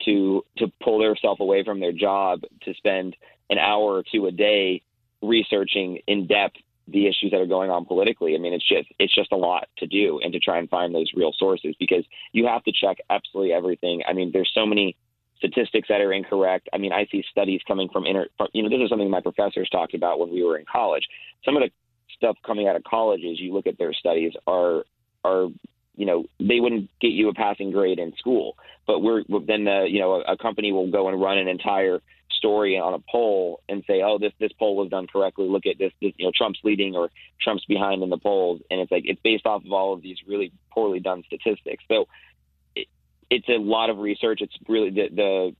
to 0.05 0.43
to 0.57 0.72
pull 0.84 0.99
themselves 0.99 1.39
away 1.39 1.63
from 1.63 1.80
their 1.80 1.91
job 1.91 2.41
to 2.63 2.74
spend 2.74 3.15
an 3.49 3.57
hour 3.57 3.97
or 3.97 4.03
two 4.11 4.26
a 4.26 4.32
day 4.32 4.82
researching 5.22 5.99
in 6.07 6.26
depth 6.26 6.55
the 6.88 7.07
issues 7.07 7.32
that 7.32 7.39
are 7.39 7.45
going 7.45 7.69
on 7.69 7.86
politically. 7.86 8.36
I 8.36 8.39
mean, 8.39 8.53
it's 8.53 8.67
just 8.67 8.88
it's 8.97 9.13
just 9.13 9.32
a 9.32 9.38
lot 9.38 9.67
to 9.78 9.88
do 9.88 10.19
and 10.24 10.34
to 10.34 10.39
try 10.39 10.57
and 10.57 10.69
find 10.69 10.93
those 10.93 11.11
real 11.15 11.34
sources 11.38 11.76
because 11.80 12.03
you 12.34 12.47
have 12.47 12.63
to 12.63 12.72
check 12.72 12.97
absolutely 13.09 13.53
everything. 13.53 14.01
I 14.07 14.13
mean, 14.13 14.32
there's 14.34 14.51
so 14.53 14.65
many 14.65 14.95
statistics 15.42 15.88
that 15.89 16.02
are 16.02 16.14
incorrect. 16.14 16.70
I 16.72 16.78
mean, 16.78 16.94
I 16.94 17.08
see 17.12 17.24
studies 17.32 17.62
coming 17.68 17.89
from 17.92 18.06
inter, 18.06 18.28
you 18.54 18.62
know, 18.62 18.70
this 18.70 18.84
is 18.84 18.89
something 18.89 19.10
my 19.10 19.22
professors 19.22 19.70
talked 19.72 19.94
about 19.96 20.20
when 20.20 20.32
we 20.32 20.44
were 20.44 20.58
in 20.58 20.66
college. 20.72 21.04
Some 21.44 21.58
of 21.58 21.64
the 21.64 21.72
stuff 22.16 22.38
coming 22.46 22.68
out 22.68 22.76
of 22.76 22.84
colleges, 22.84 23.39
you 23.39 23.54
look 23.54 23.68
at 23.68 23.78
their 23.78 23.94
studies 23.94 24.34
are 24.46 24.84
are 25.24 25.48
you 25.96 26.06
know 26.06 26.26
they 26.39 26.60
wouldn't 26.60 26.89
get 27.00 27.10
you 27.12 27.30
a 27.30 27.34
passing 27.34 27.72
grade 27.72 28.00
in 28.00 28.14
school, 28.18 28.56
but 28.86 29.00
we're 29.00 29.24
then 29.48 29.66
the 29.66 29.86
you 29.89 30.00
know 30.00 30.22
a, 30.22 30.34
a 30.34 30.38
company 30.38 30.72
will 30.72 30.89
go 30.92 31.10
and 31.10 31.20
run 31.20 31.38
an 31.38 31.48
entire 31.48 32.00
story 32.38 32.78
on 32.78 32.94
a 32.94 33.00
poll 33.12 33.62
and 33.70 33.84
say, 33.88 34.02
oh 34.04 34.18
this 34.20 34.34
this 34.39 34.52
poll 34.58 34.76
was 34.76 34.89
done 34.89 35.08
correctly. 35.08 35.48
Look 35.48 35.66
at 35.66 35.78
this, 35.80 35.92
this 36.02 36.14
you 36.18 36.26
know 36.26 36.32
Trump's 36.36 36.60
leading 36.64 36.96
or 36.96 37.10
Trump's 37.42 37.66
behind 37.66 38.04
in 38.04 38.10
the 38.10 38.18
polls, 38.18 38.62
and 38.70 38.80
it's 38.80 38.92
like 38.92 39.04
it's 39.06 39.22
based 39.24 39.46
off 39.46 39.66
of 39.66 39.72
all 39.72 39.94
of 39.94 40.02
these 40.02 40.18
really 40.28 40.52
poorly 40.72 41.00
done 41.00 41.24
statistics. 41.26 41.84
So 41.88 42.06
it's 43.32 43.50
a 43.50 43.58
lot 43.58 43.90
of 43.90 43.98
research. 43.98 44.42
It's 44.42 44.54
really 44.68 44.92
the 44.92 45.10
the 45.10 45.56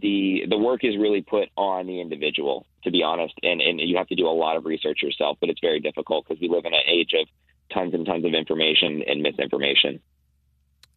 the 0.00 0.42
the 0.50 0.58
work 0.58 0.84
is 0.84 0.96
really 0.98 1.22
put 1.22 1.48
on 1.56 1.86
the 1.86 2.00
individual 2.00 2.66
to 2.84 2.90
be 2.90 3.02
honest 3.02 3.32
and 3.42 3.62
and 3.62 3.80
you 3.80 3.96
have 3.96 4.06
to 4.06 4.14
do 4.14 4.26
a 4.26 4.36
lot 4.36 4.54
of 4.54 4.66
research 4.66 4.98
yourself 5.02 5.38
but 5.40 5.48
it's 5.48 5.60
very 5.62 5.80
difficult 5.80 6.26
because 6.28 6.38
we 6.42 6.46
live 6.46 6.66
in 6.66 6.74
an 6.74 6.80
age 6.86 7.12
of 7.18 7.26
tons 7.72 7.94
and 7.94 8.04
tons 8.04 8.22
of 8.26 8.34
information 8.34 9.02
and 9.06 9.22
misinformation 9.22 9.98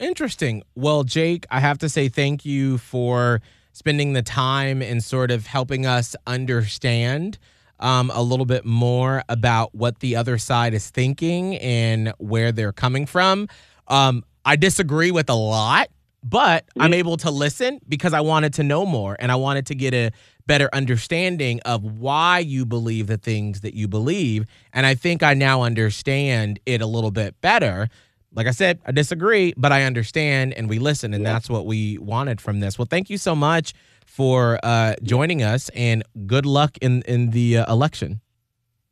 Interesting. 0.02 0.64
Well, 0.74 1.04
Jake, 1.04 1.46
I 1.52 1.60
have 1.60 1.78
to 1.78 1.88
say 1.88 2.10
thank 2.10 2.44
you 2.44 2.80
for 2.80 3.40
spending 3.72 4.14
the 4.14 4.24
time 4.24 4.82
and 4.82 5.04
sort 5.04 5.30
of 5.30 5.46
helping 5.46 5.86
us 5.86 6.16
understand 6.26 7.38
um, 7.80 8.12
a 8.12 8.24
little 8.24 8.48
bit 8.48 8.66
more 8.66 9.24
about 9.30 9.76
what 9.76 10.00
the 10.00 10.16
other 10.16 10.40
side 10.40 10.74
is 10.74 10.90
thinking 10.90 11.56
and 11.58 12.14
where 12.18 12.52
they're 12.52 12.74
coming 12.74 13.06
from. 13.06 13.48
Um, 13.88 14.24
I 14.46 14.56
disagree 14.56 15.12
with 15.12 15.30
a 15.30 15.36
lot 15.36 15.90
but 16.24 16.66
I'm 16.80 16.94
able 16.94 17.18
to 17.18 17.32
listen 17.32 17.80
because 17.88 18.14
I 18.14 18.22
wanted 18.22 18.54
to 18.56 18.64
know 18.64 18.86
more 18.86 19.16
and 19.20 19.32
I 19.32 19.36
wanted 19.36 19.66
to 19.68 19.76
get 19.76 19.94
a 19.94 20.12
better 20.46 20.70
understanding 20.74 21.60
of 21.62 21.84
why 21.84 22.40
you 22.40 22.66
believe 22.66 23.08
the 23.08 23.18
things 23.18 23.62
that 23.62 23.74
you 23.74 23.88
believe. 23.88 24.46
And 24.74 24.86
I 24.86 24.96
think 24.96 25.24
I 25.24 25.34
now 25.34 25.64
understand 25.64 26.60
it 26.66 26.82
a 26.82 26.86
little 26.86 27.12
bit 27.12 27.40
better. 27.42 27.90
Like 28.34 28.48
I 28.48 28.52
said, 28.52 28.80
I 28.86 28.92
disagree, 28.92 29.54
but 29.58 29.72
I 29.72 29.84
understand 29.84 30.54
and 30.54 30.70
we 30.70 30.80
listen. 30.80 31.14
And 31.14 31.26
that's 31.26 31.50
what 31.50 31.66
we 31.66 31.98
wanted 31.98 32.40
from 32.40 32.60
this. 32.60 32.78
Well, 32.78 32.88
thank 32.90 33.10
you 33.10 33.18
so 33.18 33.36
much 33.36 33.74
for 34.06 34.60
uh, 34.64 34.96
joining 35.04 35.42
us 35.42 35.70
and 35.70 36.04
good 36.28 36.46
luck 36.46 36.78
in, 36.82 37.02
in 37.04 37.32
the 37.32 37.58
uh, 37.60 37.72
election. 37.72 38.22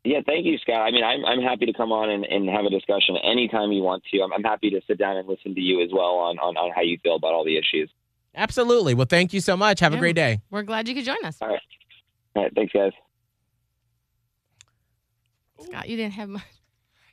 Yeah, 0.04 0.20
thank 0.26 0.46
you, 0.46 0.56
Scott. 0.58 0.76
I 0.80 0.90
mean, 0.90 1.04
I'm 1.04 1.24
I'm 1.26 1.42
happy 1.42 1.66
to 1.66 1.72
come 1.74 1.92
on 1.92 2.08
and, 2.08 2.24
and 2.24 2.48
have 2.48 2.64
a 2.64 2.70
discussion 2.70 3.16
anytime 3.22 3.70
you 3.70 3.82
want 3.82 4.02
to. 4.10 4.20
I'm, 4.22 4.32
I'm 4.32 4.42
happy 4.42 4.70
to 4.70 4.80
sit 4.86 4.96
down 4.98 5.16
and 5.18 5.28
listen 5.28 5.54
to 5.54 5.60
you 5.60 5.82
as 5.82 5.90
well 5.92 6.16
on, 6.16 6.38
on, 6.38 6.56
on 6.56 6.70
how 6.74 6.80
you 6.80 6.96
feel 7.02 7.16
about 7.16 7.32
all 7.34 7.44
the 7.44 7.58
issues. 7.58 7.90
Absolutely. 8.34 8.94
Well, 8.94 9.06
thank 9.08 9.32
you 9.34 9.40
so 9.40 9.56
much. 9.58 9.80
Have 9.80 9.92
a 9.92 9.98
great 9.98 10.16
day. 10.16 10.40
We're 10.50 10.62
glad 10.62 10.88
you 10.88 10.94
could 10.94 11.04
join 11.04 11.22
us. 11.24 11.36
All 11.42 11.48
right. 11.48 11.60
All 12.34 12.42
right. 12.44 12.52
Thanks, 12.54 12.72
guys. 12.72 12.92
Scott, 15.60 15.88
you 15.88 15.96
didn't 15.96 16.14
have 16.14 16.28
much. 16.28 16.42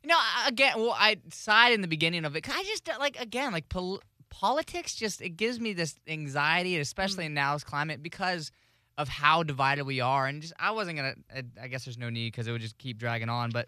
You 0.04 0.10
know, 0.10 0.18
again, 0.46 0.74
well, 0.78 0.96
I 0.98 1.18
sighed 1.34 1.74
in 1.74 1.82
the 1.82 1.88
beginning 1.88 2.24
of 2.24 2.36
it. 2.36 2.42
'cause 2.42 2.56
I 2.58 2.64
just 2.64 2.88
uh, 2.88 2.94
like 3.00 3.20
again, 3.20 3.52
like 3.52 3.68
pol- 3.68 4.02
politics. 4.30 4.96
Just 4.96 5.22
it 5.22 5.32
gives 5.36 5.60
me 5.60 5.74
this 5.74 5.96
anxiety, 6.08 6.78
especially 6.80 7.26
in 7.26 7.34
now's 7.34 7.64
climate, 7.66 8.02
because 8.02 8.52
of 8.98 9.08
how 9.08 9.44
divided 9.44 9.86
we 9.86 10.00
are. 10.02 10.26
And 10.28 10.42
just 10.42 10.54
I 10.60 10.72
wasn't 10.72 10.98
gonna. 10.98 11.16
I, 11.36 11.44
I 11.64 11.68
guess 11.68 11.86
there's 11.86 11.98
no 11.98 12.10
need 12.10 12.32
because 12.32 12.48
it 12.48 12.52
would 12.52 12.62
just 12.62 12.78
keep 12.78 12.98
dragging 12.98 13.30
on. 13.30 13.52
But 13.52 13.68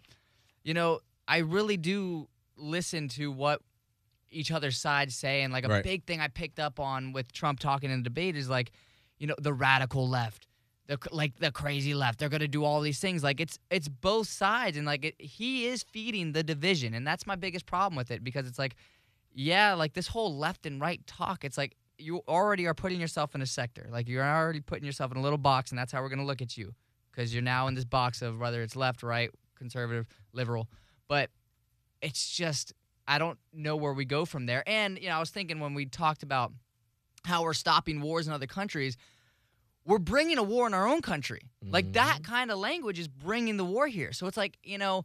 you 0.64 0.74
know, 0.74 1.00
I 1.28 1.38
really 1.38 1.76
do 1.76 2.28
listen 2.56 3.08
to 3.08 3.30
what 3.30 3.62
each 4.30 4.50
other's 4.52 4.78
sides 4.78 5.14
say, 5.16 5.42
and 5.42 5.52
like 5.52 5.64
a 5.64 5.68
Right. 5.68 5.84
big 5.84 6.04
thing 6.04 6.20
I 6.20 6.28
picked 6.28 6.58
up 6.60 6.78
on 6.78 7.12
with 7.12 7.32
Trump 7.32 7.58
talking 7.60 7.90
in 7.90 7.98
the 8.00 8.04
debate 8.04 8.36
is 8.36 8.48
like, 8.48 8.70
you 9.18 9.26
know, 9.26 9.34
the 9.40 9.52
radical 9.52 10.08
left 10.08 10.46
the 10.90 10.98
like 11.12 11.36
the 11.38 11.52
crazy 11.52 11.94
left. 11.94 12.18
They're 12.18 12.28
gonna 12.28 12.48
do 12.48 12.64
all 12.64 12.80
these 12.80 12.98
things. 12.98 13.22
Like 13.22 13.40
it's 13.40 13.58
it's 13.70 13.88
both 13.88 14.26
sides, 14.26 14.76
and 14.76 14.84
like 14.84 15.04
it, 15.04 15.14
he 15.20 15.66
is 15.66 15.84
feeding 15.84 16.32
the 16.32 16.42
division, 16.42 16.94
and 16.94 17.06
that's 17.06 17.28
my 17.28 17.36
biggest 17.36 17.64
problem 17.64 17.94
with 17.96 18.10
it 18.10 18.24
because 18.24 18.46
it's 18.48 18.58
like, 18.58 18.74
yeah, 19.32 19.74
like 19.74 19.92
this 19.92 20.08
whole 20.08 20.36
left 20.36 20.66
and 20.66 20.80
right 20.80 21.00
talk. 21.06 21.44
It's 21.44 21.56
like 21.56 21.76
you 22.00 22.22
already 22.28 22.66
are 22.66 22.74
putting 22.74 23.00
yourself 23.00 23.34
in 23.34 23.42
a 23.42 23.46
sector. 23.46 23.88
Like 23.90 24.08
you're 24.08 24.24
already 24.24 24.60
putting 24.60 24.84
yourself 24.84 25.10
in 25.12 25.18
a 25.18 25.22
little 25.22 25.38
box, 25.38 25.70
and 25.70 25.78
that's 25.78 25.92
how 25.92 26.02
we're 26.02 26.08
gonna 26.08 26.26
look 26.26 26.42
at 26.42 26.56
you 26.56 26.74
because 27.12 27.32
you're 27.32 27.42
now 27.42 27.66
in 27.68 27.74
this 27.74 27.84
box 27.84 28.22
of 28.22 28.38
whether 28.38 28.62
it's 28.62 28.76
left, 28.76 29.02
right, 29.02 29.30
conservative, 29.56 30.06
liberal. 30.32 30.68
But 31.08 31.30
it's 32.00 32.30
just 32.30 32.72
I 33.06 33.18
don't 33.18 33.38
know 33.52 33.76
where 33.76 33.92
we 33.92 34.04
go 34.04 34.24
from 34.24 34.46
there. 34.46 34.62
And 34.66 34.98
you 34.98 35.08
know, 35.08 35.16
I 35.16 35.20
was 35.20 35.30
thinking 35.30 35.60
when 35.60 35.74
we 35.74 35.86
talked 35.86 36.22
about 36.22 36.52
how 37.24 37.42
we're 37.42 37.54
stopping 37.54 38.00
wars 38.00 38.26
in 38.26 38.32
other 38.32 38.46
countries 38.46 38.96
we're 39.84 39.98
bringing 39.98 40.38
a 40.38 40.42
war 40.42 40.66
in 40.66 40.74
our 40.74 40.86
own 40.86 41.02
country. 41.02 41.40
Like 41.64 41.86
mm-hmm. 41.86 41.92
that 41.92 42.18
kind 42.22 42.50
of 42.50 42.58
language 42.58 42.98
is 42.98 43.08
bringing 43.08 43.56
the 43.56 43.64
war 43.64 43.86
here. 43.86 44.12
So 44.12 44.26
it's 44.26 44.36
like, 44.36 44.58
you 44.62 44.78
know, 44.78 45.04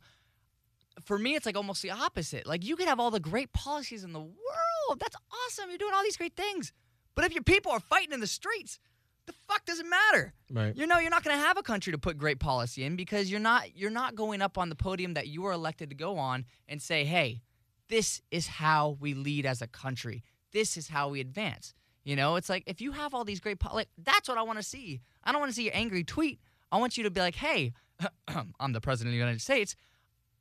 for 1.04 1.18
me, 1.18 1.36
it's 1.36 1.46
like 1.46 1.58
almost 1.58 1.82
the 1.82 1.92
opposite. 1.92 2.46
Like 2.46 2.64
you 2.64 2.76
could 2.76 2.88
have 2.88 3.00
all 3.00 3.12
the 3.12 3.20
great 3.20 3.52
policies 3.54 4.04
in 4.04 4.14
the 4.14 4.20
world. 4.20 5.00
That's 5.00 5.16
awesome. 5.48 5.70
You're 5.70 5.78
doing 5.78 5.94
all 5.94 6.04
these 6.04 6.18
great 6.18 6.36
things. 6.36 6.72
But 7.16 7.26
if 7.26 7.34
your 7.34 7.44
people 7.44 7.72
are 7.72 7.80
fighting 7.80 8.14
in 8.14 8.20
the 8.20 8.28
streets, 8.28 8.80
the 9.26 9.34
fuck 9.48 9.66
does 9.66 9.80
it 9.80 9.86
matter? 9.86 10.34
Right. 10.52 10.76
You 10.76 10.86
know, 10.86 11.00
you're 11.00 11.10
not 11.10 11.24
going 11.24 11.38
to 11.38 11.44
have 11.44 11.58
a 11.58 11.64
country 11.64 11.92
to 11.92 11.98
put 11.98 12.18
great 12.18 12.40
policy 12.40 12.84
in 12.84 12.96
because 12.96 13.32
you're 13.32 13.40
not 13.40 13.76
you're 13.76 13.90
not 13.90 14.16
going 14.16 14.42
up 14.42 14.58
on 14.58 14.70
the 14.70 14.76
podium 14.76 15.14
that 15.16 15.28
you 15.28 15.42
were 15.42 15.52
elected 15.52 15.90
to 15.90 15.96
go 15.96 16.18
on 16.18 16.46
and 16.68 16.82
say, 16.82 17.06
"Hey, 17.06 17.42
this 17.88 18.22
is 18.32 18.48
how 18.48 18.98
we 19.00 19.14
lead 19.14 19.46
as 19.46 19.62
a 19.62 19.68
country. 19.68 20.24
This 20.52 20.78
is 20.78 20.90
how 20.90 21.10
we 21.10 21.22
advance." 21.22 21.74
You 22.04 22.16
know, 22.16 22.36
it's 22.36 22.50
like 22.50 22.64
if 22.68 22.82
you 22.82 22.92
have 22.92 23.14
all 23.14 23.24
these 23.24 23.40
great 23.40 23.60
po- 23.60 23.74
like 23.76 23.90
that's 23.98 24.30
what 24.30 24.38
I 24.38 24.44
want 24.44 24.60
to 24.60 24.64
see. 24.64 25.02
I 25.24 25.32
don't 25.32 25.42
want 25.42 25.52
to 25.52 25.56
see 25.56 25.64
your 25.64 25.76
angry 25.76 26.04
tweet. 26.04 26.40
I 26.72 26.78
want 26.78 26.98
you 26.98 27.04
to 27.04 27.12
be 27.12 27.22
like, 27.22 27.36
"Hey, 27.36 27.74
I'm 28.60 28.74
the 28.74 28.82
president 28.82 29.10
of 29.10 29.14
the 29.14 29.20
United 29.20 29.42
States. 29.42 29.76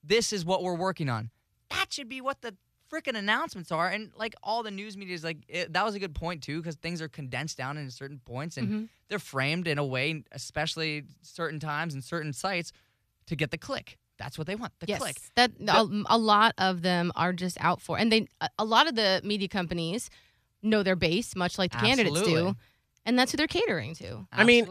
This 0.02 0.32
is 0.32 0.44
what 0.44 0.62
we're 0.62 0.76
working 0.76 1.08
on." 1.08 1.30
That 1.70 1.92
should 1.92 2.08
be 2.08 2.20
what 2.20 2.42
the 2.42 2.54
freaking 2.92 3.16
announcements 3.16 3.72
are 3.72 3.88
and 3.88 4.10
like 4.16 4.34
all 4.42 4.62
the 4.62 4.70
news 4.70 4.96
media 4.96 5.14
is 5.14 5.24
like 5.24 5.38
it, 5.48 5.72
that 5.72 5.84
was 5.84 5.94
a 5.94 5.98
good 5.98 6.14
point 6.14 6.42
too 6.42 6.60
because 6.60 6.76
things 6.76 7.00
are 7.02 7.08
condensed 7.08 7.56
down 7.58 7.76
into 7.76 7.90
certain 7.90 8.20
points 8.24 8.56
and 8.56 8.68
Mhm. 8.68 8.88
they're 9.08 9.18
framed 9.18 9.66
in 9.66 9.78
a 9.78 9.84
way 9.84 10.22
especially 10.32 11.04
certain 11.22 11.58
times 11.58 11.94
and 11.94 12.04
certain 12.04 12.32
sites 12.32 12.72
to 13.26 13.34
get 13.36 13.50
the 13.50 13.58
click. 13.58 13.98
That's 14.18 14.38
what 14.38 14.46
they 14.46 14.54
want 14.54 14.72
the 14.78 14.86
yes, 14.86 15.00
click. 15.00 15.16
That 15.34 15.50
a, 15.66 15.88
a 16.06 16.18
lot 16.18 16.54
of 16.58 16.82
them 16.82 17.10
are 17.16 17.32
just 17.32 17.56
out 17.60 17.80
for, 17.80 17.98
and 17.98 18.12
they 18.12 18.28
a- 18.40 18.50
a 18.60 18.64
lot 18.64 18.86
of 18.86 18.94
the 18.94 19.20
media 19.24 19.48
companies 19.48 20.08
know 20.62 20.82
their 20.84 20.94
base, 20.94 21.34
much 21.34 21.58
like 21.58 21.72
the 21.72 21.78
candidates 21.78 22.22
do, 22.22 22.54
and 23.04 23.18
that's 23.18 23.32
who 23.32 23.36
they're 23.36 23.48
catering 23.48 23.94
to. 23.96 24.26
I 24.32 24.44
mean, 24.44 24.66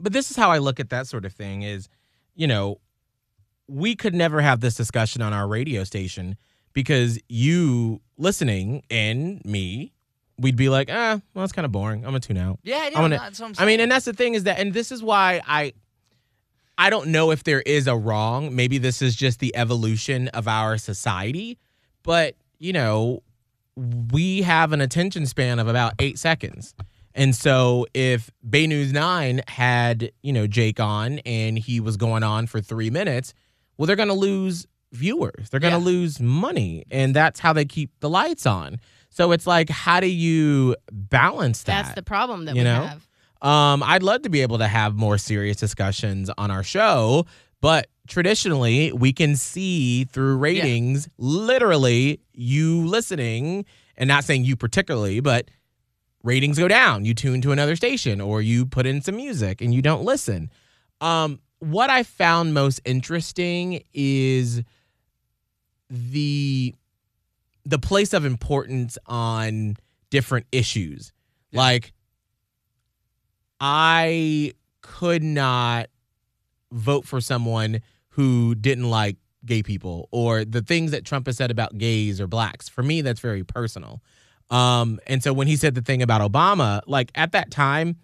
but 0.00 0.12
this 0.14 0.30
is 0.30 0.36
how 0.38 0.50
I 0.50 0.58
look 0.58 0.80
at 0.80 0.88
that 0.90 1.06
sort 1.06 1.24
of 1.26 1.32
thing 1.34 1.62
is, 1.62 1.88
you 2.34 2.46
know, 2.46 2.80
we 3.68 3.94
could 3.94 4.14
never 4.14 4.40
have 4.40 4.60
this 4.60 4.74
discussion 4.74 5.20
on 5.22 5.32
our 5.34 5.46
radio 5.46 5.84
station 5.84 6.36
because 6.76 7.18
you 7.26 8.02
listening 8.18 8.82
and 8.90 9.42
me, 9.46 9.94
we'd 10.38 10.56
be 10.56 10.68
like, 10.68 10.90
ah, 10.92 11.18
well, 11.32 11.42
that's 11.42 11.54
kind 11.54 11.64
of 11.64 11.72
boring. 11.72 12.00
I'm 12.00 12.10
gonna 12.10 12.20
tune 12.20 12.36
out. 12.36 12.58
yeah, 12.62 12.90
yeah 12.90 12.98
I 12.98 13.00
wanna- 13.00 13.16
that's 13.16 13.40
what 13.40 13.46
I'm 13.48 13.54
I 13.58 13.64
mean, 13.66 13.80
and 13.80 13.90
that's 13.90 14.04
the 14.04 14.12
thing 14.12 14.34
is 14.34 14.44
that, 14.44 14.58
and 14.58 14.74
this 14.74 14.92
is 14.92 15.02
why 15.02 15.40
I, 15.46 15.72
I 16.76 16.90
don't 16.90 17.08
know 17.08 17.30
if 17.30 17.44
there 17.44 17.62
is 17.62 17.86
a 17.86 17.96
wrong. 17.96 18.54
Maybe 18.54 18.76
this 18.76 19.00
is 19.00 19.16
just 19.16 19.40
the 19.40 19.56
evolution 19.56 20.28
of 20.28 20.46
our 20.46 20.76
society, 20.76 21.58
but 22.02 22.36
you 22.58 22.74
know, 22.74 23.22
we 24.12 24.42
have 24.42 24.72
an 24.74 24.82
attention 24.82 25.24
span 25.24 25.58
of 25.58 25.68
about 25.68 25.94
eight 25.98 26.18
seconds. 26.18 26.74
And 27.14 27.34
so 27.34 27.86
if 27.94 28.30
Bay 28.48 28.66
News 28.66 28.92
9 28.92 29.40
had, 29.48 30.12
you 30.22 30.34
know, 30.34 30.46
Jake 30.46 30.78
on 30.78 31.20
and 31.20 31.58
he 31.58 31.80
was 31.80 31.96
going 31.96 32.22
on 32.22 32.46
for 32.46 32.60
three 32.60 32.90
minutes, 32.90 33.32
well, 33.78 33.86
they're 33.86 33.96
going 33.96 34.08
to 34.08 34.14
lose 34.14 34.66
viewers. 34.92 35.50
They're 35.50 35.60
going 35.60 35.72
to 35.74 35.78
Yeah. 35.80 35.84
lose 35.84 36.20
money. 36.20 36.84
And 36.90 37.14
that's 37.14 37.40
how 37.40 37.52
they 37.52 37.64
keep 37.64 37.90
the 38.00 38.08
lights 38.08 38.46
on. 38.46 38.78
So 39.10 39.32
it's 39.32 39.46
like, 39.46 39.68
how 39.70 40.00
do 40.00 40.08
you 40.08 40.76
balance 40.92 41.62
that? 41.64 41.82
That's 41.84 41.94
the 41.94 42.02
problem 42.02 42.44
that 42.46 42.54
you 42.54 42.60
we 42.60 42.64
know? 42.64 42.82
have. 42.86 43.06
Um, 43.42 43.82
I'd 43.82 44.02
love 44.02 44.22
to 44.22 44.30
be 44.30 44.42
able 44.42 44.58
to 44.58 44.66
have 44.68 44.94
more 44.94 45.18
serious 45.18 45.56
discussions 45.58 46.30
on 46.38 46.50
our 46.50 46.62
show, 46.62 47.26
but 47.60 47.88
traditionally 48.08 48.92
we 48.92 49.12
can 49.12 49.36
see 49.36 50.04
through 50.04 50.36
ratings 50.36 51.08
literally 51.18 52.20
you 52.32 52.86
listening 52.86 53.64
and 53.96 54.08
not 54.08 54.24
saying 54.24 54.44
you 54.44 54.56
particularly, 54.56 55.20
but 55.20 55.50
ratings 56.22 56.58
go 56.58 56.68
down. 56.68 57.04
You 57.04 57.14
tune 57.14 57.40
to 57.42 57.52
another 57.52 57.76
station 57.76 58.20
or 58.20 58.42
you 58.42 58.66
put 58.66 58.86
in 58.86 59.00
some 59.02 59.16
music 59.16 59.60
and 59.60 59.74
you 59.74 59.82
don't 59.82 60.04
listen. 60.04 60.50
Um, 61.00 61.40
what 61.58 61.88
I 61.90 62.02
found 62.02 62.52
most 62.54 62.80
interesting 62.84 63.82
is 63.94 64.62
the 65.90 66.74
the 67.64 67.78
place 67.78 68.12
of 68.12 68.24
importance 68.24 68.96
on 69.06 69.76
different 70.10 70.46
issues. 70.52 71.12
Like 71.52 71.92
I 73.60 74.52
could 74.82 75.22
not 75.22 75.88
vote 76.70 77.06
for 77.06 77.20
someone 77.20 77.80
who 78.10 78.54
didn't 78.54 78.88
like 78.88 79.16
gay 79.44 79.62
people 79.62 80.08
or 80.10 80.44
the 80.44 80.62
things 80.62 80.90
that 80.90 81.04
Trump 81.04 81.26
has 81.26 81.36
said 81.36 81.50
about 81.50 81.76
gays 81.78 82.20
or 82.20 82.26
blacks. 82.26 82.68
For 82.68 82.82
me, 82.82 83.00
that's 83.00 83.20
very 83.20 83.44
personal. 83.44 84.02
Um, 84.50 85.00
and 85.06 85.22
so 85.22 85.32
when 85.32 85.46
he 85.46 85.56
said 85.56 85.74
the 85.74 85.82
thing 85.82 86.02
about 86.02 86.20
Obama, 86.20 86.82
like 86.86 87.10
at 87.14 87.32
that 87.32 87.50
time, 87.50 87.96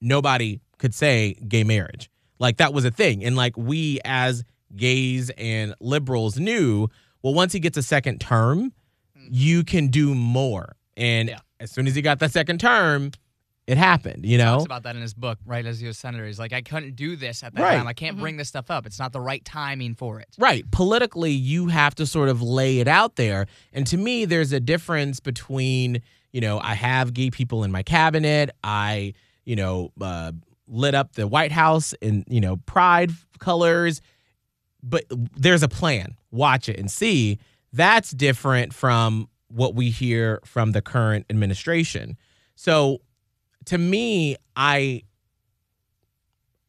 nobody 0.00 0.60
could 0.78 0.94
say 0.94 1.34
gay 1.46 1.64
marriage. 1.64 2.10
Like 2.38 2.56
that 2.58 2.72
was 2.72 2.84
a 2.84 2.90
thing. 2.90 3.24
And 3.24 3.36
like 3.36 3.56
we 3.56 4.00
as 4.04 4.44
gays 4.74 5.30
and 5.36 5.74
liberals 5.80 6.38
knew, 6.38 6.88
well, 7.24 7.34
once 7.34 7.52
he 7.52 7.58
gets 7.58 7.76
a 7.76 7.82
second 7.82 8.20
term, 8.20 8.72
you 9.28 9.64
can 9.64 9.88
do 9.88 10.14
more. 10.14 10.76
And 10.96 11.30
Yeah. 11.30 11.38
as 11.58 11.72
soon 11.72 11.88
as 11.88 11.96
he 11.96 12.02
got 12.02 12.20
that 12.20 12.30
second 12.30 12.60
term, 12.60 13.10
it 13.66 13.78
happened, 13.78 14.26
you 14.26 14.36
know? 14.36 14.56
talks 14.56 14.66
about 14.66 14.82
that 14.82 14.94
in 14.94 15.00
his 15.00 15.14
book 15.14 15.38
right 15.46 15.64
as 15.64 15.80
he 15.80 15.86
was 15.86 15.96
senator 15.96 16.26
he's 16.26 16.38
like 16.38 16.52
i 16.52 16.60
couldn't 16.60 16.96
do 16.96 17.16
this 17.16 17.42
at 17.42 17.54
that 17.54 17.62
Right. 17.62 17.76
time 17.78 17.86
i 17.86 17.94
can't 17.94 18.18
bring 18.18 18.36
this 18.36 18.46
stuff 18.46 18.70
up 18.70 18.84
it's 18.84 18.98
not 18.98 19.14
the 19.14 19.20
right 19.22 19.42
timing 19.42 19.94
for 19.94 20.20
it 20.20 20.28
Right. 20.38 20.70
Politically, 20.70 21.30
you 21.32 21.68
have 21.68 21.94
to 21.94 22.04
sort 22.06 22.28
of 22.28 22.42
lay 22.42 22.78
it 22.80 22.88
out 22.88 23.16
there. 23.16 23.46
And 23.72 23.86
to 23.86 23.96
me, 23.96 24.26
there's 24.26 24.52
a 24.52 24.60
difference 24.60 25.18
between, 25.18 26.02
you 26.32 26.42
know, 26.42 26.60
I 26.60 26.74
have 26.74 27.14
gay 27.14 27.30
people 27.30 27.64
in 27.64 27.72
my 27.72 27.82
cabinet. 27.82 28.50
I, 28.62 29.14
you 29.46 29.56
know, 29.56 29.92
uh, 29.98 30.32
lit 30.68 30.94
up 30.94 31.12
the 31.14 31.26
White 31.26 31.52
House 31.52 31.94
in, 32.02 32.24
you 32.28 32.42
know, 32.42 32.56
pride 32.66 33.12
colors. 33.38 34.02
But 34.86 35.04
there's 35.34 35.62
a 35.62 35.68
plan. 35.68 36.16
Watch 36.30 36.68
it 36.68 36.78
and 36.78 36.90
see. 36.90 37.38
That's 37.72 38.10
different 38.10 38.74
from 38.74 39.28
what 39.48 39.74
we 39.74 39.88
hear 39.90 40.40
from 40.44 40.72
the 40.72 40.82
current 40.82 41.26
administration. 41.30 42.18
So 42.54 43.00
to 43.66 43.78
me, 43.78 44.36
I 44.54 45.02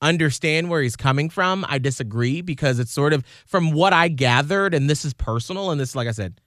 understand 0.02 0.70
where 0.70 0.82
he's 0.82 0.96
coming 0.96 1.30
from. 1.30 1.66
I 1.68 1.78
disagree 1.78 2.42
because 2.42 2.80
it's 2.80 2.92
sort 2.92 3.12
of 3.12 3.26
from 3.46 3.72
what 3.72 3.92
I 3.92 4.08
gathered, 4.08 4.74
and 4.74 4.90
this 4.90 5.04
is 5.04 5.14
personal, 5.14 5.72
and 5.72 5.80
this, 5.80 5.96
like 5.96 6.08
I 6.08 6.12
said, 6.12 6.40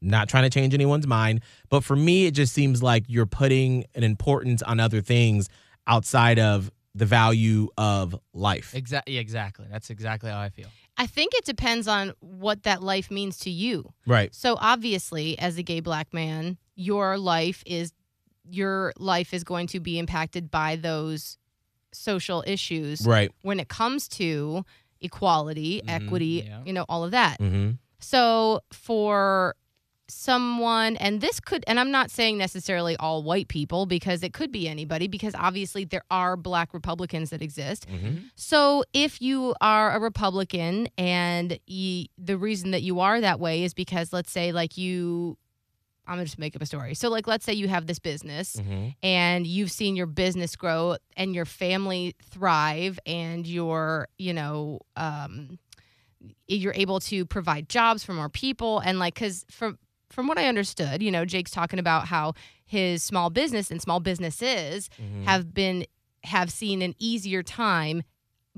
Not 0.00 0.28
trying 0.28 0.44
to 0.44 0.50
change 0.50 0.74
anyone's 0.74 1.06
mind, 1.06 1.40
but 1.68 1.84
for 1.84 1.96
me, 1.96 2.26
it 2.26 2.32
just 2.32 2.52
seems 2.52 2.82
like 2.82 3.04
you're 3.08 3.26
putting 3.26 3.84
an 3.94 4.02
importance 4.02 4.62
on 4.62 4.80
other 4.80 5.00
things 5.00 5.48
outside 5.86 6.38
of 6.38 6.70
the 6.94 7.06
value 7.06 7.68
of 7.76 8.18
life. 8.32 8.74
Exactly. 8.74 9.18
Exactly. 9.18 9.66
That's 9.70 9.90
exactly 9.90 10.30
how 10.30 10.40
I 10.40 10.48
feel. 10.48 10.68
I 10.96 11.06
think 11.06 11.32
it 11.34 11.44
depends 11.44 11.88
on 11.88 12.12
what 12.20 12.64
that 12.64 12.82
life 12.82 13.10
means 13.10 13.38
to 13.40 13.50
you. 13.50 13.92
Right. 14.06 14.34
So 14.34 14.56
obviously, 14.60 15.38
as 15.38 15.56
a 15.58 15.62
gay 15.62 15.80
black 15.80 16.12
man, 16.12 16.58
your 16.74 17.16
life 17.18 17.62
is 17.66 17.92
your 18.52 18.92
life 18.98 19.32
is 19.32 19.44
going 19.44 19.66
to 19.68 19.78
be 19.80 19.98
impacted 19.98 20.50
by 20.50 20.74
those 20.76 21.38
social 21.92 22.42
issues 22.46 23.06
Right. 23.06 23.30
when 23.42 23.60
it 23.60 23.68
comes 23.68 24.08
to 24.08 24.64
equality, 25.00 25.82
Mhm. 25.84 25.90
equity, 25.90 26.44
Yeah. 26.46 26.62
you 26.64 26.72
know, 26.72 26.84
all 26.88 27.04
of 27.04 27.12
that. 27.12 27.38
Mm-hmm. 27.40 27.72
So 28.00 28.60
for 28.72 29.54
someone 30.12 30.96
and 30.96 31.20
this 31.20 31.40
could 31.40 31.64
and 31.66 31.78
I'm 31.80 31.90
not 31.90 32.10
saying 32.10 32.38
necessarily 32.38 32.96
all 32.96 33.22
white 33.22 33.48
people 33.48 33.86
because 33.86 34.22
it 34.22 34.32
could 34.32 34.52
be 34.52 34.68
anybody 34.68 35.08
because 35.08 35.34
obviously 35.34 35.84
there 35.84 36.04
are 36.10 36.36
black 36.36 36.74
Republicans 36.74 37.30
that 37.30 37.42
exist. 37.42 37.88
Mm-hmm. 37.88 38.24
So 38.34 38.84
if 38.92 39.22
you 39.22 39.54
are 39.60 39.92
a 39.92 40.00
Republican 40.00 40.88
and 40.98 41.58
you, 41.66 42.06
the 42.18 42.36
reason 42.36 42.72
that 42.72 42.82
you 42.82 43.00
are 43.00 43.20
that 43.20 43.40
way 43.40 43.64
is 43.64 43.74
because 43.74 44.12
let's 44.12 44.30
say 44.30 44.52
like 44.52 44.76
you 44.76 45.36
I'm 46.06 46.16
going 46.16 46.24
to 46.24 46.30
just 46.30 46.40
make 46.40 46.56
up 46.56 46.62
a 46.62 46.66
story. 46.66 46.94
So 46.94 47.08
like 47.08 47.28
let's 47.28 47.44
say 47.44 47.52
you 47.52 47.68
have 47.68 47.86
this 47.86 48.00
business 48.00 48.56
Mm-hmm. 48.56 48.88
and 49.02 49.46
you've 49.46 49.70
seen 49.70 49.94
your 49.94 50.06
business 50.06 50.56
grow 50.56 50.96
and 51.16 51.34
your 51.36 51.44
family 51.44 52.16
thrive 52.32 52.98
and 53.06 53.46
you're, 53.46 54.08
you 54.18 54.32
know, 54.32 54.80
um 54.96 55.58
you're 56.48 56.74
able 56.74 57.00
to 57.00 57.24
provide 57.24 57.68
jobs 57.68 58.04
for 58.04 58.12
more 58.12 58.28
people 58.28 58.80
and 58.80 58.98
like 58.98 59.14
cuz 59.14 59.44
from 59.50 59.78
from 60.12 60.26
what 60.26 60.38
I 60.38 60.46
understood, 60.48 61.02
you 61.02 61.10
know, 61.10 61.24
Jake's 61.24 61.50
talking 61.50 61.78
about 61.78 62.06
how 62.08 62.34
his 62.64 63.02
small 63.02 63.30
business 63.30 63.70
and 63.70 63.80
small 63.80 64.00
businesses 64.00 64.88
Mm-hmm. 65.00 65.24
have 65.24 65.54
been 65.54 65.86
have 66.24 66.50
seen 66.50 66.82
an 66.82 66.94
easier 66.98 67.42
time 67.42 68.02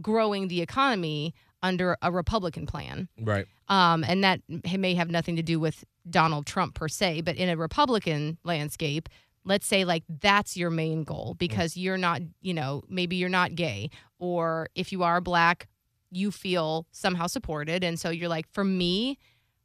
growing 0.01 0.49
the 0.49 0.61
economy 0.63 1.35
under 1.63 1.97
a 2.03 2.11
Republican 2.11 2.67
plan. 2.67 3.09
Right. 3.21 3.47
Um, 3.69 4.03
and 4.05 4.25
that 4.25 4.41
may 4.79 4.95
have 4.95 5.11
nothing 5.11 5.37
to 5.37 5.43
do 5.43 5.61
with 5.61 5.85
Donald 6.11 6.45
Trump 6.47 6.75
per 6.75 6.89
se, 6.89 7.21
but 7.21 7.37
in 7.37 7.49
a 7.49 7.57
Republican 7.57 8.37
landscape, 8.43 9.09
let's 9.45 9.67
say 9.67 9.85
like 9.85 10.03
that's 10.09 10.57
your 10.57 10.71
main 10.71 11.05
goal 11.05 11.37
because 11.39 11.77
you're 11.77 11.97
not, 11.99 12.21
you 12.41 12.53
know, 12.53 12.83
maybe 12.89 13.15
you're 13.17 13.29
not 13.29 13.55
gay, 13.55 13.91
or 14.19 14.69
if 14.75 14.91
you 14.91 15.03
are 15.05 15.21
black, 15.21 15.69
you 16.11 16.31
feel 16.33 16.87
somehow 16.91 17.29
supported. 17.29 17.85
And 17.85 17.99
so 17.99 18.11
you're 18.11 18.29
like, 18.29 18.47
for 18.51 18.65
me, 18.65 19.19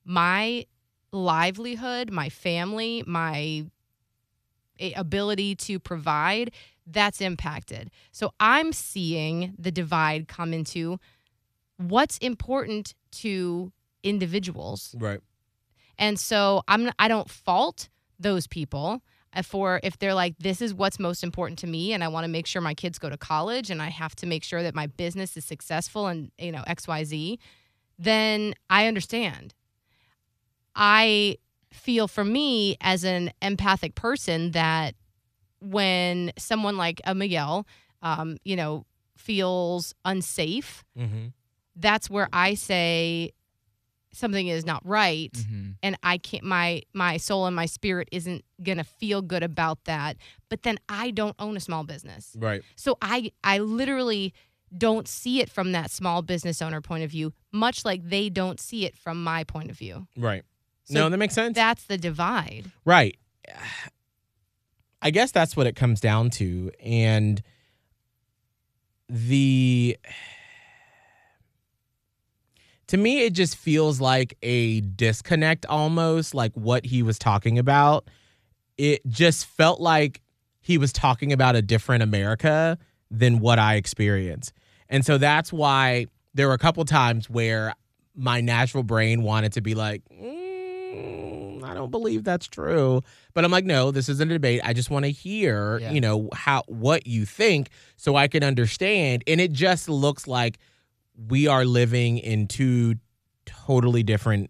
my 0.05 0.65
livelihood, 1.17 2.11
my 2.11 2.29
family, 2.29 3.03
my 3.05 3.65
ability 4.95 5.55
to 5.55 5.79
provide, 5.79 6.51
that's 6.85 7.19
impacted. 7.21 7.89
So 8.11 8.31
I'm 8.39 8.71
seeing 8.71 9.55
the 9.57 9.71
divide 9.71 10.27
come 10.27 10.53
into 10.53 10.99
what's 11.77 12.17
important 12.19 12.93
to 13.11 13.71
individuals. 14.03 14.95
Right. 14.97 15.19
And 15.97 16.19
so 16.19 16.61
I'm 16.67 16.91
I 16.99 17.07
don't 17.07 17.29
fault 17.29 17.89
those 18.19 18.47
people 18.47 19.01
uh, 19.33 19.41
for 19.41 19.79
if 19.83 19.97
they're 19.97 20.13
like 20.13 20.35
this 20.39 20.61
is 20.61 20.73
what's 20.73 20.99
most 20.99 21.23
important 21.23 21.59
to 21.59 21.67
me 21.67 21.93
and 21.93 22.03
I 22.03 22.07
want 22.07 22.23
to 22.23 22.29
make 22.29 22.47
sure 22.47 22.61
my 22.61 22.73
kids 22.73 22.99
go 22.99 23.09
to 23.09 23.17
college 23.17 23.69
and 23.69 23.81
I 23.81 23.89
have 23.89 24.15
to 24.17 24.25
make 24.25 24.43
sure 24.43 24.63
that 24.63 24.75
my 24.75 24.87
business 24.87 25.35
is 25.35 25.45
successful 25.45 26.07
and 26.07 26.31
you 26.37 26.51
know 26.51 26.63
XYZ 26.67 27.37
then 27.99 28.53
I 28.69 28.87
understand. 28.87 29.53
I 30.77 31.37
feel 31.73 32.07
for 32.07 32.23
me 32.23 32.77
as 32.79 33.03
an 33.03 33.31
empathic 33.41 33.95
person 33.95 34.51
that 34.51 34.95
when 35.59 36.31
someone 36.37 36.77
like 36.77 37.01
a 37.05 37.13
Miguel 37.15 37.65
um 38.01 38.37
you 38.45 38.55
know 38.55 38.85
feels 39.17 39.93
unsafe 40.05 40.83
Mm-hmm. 40.97 41.27
that's 41.75 42.09
where 42.09 42.29
I 42.31 42.53
say 42.53 43.31
something 44.13 44.47
is 44.47 44.65
not 44.65 44.81
right 44.85 45.31
Mm-hmm. 45.33 45.71
and 45.83 45.97
I 46.03 46.17
can't 46.19 46.43
my 46.43 46.83
my 46.93 47.17
soul 47.17 47.45
and 47.47 47.55
my 47.55 47.65
spirit 47.65 48.07
isn't 48.11 48.43
going 48.63 48.77
to 48.77 48.83
feel 48.83 49.21
good 49.21 49.43
about 49.43 49.83
that 49.85 50.17
but 50.49 50.63
then 50.63 50.77
I 50.87 51.11
don't 51.11 51.35
own 51.39 51.57
a 51.57 51.59
small 51.59 51.83
business. 51.83 52.35
Right. 52.37 52.61
So 52.75 52.97
I 53.01 53.31
I 53.43 53.59
literally 53.59 54.33
don't 54.77 55.07
see 55.07 55.39
it 55.41 55.49
from 55.49 55.71
that 55.71 55.89
small 55.91 56.21
business 56.21 56.61
owner 56.61 56.81
point 56.81 57.03
of 57.03 57.09
view 57.11 57.33
much 57.51 57.83
like 57.85 58.01
they 58.07 58.29
don't 58.29 58.59
see 58.59 58.85
it 58.85 58.95
from 58.95 59.23
my 59.23 59.43
point 59.43 59.69
of 59.71 59.77
view. 59.77 60.07
Right. 60.17 60.43
So 60.87 60.93
no, 60.95 61.09
that 61.09 61.17
makes 61.17 61.33
sense. 61.33 61.55
That's 61.55 61.83
the 61.85 61.97
divide. 61.97 62.65
Right. 62.85 63.17
I 65.01 65.11
guess 65.11 65.31
that's 65.31 65.55
what 65.55 65.67
it 65.67 65.75
comes 65.75 65.99
down 65.99 66.29
to. 66.31 66.71
And 66.83 67.41
the. 69.09 69.97
To 72.87 72.97
me, 72.97 73.19
it 73.25 73.33
just 73.33 73.57
feels 73.57 73.99
like 73.99 74.37
a 74.41 74.79
disconnect 74.79 75.65
almost, 75.65 76.33
like 76.33 76.53
what 76.53 76.85
he 76.85 77.03
was 77.03 77.19
talking 77.19 77.59
about. 77.59 78.07
It 78.77 79.05
just 79.07 79.45
felt 79.45 79.81
like 79.81 80.21
he 80.61 80.77
was 80.77 80.93
talking 80.93 81.33
about 81.33 81.57
a 81.57 81.61
different 81.61 82.03
America 82.03 82.77
than 83.11 83.39
what 83.39 83.59
I 83.59 83.75
experienced. 83.75 84.53
And 84.87 85.05
so 85.05 85.17
that's 85.17 85.51
why 85.51 86.05
there 86.33 86.47
were 86.47 86.53
a 86.53 86.57
couple 86.57 86.85
times 86.85 87.29
where 87.29 87.73
my 88.15 88.39
natural 88.39 88.83
brain 88.83 89.21
wanted 89.21 89.53
to 89.53 89.61
be 89.61 89.75
like, 89.75 90.01
"Mm, 90.09 90.36
Mm, 90.93 91.63
I 91.63 91.73
don't 91.73 91.91
believe 91.91 92.23
that's 92.23 92.47
true. 92.47 93.01
But 93.33 93.43
I'm 93.45 93.51
like, 93.51 93.65
no, 93.65 93.91
this 93.91 94.09
isn't 94.09 94.29
a 94.31 94.33
debate. 94.35 94.61
I 94.63 94.73
just 94.73 94.89
want 94.89 95.05
to 95.05 95.11
hear, 95.11 95.79
Yeah. 95.79 95.91
you 95.91 96.01
know, 96.01 96.29
how 96.33 96.63
what 96.67 97.07
you 97.07 97.25
think 97.25 97.69
so 97.95 98.15
I 98.15 98.27
can 98.27 98.43
understand. 98.43 99.23
And 99.27 99.41
it 99.41 99.51
just 99.51 99.89
looks 99.89 100.27
like 100.27 100.57
we 101.27 101.47
are 101.47 101.65
living 101.65 102.17
in 102.19 102.47
two 102.47 102.95
totally 103.45 104.03
different 104.03 104.49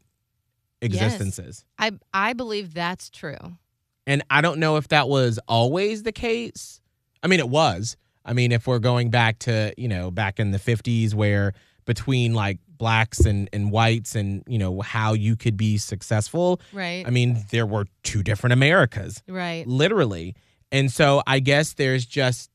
existences. 0.81 1.65
I 1.77 1.91
I 2.13 2.33
believe 2.33 2.73
that's 2.73 3.09
true. 3.09 3.57
And 4.05 4.23
I 4.29 4.41
don't 4.41 4.59
know 4.59 4.77
if 4.77 4.87
that 4.89 5.09
was 5.09 5.39
always 5.47 6.03
the 6.03 6.11
case. 6.11 6.79
I 7.21 7.27
mean, 7.27 7.39
it 7.39 7.49
was. 7.49 7.97
I 8.23 8.33
mean, 8.33 8.51
if 8.51 8.67
we're 8.67 8.79
going 8.79 9.09
back 9.09 9.39
to, 9.39 9.73
you 9.77 9.87
know, 9.87 10.11
back 10.11 10.39
in 10.39 10.51
the 10.51 10.59
50s 10.59 11.13
where 11.13 11.53
between 11.85 12.33
like 12.33 12.59
blacks 12.77 13.19
and, 13.21 13.49
and 13.53 13.71
whites 13.71 14.15
and, 14.15 14.43
you 14.47 14.57
know, 14.57 14.81
how 14.81 15.13
you 15.13 15.35
could 15.35 15.57
be 15.57 15.77
successful, 15.77 16.61
Right. 16.73 17.05
I 17.07 17.09
mean, 17.09 17.45
there 17.51 17.65
were 17.65 17.85
two 18.03 18.23
different 18.23 18.53
Americas, 18.53 19.21
right. 19.27 19.65
literally. 19.67 20.35
And 20.71 20.91
so 20.91 21.21
I 21.25 21.39
guess 21.39 21.73
there's 21.73 22.05
just, 22.05 22.49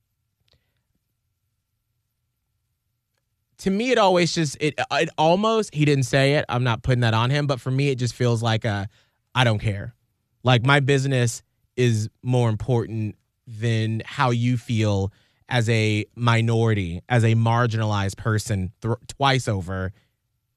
to 3.58 3.70
me, 3.70 3.90
it 3.92 3.98
always 3.98 4.34
just, 4.34 4.56
it, 4.60 4.74
it 4.92 5.08
almost, 5.16 5.74
he 5.74 5.84
didn't 5.84 6.04
say 6.04 6.34
it. 6.34 6.44
I'm 6.48 6.64
not 6.64 6.82
putting 6.82 7.00
that 7.00 7.14
on 7.14 7.30
him. 7.30 7.46
But 7.46 7.60
for 7.60 7.70
me, 7.70 7.90
it 7.90 7.96
just 7.96 8.14
feels 8.14 8.42
like 8.42 8.64
a, 8.64 8.88
I 9.34 9.44
don't 9.44 9.60
care. 9.60 9.94
Like 10.42 10.66
my 10.66 10.80
business 10.80 11.42
is 11.76 12.08
more 12.22 12.48
important 12.48 13.16
than 13.46 14.02
how 14.04 14.30
you 14.30 14.56
feel 14.56 15.12
as 15.48 15.68
a 15.68 16.04
minority, 16.16 17.02
as 17.08 17.24
a 17.24 17.34
marginalized 17.34 18.16
person 18.16 18.72
th- 18.80 18.94
twice 19.08 19.46
over. 19.48 19.92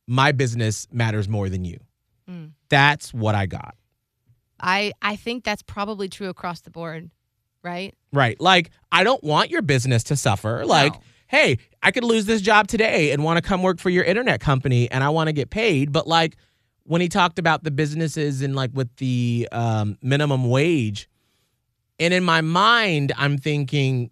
My 0.07 0.31
business 0.31 0.87
matters 0.91 1.27
more 1.27 1.49
than 1.49 1.65
you. 1.65 1.79
Mm. 2.29 2.51
That's 2.69 3.13
what 3.13 3.35
I 3.35 3.45
got. 3.45 3.75
I 4.59 4.93
I 5.01 5.15
think 5.15 5.43
that's 5.43 5.61
probably 5.61 6.07
true 6.09 6.29
across 6.29 6.61
the 6.61 6.71
board, 6.71 7.09
right? 7.63 7.93
Right. 8.13 8.39
Like, 8.39 8.71
I 8.91 9.03
don't 9.03 9.23
want 9.23 9.49
your 9.51 9.61
business 9.61 10.03
to 10.05 10.15
suffer. 10.15 10.65
Like, 10.65 10.93
No. 10.93 10.99
hey, 11.27 11.57
I 11.83 11.91
could 11.91 12.03
lose 12.03 12.25
this 12.25 12.41
job 12.41 12.67
today 12.67 13.11
and 13.11 13.23
want 13.23 13.37
to 13.37 13.41
come 13.47 13.61
work 13.63 13.79
for 13.79 13.89
your 13.89 14.03
internet 14.03 14.39
company 14.39 14.89
and 14.89 15.03
I 15.03 15.09
want 15.09 15.27
to 15.27 15.33
get 15.33 15.49
paid. 15.49 15.91
But 15.91 16.07
like 16.07 16.37
when 16.83 17.01
he 17.01 17.09
talked 17.09 17.39
about 17.39 17.63
the 17.63 17.71
businesses 17.71 18.41
and 18.41 18.55
like 18.55 18.71
with 18.73 18.95
the 18.97 19.47
um, 19.51 19.97
minimum 20.01 20.49
wage, 20.49 21.09
and 21.99 22.13
in 22.13 22.23
my 22.23 22.41
mind, 22.41 23.11
I'm 23.17 23.37
thinking, 23.37 24.11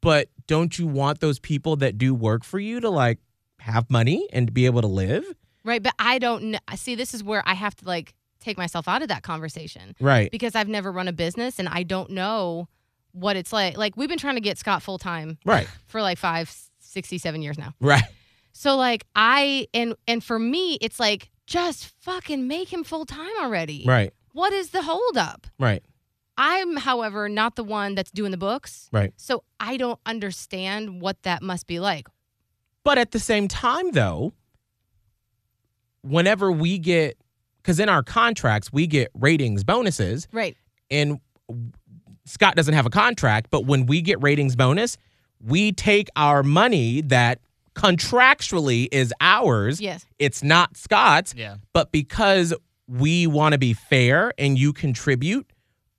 but 0.00 0.28
don't 0.46 0.78
you 0.78 0.86
want 0.86 1.20
those 1.20 1.38
people 1.38 1.76
that 1.76 1.98
do 1.98 2.14
work 2.14 2.44
for 2.44 2.58
you 2.58 2.80
to 2.80 2.90
like 2.90 3.18
have 3.62 3.88
money 3.90 4.28
and 4.32 4.52
be 4.52 4.66
able 4.66 4.80
to 4.82 4.86
live? 4.88 5.24
Right, 5.64 5.82
but 5.82 5.94
I 5.98 6.18
don't 6.18 6.42
know. 6.52 6.58
See, 6.74 6.94
this 6.94 7.14
is 7.14 7.22
where 7.22 7.42
I 7.46 7.54
have 7.54 7.74
to 7.76 7.84
like 7.86 8.14
take 8.40 8.58
myself 8.58 8.88
out 8.88 9.02
of 9.02 9.08
that 9.08 9.22
conversation 9.22 9.94
Right. 10.00 10.30
because 10.30 10.54
I've 10.56 10.68
never 10.68 10.90
run 10.90 11.06
a 11.08 11.12
business 11.12 11.58
and 11.60 11.68
I 11.68 11.84
don't 11.84 12.10
know 12.10 12.68
what 13.12 13.36
it's 13.36 13.52
like. 13.52 13.76
Like 13.76 13.96
we've 13.96 14.08
been 14.08 14.18
trying 14.18 14.34
to 14.34 14.40
get 14.40 14.58
Scott 14.58 14.82
full 14.82 14.98
time 14.98 15.38
Right. 15.44 15.68
for 15.86 16.02
like 16.02 16.18
five, 16.18 16.52
67 16.80 17.40
years 17.42 17.56
now. 17.58 17.74
Right. 17.80 18.02
So 18.52 18.76
like 18.76 19.04
I 19.14 19.68
and 19.72 19.94
and 20.08 20.22
for 20.22 20.38
me, 20.38 20.74
it's 20.80 20.98
like 21.00 21.30
just 21.46 21.86
fucking 22.02 22.46
make 22.48 22.72
him 22.72 22.82
full 22.84 23.06
time 23.06 23.30
already. 23.40 23.84
Right. 23.86 24.12
What 24.32 24.52
is 24.52 24.70
the 24.70 24.82
holdup? 24.82 25.46
Right. 25.58 25.82
I'm, 26.38 26.76
however, 26.78 27.28
not 27.28 27.56
the 27.56 27.64
one 27.64 27.94
that's 27.94 28.10
doing 28.10 28.30
the 28.30 28.36
books. 28.38 28.88
Right. 28.90 29.12
So 29.16 29.44
I 29.60 29.76
don't 29.76 30.00
understand 30.06 31.00
what 31.02 31.22
that 31.24 31.42
must 31.42 31.66
be 31.66 31.78
like. 31.78 32.06
But 32.84 32.98
at 32.98 33.12
the 33.12 33.20
same 33.20 33.48
time, 33.48 33.92
though, 33.92 34.32
whenever 36.02 36.50
we 36.50 36.78
get 36.78 37.16
because 37.58 37.78
in 37.78 37.88
our 37.88 38.02
contracts 38.02 38.72
we 38.72 38.88
get 38.88 39.08
ratings 39.14 39.62
bonuses, 39.62 40.26
Right. 40.32 40.56
and 40.90 41.20
Scott 42.24 42.56
doesn't 42.56 42.74
have 42.74 42.86
a 42.86 42.90
contract, 42.90 43.50
but 43.50 43.66
when 43.66 43.86
we 43.86 44.00
get 44.02 44.20
ratings 44.20 44.56
bonus, 44.56 44.96
we 45.40 45.70
take 45.70 46.08
our 46.16 46.42
money 46.42 47.02
that 47.02 47.38
contractually 47.76 48.88
is 48.90 49.14
ours. 49.20 49.80
Yes. 49.80 50.04
It's 50.18 50.42
not 50.42 50.76
Scott's, 50.76 51.34
Yeah. 51.36 51.56
but 51.72 51.92
because 51.92 52.52
we 52.88 53.26
want 53.28 53.52
to 53.52 53.58
be 53.58 53.72
fair 53.74 54.32
and 54.38 54.58
you 54.58 54.72
contribute, 54.72 55.46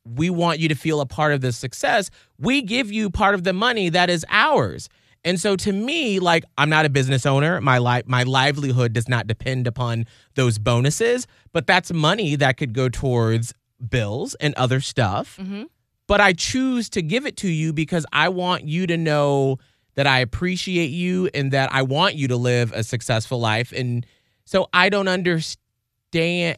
we 0.05 0.29
want 0.29 0.59
you 0.59 0.67
to 0.67 0.75
feel 0.75 0.99
a 0.99 1.05
part 1.05 1.31
of 1.34 1.39
the 1.39 1.53
success. 1.53 2.09
We 2.38 2.61
give 2.61 2.91
you 2.91 3.09
part 3.09 3.36
of 3.36 3.45
the 3.45 3.53
money 3.53 3.88
that 3.89 4.09
is 4.09 4.25
ours. 4.29 4.89
And 5.26 5.39
so 5.39 5.55
to 5.55 5.71
me, 5.71 6.19
like 6.19 6.43
I'm 6.57 6.69
not 6.69 6.86
a 6.86 6.89
business 6.89 7.26
owner. 7.26 7.61
My 7.61 7.78
li- 7.80 8.03
my 8.05 8.24
livelihood 8.24 8.93
does 8.93 9.07
not 9.07 9.26
depend 9.28 9.67
upon 9.67 10.05
those 10.36 10.57
bonuses, 10.59 11.28
but 11.53 11.65
that's 11.67 11.91
money 11.93 12.36
that 12.36 12.57
could 12.57 12.74
go 12.74 12.89
towards 12.89 13.53
bills 13.89 14.36
and 14.36 14.53
other 14.55 14.80
stuff. 14.82 15.38
Mhm. 15.41 15.65
But 16.07 16.19
I 16.21 16.34
choose 16.34 16.89
to 16.91 17.01
give 17.01 17.26
it 17.26 17.38
to 17.38 17.47
you 17.49 17.71
because 17.74 18.05
I 18.11 18.30
want 18.30 18.65
you 18.67 18.86
to 18.88 18.97
know 18.97 19.57
that 19.95 20.07
I 20.07 20.19
appreciate 20.19 20.89
you 20.89 21.30
and 21.34 21.51
that 21.51 21.71
I 21.74 21.84
want 21.84 22.15
you 22.15 22.28
to 22.30 22.36
live 22.36 22.71
a 22.74 22.84
successful 22.84 23.39
life. 23.39 23.71
And 23.71 24.05
so 24.45 24.67
I 24.74 24.89
don't 24.89 25.07
understand. 25.07 25.57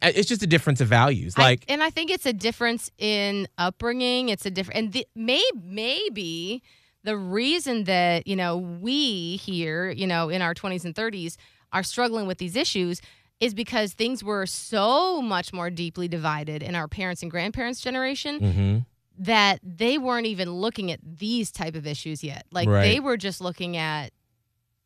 It's 0.02 0.28
just 0.28 0.42
a 0.44 0.48
difference 0.48 0.82
of 0.82 0.88
values. 0.88 1.34
I- 1.38 1.42
Like, 1.42 1.66
and 1.68 1.84
I 1.84 1.90
think 1.90 2.10
it's 2.12 2.26
a 2.26 2.34
difference 2.34 2.90
in 2.98 3.48
upbringing. 3.58 4.30
It's 4.30 4.46
a 4.46 4.52
different, 4.52 4.78
and 4.80 4.94
the, 4.94 5.06
may, 5.16 5.44
maybe 5.64 6.62
the 7.06 7.16
reason 7.18 7.86
that 7.86 8.28
you 8.28 8.36
know 8.36 8.58
we 8.58 9.38
here, 9.38 9.90
you 9.92 10.08
know, 10.08 10.30
in 10.30 10.42
our 10.42 10.54
twenties 10.54 10.84
and 10.86 10.96
thirties, 10.96 11.38
are 11.72 11.84
struggling 11.84 12.28
with 12.28 12.38
these 12.40 12.56
issues 12.56 13.02
is 13.40 13.54
because 13.54 13.94
things 13.94 14.24
were 14.24 14.46
so 14.46 15.22
much 15.22 15.52
more 15.54 15.70
deeply 15.70 16.08
divided 16.08 16.64
in 16.64 16.74
our 16.76 16.88
parents 16.88 17.22
and 17.22 17.30
grandparents' 17.30 17.82
generation 17.82 18.40
Mhm. 18.40 18.86
that 19.18 19.60
they 19.62 19.98
weren't 19.98 20.26
even 20.26 20.50
looking 20.52 20.90
at 20.92 21.00
these 21.04 21.52
type 21.52 21.76
of 21.76 21.86
issues 21.86 22.24
yet. 22.24 22.46
Like 22.52 22.68
Right. 22.70 22.82
they 22.84 23.00
were 23.02 23.18
just 23.18 23.42
looking 23.42 23.76
at, 23.78 24.12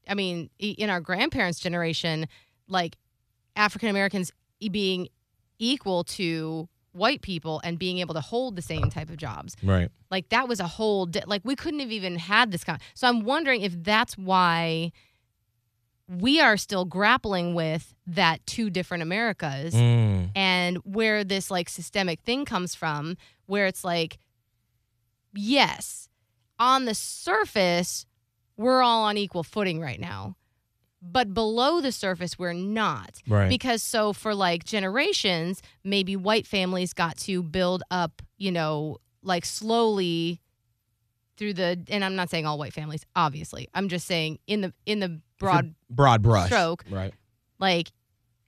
I 0.08 0.16
mean, 0.16 0.50
in 0.58 0.90
our 0.90 1.00
grandparents' 1.00 1.60
generation, 1.60 2.28
like 2.68 2.98
African 3.56 3.90
Americans 3.90 4.32
being 4.72 5.10
equal 5.60 6.04
to 6.06 6.68
white 6.92 7.22
people 7.22 7.62
and 7.64 7.78
being 7.78 8.00
able 8.00 8.14
to 8.16 8.22
hold 8.22 8.56
the 8.56 8.62
same 8.62 8.90
type 8.90 9.10
of 9.10 9.18
jobs. 9.18 9.56
right. 9.64 9.90
Like 10.12 10.30
that 10.30 10.48
was 10.48 10.60
a 10.60 10.68
whole 10.68 11.06
di- 11.06 11.24
like 11.28 11.42
we 11.46 11.56
couldn't 11.56 11.80
have 11.82 11.92
even 11.92 12.18
had 12.18 12.52
this 12.52 12.64
kind. 12.64 12.82
So 12.96 13.08
I'm 13.08 13.24
wondering 13.24 13.62
if 13.62 13.74
that's 13.84 14.18
why 14.18 14.92
we 16.08 16.40
are 16.40 16.58
still 16.58 16.86
grappling 16.86 17.54
with 17.54 17.94
that 18.08 18.44
two 18.48 18.72
different 18.72 19.04
Americas 19.04 19.76
Mm. 19.76 20.32
and 20.36 20.78
where 20.78 21.24
this 21.24 21.52
like 21.52 21.70
systemic 21.70 22.22
thing 22.22 22.46
comes 22.46 22.74
from 22.74 23.16
where 23.46 23.68
it's 23.68 23.84
like 23.84 24.18
yes 25.34 26.10
on 26.58 26.86
the 26.86 26.96
surface 26.96 28.06
we're 28.58 28.82
all 28.82 29.04
on 29.04 29.18
equal 29.18 29.44
footing 29.44 29.80
right 29.80 30.00
now 30.00 30.36
but 31.02 31.34
below 31.34 31.80
the 31.82 31.92
surface 31.92 32.38
we're 32.38 32.54
not 32.54 33.22
Right. 33.28 33.50
because 33.50 33.82
so 33.82 34.12
for 34.14 34.36
like 34.36 34.64
generations 34.66 35.62
maybe 35.84 36.16
white 36.16 36.46
families 36.48 36.94
got 36.94 37.18
to 37.20 37.42
build 37.42 37.84
up 37.90 38.22
you 38.38 38.52
know 38.52 38.98
like 39.24 39.46
slowly 39.46 40.42
through 41.38 41.54
the 41.54 41.82
and 41.90 42.04
i'm 42.04 42.16
not 42.16 42.30
saying 42.30 42.46
all 42.46 42.58
white 42.58 42.74
families 42.74 43.06
obviously 43.16 43.70
i'm 43.74 43.88
just 43.88 44.06
saying 44.08 44.40
in 44.48 44.62
the 44.62 44.74
in 44.86 45.00
the 45.00 45.22
broad 45.38 45.74
Broad 45.90 46.22
brush. 46.22 46.48
stroke. 46.48 46.84
Right. 46.90 47.14
like 47.60 47.92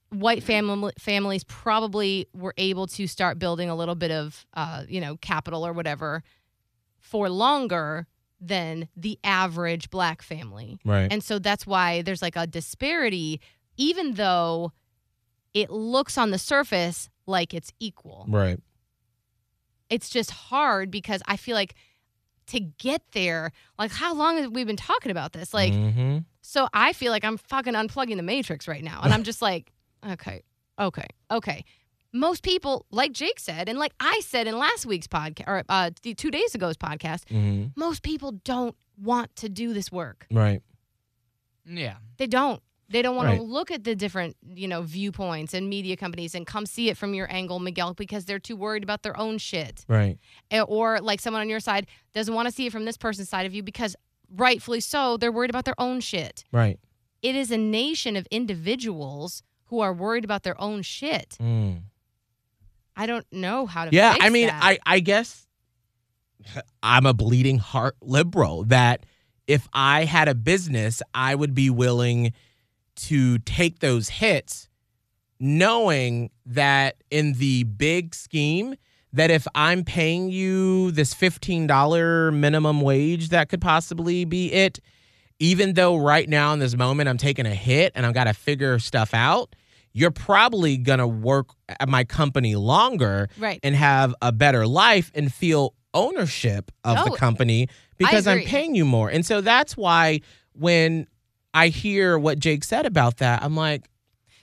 white 0.09 0.43
family 0.43 0.91
families 0.99 1.45
probably 1.45 2.27
were 2.33 2.53
able 2.57 2.85
to 2.87 3.07
start 3.07 3.39
building 3.39 3.69
a 3.69 3.75
little 3.75 3.95
bit 3.95 4.11
of 4.11 4.45
uh, 4.53 4.83
you 4.89 4.99
know 4.99 5.15
capital 5.17 5.65
or 5.65 5.71
whatever 5.71 6.21
for 6.99 7.29
longer 7.29 8.07
than 8.41 8.87
the 8.97 9.19
average 9.23 9.89
black 9.91 10.21
family 10.23 10.79
Right. 10.83 11.11
and 11.11 11.23
so 11.23 11.37
that's 11.39 11.65
why 11.67 12.01
there's 12.01 12.21
like 12.21 12.35
a 12.35 12.47
disparity 12.47 13.39
even 13.77 14.15
though 14.15 14.71
it 15.53 15.69
looks 15.69 16.17
on 16.17 16.31
the 16.31 16.39
surface 16.39 17.09
like 17.27 17.53
it's 17.53 17.71
equal 17.79 18.25
right. 18.27 18.59
it's 19.89 20.09
just 20.09 20.31
hard 20.31 20.89
because 20.89 21.21
i 21.27 21.37
feel 21.37 21.55
like 21.55 21.75
to 22.47 22.59
get 22.59 23.01
there 23.11 23.51
like 23.77 23.91
how 23.91 24.13
long 24.13 24.37
have 24.37 24.51
we 24.51 24.63
been 24.63 24.75
talking 24.75 25.11
about 25.11 25.31
this 25.33 25.53
like 25.53 25.71
Mhm. 25.71 26.25
so 26.41 26.67
I 26.73 26.91
feel 26.93 27.11
like 27.11 27.23
I'm 27.23 27.37
fucking 27.37 27.75
unplugging 27.75 28.17
the 28.17 28.23
matrix 28.23 28.67
right 28.67 28.83
now. 28.83 29.01
And 29.03 29.13
I'm 29.13 29.23
just 29.23 29.41
like, 29.43 29.71
okay, 30.05 30.41
okay, 30.79 31.05
okay. 31.29 31.63
Most 32.13 32.43
people, 32.43 32.85
like 32.91 33.13
Jake 33.13 33.39
said, 33.39 33.69
and 33.69 33.79
like 33.79 33.93
I 33.99 34.19
said 34.23 34.47
in 34.47 34.57
last 34.57 34.85
week's 34.85 35.07
podcast, 35.07 35.47
or 35.47 35.63
uh, 35.69 35.91
the 36.03 36.13
two 36.13 36.29
days 36.31 36.53
ago's 36.55 36.75
podcast, 36.77 37.25
Mhm. 37.25 37.71
most 37.75 38.03
people 38.03 38.33
don't 38.43 38.75
want 38.97 39.33
to 39.37 39.47
do 39.49 39.73
this 39.73 39.91
work. 39.91 40.27
Right. 40.31 40.61
Yeah. 41.65 41.97
They 42.17 42.27
don't. 42.27 42.61
They 42.89 43.01
don't 43.01 43.15
want 43.15 43.29
Right. 43.29 43.37
to 43.37 43.43
look 43.43 43.71
at 43.71 43.85
the 43.85 43.95
different, 43.95 44.35
you 44.45 44.67
know, 44.67 44.81
viewpoints 44.81 45.53
and 45.53 45.69
media 45.69 45.95
companies 45.95 46.35
and 46.35 46.45
come 46.45 46.65
see 46.65 46.89
it 46.89 46.97
from 46.97 47.13
your 47.13 47.31
angle, 47.31 47.59
Miguel, 47.59 47.93
because 47.93 48.25
they're 48.25 48.39
too 48.39 48.57
worried 48.57 48.83
about 48.83 49.03
their 49.03 49.17
own 49.17 49.37
shit. 49.37 49.85
Right. 49.87 50.19
Or 50.67 50.99
like 50.99 51.21
someone 51.21 51.39
on 51.41 51.47
your 51.49 51.61
side 51.61 51.87
doesn't 52.13 52.33
want 52.33 52.47
to 52.49 52.51
see 52.53 52.65
it 52.65 52.71
from 52.73 52.83
this 52.83 52.97
person's 52.97 53.29
side 53.29 53.45
of 53.45 53.53
you 53.53 53.63
because 53.63 53.95
rightfully 54.35 54.81
so, 54.81 55.15
they're 55.15 55.31
worried 55.31 55.49
about 55.49 55.63
their 55.65 55.79
own 55.79 56.01
shit. 56.01 56.43
Right. 56.51 56.79
it 57.21 57.35
is 57.35 57.51
a 57.51 57.57
nation 57.57 58.15
of 58.15 58.25
individuals 58.31 59.43
who 59.65 59.79
are 59.79 59.93
worried 59.93 60.23
about 60.25 60.41
their 60.41 60.59
own 60.59 60.81
shit. 60.81 61.37
Mm. 61.39 61.83
I 63.01 63.07
don't 63.07 63.25
know 63.31 63.65
how 63.65 63.85
to. 63.85 63.95
Yeah, 63.95 64.15
I 64.21 64.29
mean, 64.29 64.45
that. 64.47 64.63
I 64.63 64.77
I 64.85 64.99
guess 64.99 65.47
I'm 66.83 67.07
a 67.07 67.13
bleeding 67.15 67.57
heart 67.57 67.95
liberal 68.01 68.65
that 68.65 69.07
if 69.47 69.67
I 69.73 70.05
had 70.05 70.27
a 70.27 70.35
business, 70.35 71.01
I 71.13 71.33
would 71.33 71.55
be 71.55 71.71
willing 71.71 72.33
to 72.97 73.39
take 73.39 73.79
those 73.79 74.07
hits 74.09 74.69
knowing 75.39 76.29
that 76.45 76.97
in 77.09 77.33
the 77.33 77.63
big 77.63 78.13
scheme 78.13 78.75
that 79.13 79.31
if 79.31 79.47
I'm 79.55 79.83
paying 79.83 80.29
you 80.29 80.91
this 80.91 81.15
$15 81.15 82.33
minimum 82.33 82.81
wage 82.81 83.29
that 83.29 83.49
could 83.49 83.61
possibly 83.61 84.23
be 84.23 84.53
it 84.53 84.79
even 85.39 85.73
though 85.73 85.97
right 85.97 86.29
now 86.29 86.53
in 86.53 86.59
this 86.59 86.75
moment 86.77 87.09
I'm 87.09 87.17
taking 87.17 87.47
a 87.47 87.55
hit 87.55 87.93
and 87.95 88.05
I've 88.05 88.13
got 88.13 88.25
to 88.25 88.33
figure 88.33 88.77
stuff 88.77 89.15
out, 89.15 89.55
you're 89.93 90.11
probably 90.11 90.77
going 90.77 90.99
to 90.99 91.07
work 91.07 91.47
at 91.79 91.89
my 91.89 92.03
company 92.03 92.55
longer 92.55 93.27
right. 93.37 93.59
and 93.63 93.75
have 93.75 94.15
a 94.21 94.31
better 94.31 94.65
life 94.67 95.11
and 95.13 95.33
feel 95.33 95.73
ownership 95.93 96.71
of 96.83 96.95
the 97.05 97.11
Oh, 97.11 97.15
company 97.15 97.67
because 97.97 98.25
I'm 98.27 98.41
paying 98.43 98.75
you 98.75 98.85
more. 98.85 99.09
And 99.09 99.25
so 99.25 99.41
that's 99.41 99.75
why 99.75 100.21
when 100.53 101.07
I 101.53 101.67
hear 101.67 102.17
what 102.17 102.39
Jake 102.39 102.63
said 102.63 102.85
about 102.85 103.17
that, 103.17 103.43
I'm 103.43 103.55
like, 103.55 103.89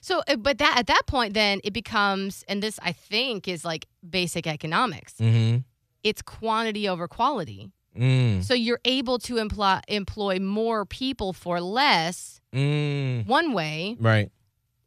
So, 0.01 0.21
uh, 0.27 0.35
but 0.35 0.59
that 0.59 0.75
at 0.77 0.87
that 0.87 1.03
point, 1.07 1.33
then 1.33 1.59
it 1.63 1.73
becomes, 1.73 2.43
and 2.47 2.61
this 2.61 2.79
I 2.83 2.91
think 2.91 3.47
is 3.47 3.65
like 3.65 3.87
basic 4.07 4.45
economics. 4.47 5.13
mm-hmm. 5.19 5.57
It's 6.03 6.21
quantity 6.21 6.87
over 6.87 7.07
quality. 7.07 7.71
Mm, 7.97 8.43
So 8.43 8.53
you're 8.53 8.79
able 8.85 9.17
to 9.19 9.37
employ 9.37 9.79
employ 9.87 10.39
more 10.39 10.85
people 10.85 11.33
for 11.33 11.59
less 11.59 12.39
mm, 12.55 13.25
one 13.27 13.51
way, 13.53 13.97
right, 13.99 14.31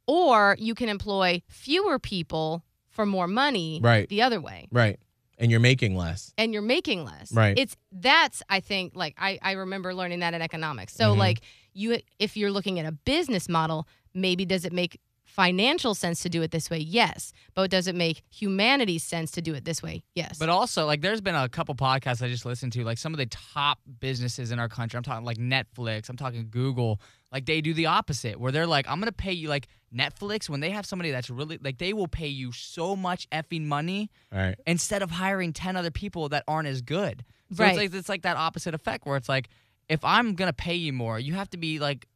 or 0.07 0.57
you 0.59 0.75
can 0.75 0.89
employ 0.89 1.43
fewer 1.49 1.99
people 1.99 2.65
for 2.91 3.07
more 3.07 3.27
money 3.27 3.81
Right. 3.83 4.09
the 4.09 4.23
other 4.23 4.41
way. 4.41 4.69
right. 4.71 4.99
And 5.39 5.51
you're 5.51 5.61
making 5.61 5.97
less. 5.97 6.33
and 6.39 6.53
you're 6.53 6.63
making 6.63 7.05
less. 7.05 7.33
Right. 7.33 7.59
It's 7.59 7.77
that's 7.91 8.43
I 8.49 8.61
think 8.61 8.95
like 8.95 9.15
I 9.19 9.39
I 9.43 9.53
remember 9.53 9.93
learning 9.95 10.21
that 10.21 10.35
in 10.35 10.43
economics. 10.43 10.95
So 10.95 11.15
Mhm. 11.15 11.19
like 11.19 11.41
you 11.73 11.99
if 12.21 12.37
you're 12.37 12.51
looking 12.53 12.79
at 12.79 12.87
a 12.87 12.93
business 12.93 13.49
model, 13.49 13.89
maybe 14.15 14.45
does 14.45 14.65
it 14.65 14.73
make 14.73 15.01
financial 15.25 15.95
sense 15.95 16.21
to 16.23 16.29
do 16.29 16.43
it 16.43 16.51
this 16.51 16.69
way? 16.69 16.79
Yes. 16.79 17.33
But 17.55 17.71
does 17.71 17.87
it 17.89 17.95
make 17.95 18.23
humanity 18.31 18.99
sense 18.99 19.31
to 19.33 19.41
do 19.43 19.55
it 19.55 19.65
this 19.65 19.83
way? 19.83 20.05
Yes. 20.15 20.37
But 20.39 20.51
also, 20.51 20.85
like, 20.85 21.01
there's 21.01 21.23
been 21.23 21.35
a 21.35 21.49
couple 21.49 21.75
podcasts 21.75 22.21
I 22.23 22.29
just 22.29 22.45
listened 22.45 22.75
to, 22.75 22.85
like 22.85 22.99
some 22.99 23.15
of 23.15 23.19
the 23.19 23.25
top 23.27 23.79
businesses 23.99 24.53
in 24.53 24.59
our 24.59 24.69
country. 24.69 24.99
I'm 24.99 25.03
talking 25.03 25.25
like 25.25 25.39
Netflix, 25.39 26.11
I'm 26.11 26.17
talking 26.19 26.47
Google. 26.51 27.01
Like, 27.33 27.47
they 27.47 27.61
do 27.63 27.73
the 27.73 27.87
opposite, 27.87 28.39
where 28.39 28.53
they're 28.53 28.67
like, 28.67 28.87
I'm 28.89 28.99
going 29.01 29.07
to 29.11 29.13
pay 29.13 29.33
you, 29.33 29.49
like, 29.49 29.67
Netflix, 29.95 30.49
when 30.49 30.61
they 30.61 30.71
have 30.71 30.85
somebody 30.87 31.11
that's 31.11 31.31
really, 31.31 31.59
like, 31.63 31.79
they 31.79 31.93
will 31.93 32.09
pay 32.09 32.29
you 32.29 32.53
so 32.53 32.95
much 32.95 33.29
effing 33.31 33.65
money 33.65 34.11
All 34.33 34.39
right. 34.39 34.55
instead 34.67 35.03
of 35.03 35.11
hiring 35.11 35.53
10 35.53 35.77
other 35.77 35.91
people 35.91 36.29
that 36.31 36.45
aren't 36.47 36.69
as 36.69 36.83
good. 36.83 37.25
So 37.55 37.63
Right. 37.65 37.71
it's 37.71 37.79
like, 37.79 37.95
it's 38.01 38.09
like 38.09 38.23
that 38.23 38.37
opposite 38.37 38.75
effect 38.75 39.07
where 39.07 39.17
it's 39.17 39.29
like, 39.29 39.49
if 39.89 40.05
I'm 40.05 40.35
going 40.35 40.49
to 40.49 40.53
pay 40.55 40.75
you 40.75 40.93
more, 40.93 41.19
you 41.19 41.35
have 41.35 41.49
to 41.51 41.57
be, 41.57 41.79
like, 41.79 42.07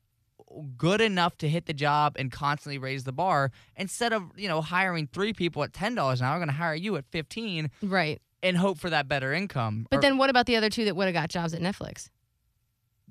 good 0.77 1.01
enough 1.01 1.37
to 1.39 1.49
hit 1.49 1.67
the 1.67 1.75
job 1.75 2.15
and 2.19 2.31
constantly 2.31 2.79
raise 2.79 3.05
the 3.05 3.13
bar 3.13 3.51
instead 3.75 4.13
of 4.13 4.23
you 4.37 4.49
know 4.49 4.61
hiring 4.63 5.07
three 5.09 5.33
people 5.33 5.63
at 5.65 5.73
$10 5.73 5.89
an 5.91 5.99
hour 5.99 6.35
i'm 6.35 6.39
going 6.39 6.47
to 6.49 6.55
hire 6.55 6.73
you 6.75 6.97
at 6.97 7.05
15 7.11 7.69
right. 7.83 8.23
and 8.45 8.57
hope 8.57 8.79
for 8.79 8.89
that 8.89 9.09
better 9.09 9.33
income. 9.33 9.87
But 9.91 9.99
Or 9.99 10.01
then 10.03 10.19
what 10.19 10.31
about 10.31 10.47
the 10.47 10.55
other 10.57 10.71
two 10.71 10.85
that 10.85 10.95
would 10.95 11.07
have 11.07 11.15
got 11.15 11.31
jobs 11.31 11.53
at 11.53 11.61
Netflix? 11.61 12.11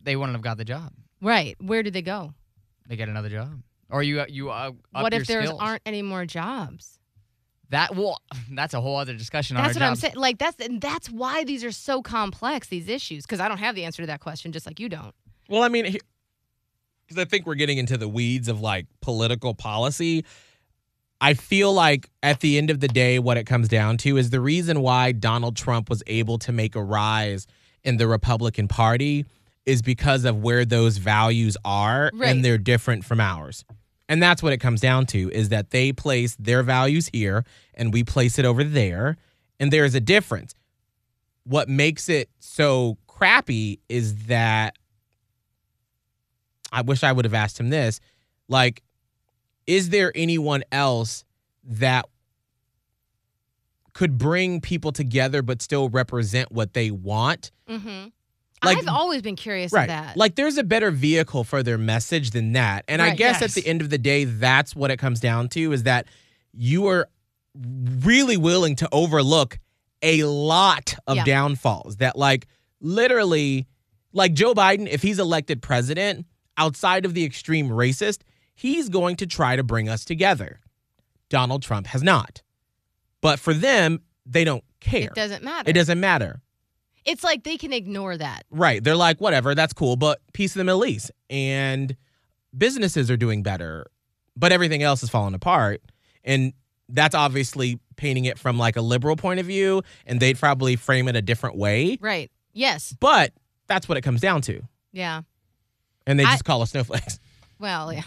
they 0.02 0.16
wouldn't 0.16 0.36
have 0.36 0.44
got 0.44 0.58
the 0.58 0.66
job. 0.66 0.94
Right. 1.22 1.56
Where 1.60 1.84
do 1.84 1.92
they 1.92 2.02
go? 2.02 2.34
They 2.88 2.96
get 2.96 3.10
another 3.10 3.30
job, 3.30 3.62
or 3.90 4.04
you 4.04 4.24
you 4.28 4.52
uh, 4.52 4.72
up 4.94 5.04
what 5.04 5.14
your 5.14 5.22
if 5.22 5.28
there 5.28 5.44
skills. 5.44 5.60
aren't 5.62 5.82
any 5.86 6.02
more 6.02 6.26
jobs? 6.26 7.00
That 7.70 7.96
well, 7.96 8.22
that's 8.52 8.74
a 8.74 8.82
whole 8.82 8.98
other 8.98 9.14
discussion 9.14 9.58
on 9.58 9.64
That's 9.64 9.78
our 9.78 9.82
what 9.82 9.90
I'm 9.90 9.96
saying. 9.96 10.16
Like 10.16 10.38
that's 10.38 10.60
and 10.60 10.80
that's 10.80 11.10
why 11.10 11.44
these 11.44 11.64
are 11.64 11.72
so 11.72 12.02
complex. 12.02 12.68
These 12.68 12.90
issues 12.90 13.26
because 13.26 13.40
I 13.40 13.48
don't 13.48 13.58
have 13.58 13.76
the 13.76 13.86
answer 13.86 14.04
to 14.04 14.08
that 14.08 14.20
question, 14.20 14.52
just 14.52 14.66
like 14.66 14.80
you 14.80 14.90
don't. 14.90 15.16
Well, 15.50 15.64
I 15.64 15.70
mean, 15.70 15.98
because 17.08 17.22
I 17.22 17.26
think 17.26 17.46
we're 17.46 17.56
getting 17.56 17.78
into 17.78 17.98
the 17.98 18.08
weeds 18.08 18.48
of 18.48 18.62
like 18.62 18.86
political 19.02 19.54
policy. 19.54 20.26
I 21.22 21.34
feel 21.34 21.74
like 21.74 22.10
at 22.22 22.42
the 22.42 22.58
end 22.58 22.70
of 22.70 22.82
the 22.82 22.90
day, 22.90 23.20
what 23.20 23.38
it 23.38 23.46
comes 23.46 23.68
down 23.68 23.98
to 24.00 24.18
is 24.18 24.30
the 24.32 24.42
reason 24.42 24.82
why 24.82 25.12
Donald 25.14 25.56
Trump 25.56 25.90
was 25.90 26.04
able 26.08 26.38
to 26.40 26.52
make 26.52 26.76
a 26.76 26.84
rise 26.84 27.48
in 27.84 27.98
the 27.98 28.08
Republican 28.08 28.68
Party 28.68 29.26
is 29.66 29.82
because 29.82 30.26
of 30.26 30.38
where 30.44 30.64
those 30.66 30.98
values 30.98 31.58
are 31.66 32.12
Right. 32.14 32.30
and 32.30 32.46
they're 32.46 32.58
different 32.58 33.04
from 33.06 33.20
ours. 33.20 33.66
And 34.08 34.22
that's 34.22 34.44
what 34.44 34.54
it 34.54 34.58
comes 34.60 34.82
down 34.82 35.08
to 35.08 35.32
is 35.32 35.50
that 35.50 35.72
they 35.72 35.92
place 35.92 36.36
their 36.40 36.62
values 36.62 37.10
here 37.12 37.44
and 37.74 37.92
we 37.92 38.04
place 38.04 38.38
it 38.38 38.46
over 38.46 38.64
there. 38.64 39.18
And 39.60 39.72
there 39.74 39.86
is 39.86 39.96
a 39.96 40.00
difference. 40.00 40.54
What 41.44 41.68
makes 41.70 42.10
it 42.10 42.30
so 42.40 42.98
crappy 43.08 43.80
is 43.90 44.26
that 44.26 44.76
I 46.72 46.82
wish 46.82 47.04
I 47.04 47.12
would 47.12 47.26
have 47.26 47.34
asked 47.34 47.60
him 47.60 47.70
this. 47.70 48.00
Like, 48.48 48.84
is 49.66 49.90
there 49.90 50.12
anyone 50.14 50.64
else 50.72 51.24
that 51.64 52.06
could 53.94 54.18
bring 54.18 54.62
people 54.62 54.92
together 54.92 55.42
but 55.42 55.62
still 55.62 55.90
represent 55.90 56.52
what 56.52 56.74
they 56.74 56.92
want? 56.92 57.52
Mm-hmm. 57.70 58.10
Like- 58.66 58.78
I've 58.80 58.88
always 58.88 59.22
been 59.22 59.36
curious 59.36 59.72
right. 59.72 59.84
of 59.84 59.88
that. 59.90 60.18
Like, 60.18 60.36
there's 60.36 60.58
a 60.58 60.64
better 60.64 60.92
vehicle 60.92 61.44
for 61.44 61.64
their 61.64 61.78
message 61.78 62.32
than 62.32 62.54
that. 62.54 62.86
And 62.88 63.02
I 63.02 63.16
guess 63.16 63.42
yes. 63.42 63.44
at 63.44 63.52
the 63.64 63.68
end 63.70 63.82
of 63.82 63.90
the 63.90 63.98
day, 63.98 64.26
that's 64.26 64.76
what 64.76 64.92
it 64.92 64.98
comes 64.98 65.20
down 65.20 65.50
to 65.50 65.72
is 65.72 65.84
that 65.84 66.08
you 66.54 66.88
are 66.88 67.10
really 67.56 68.38
willing 68.38 68.76
to 68.78 68.90
overlook 68.92 69.60
a 70.02 70.24
lot 70.24 70.96
of 71.08 71.18
Yeah. 71.18 71.24
downfalls 71.26 71.98
that, 71.98 72.18
like, 72.18 72.48
literally, 72.82 73.68
like 74.14 74.34
Joe 74.34 74.54
Biden, 74.54 74.88
if 74.88 75.02
he's 75.02 75.20
elected 75.20 75.62
president, 75.62 76.26
outside 76.58 77.06
of 77.06 77.14
the 77.14 77.24
extreme 77.26 77.70
racist, 77.70 78.20
he's 78.54 78.90
going 78.90 79.16
to 79.18 79.28
try 79.28 79.56
to 79.56 79.64
bring 79.64 79.90
us 79.90 80.06
together. 80.06 80.60
Donald 81.30 81.62
Trump 81.64 81.88
has 81.88 82.04
not. 82.04 82.42
But 83.22 83.40
for 83.40 83.54
them, 83.54 84.02
they 84.26 84.44
don't 84.44 84.64
care. 84.80 85.04
it 85.08 85.16
doesn't 85.16 85.44
matter. 85.44 85.70
It 85.70 85.74
doesn't 85.74 86.00
matter. 86.00 86.42
It's 87.06 87.24
like 87.24 87.44
they 87.44 87.58
can 87.58 87.72
ignore 87.72 88.18
that. 88.18 88.46
Right. 88.50 88.84
They're 88.84 88.96
like, 88.96 89.22
whatever, 89.22 89.54
that's 89.56 89.74
cool, 89.74 89.96
but 89.96 90.20
peace 90.34 90.56
in 90.56 90.60
the 90.60 90.64
Middle 90.64 90.86
East. 90.86 91.12
And 91.30 91.96
businesses 92.58 93.12
are 93.12 93.18
doing 93.18 93.44
better, 93.44 93.86
but 94.36 94.52
everything 94.52 94.82
else 94.84 95.04
is 95.04 95.10
falling 95.10 95.34
apart. 95.36 95.82
And 96.24 96.54
that's 96.90 97.14
obviously 97.16 97.80
painting 97.96 98.26
it 98.26 98.38
from 98.40 98.58
like 98.58 98.76
a 98.76 98.82
liberal 98.82 99.16
point 99.16 99.40
of 99.40 99.46
view, 99.46 99.84
and 100.06 100.20
they'd 100.20 100.38
probably 100.38 100.76
frame 100.76 101.08
it 101.08 101.16
a 101.16 101.22
different 101.22 101.58
way. 101.58 101.98
Right. 102.02 102.32
Yes. 102.54 102.96
But 103.00 103.34
that's 103.68 103.88
what 103.88 103.98
it 103.98 104.02
comes 104.02 104.22
down 104.22 104.42
to. 104.44 104.62
Yeah. 104.92 105.22
And 106.08 106.20
they 106.20 106.24
I- 106.26 106.32
just 106.32 106.46
call 106.46 106.62
us 106.62 106.72
snowflakes. 106.72 107.20
Well, 107.58 107.94
yeah. 107.94 108.04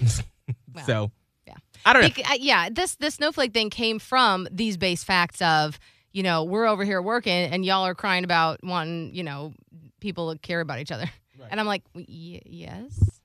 Well, 0.74 0.84
so 0.86 1.10
yeah. 1.46 1.54
I 1.86 1.94
don't 1.94 2.02
know. 2.18 2.24
Uh, 2.24 2.34
yeah, 2.38 2.68
this 2.70 2.96
the 2.96 3.10
snowflake 3.10 3.54
thing 3.54 3.70
came 3.70 3.98
from 3.98 4.46
these 4.50 4.76
base 4.76 5.02
facts 5.02 5.40
of 5.40 5.78
you 6.12 6.22
know 6.22 6.44
we're 6.44 6.66
over 6.66 6.84
here 6.84 7.00
working 7.02 7.32
and 7.32 7.64
y'all 7.64 7.86
are 7.86 7.94
crying 7.94 8.24
about 8.24 8.62
wanting 8.62 9.14
you 9.14 9.22
know 9.22 9.52
people 10.00 10.32
to 10.32 10.38
care 10.38 10.60
about 10.60 10.78
each 10.80 10.92
other, 10.92 11.06
and 11.50 11.58
I'm 11.60 11.66
like, 11.66 11.82
y- 11.94 12.40
yes, 12.46 13.20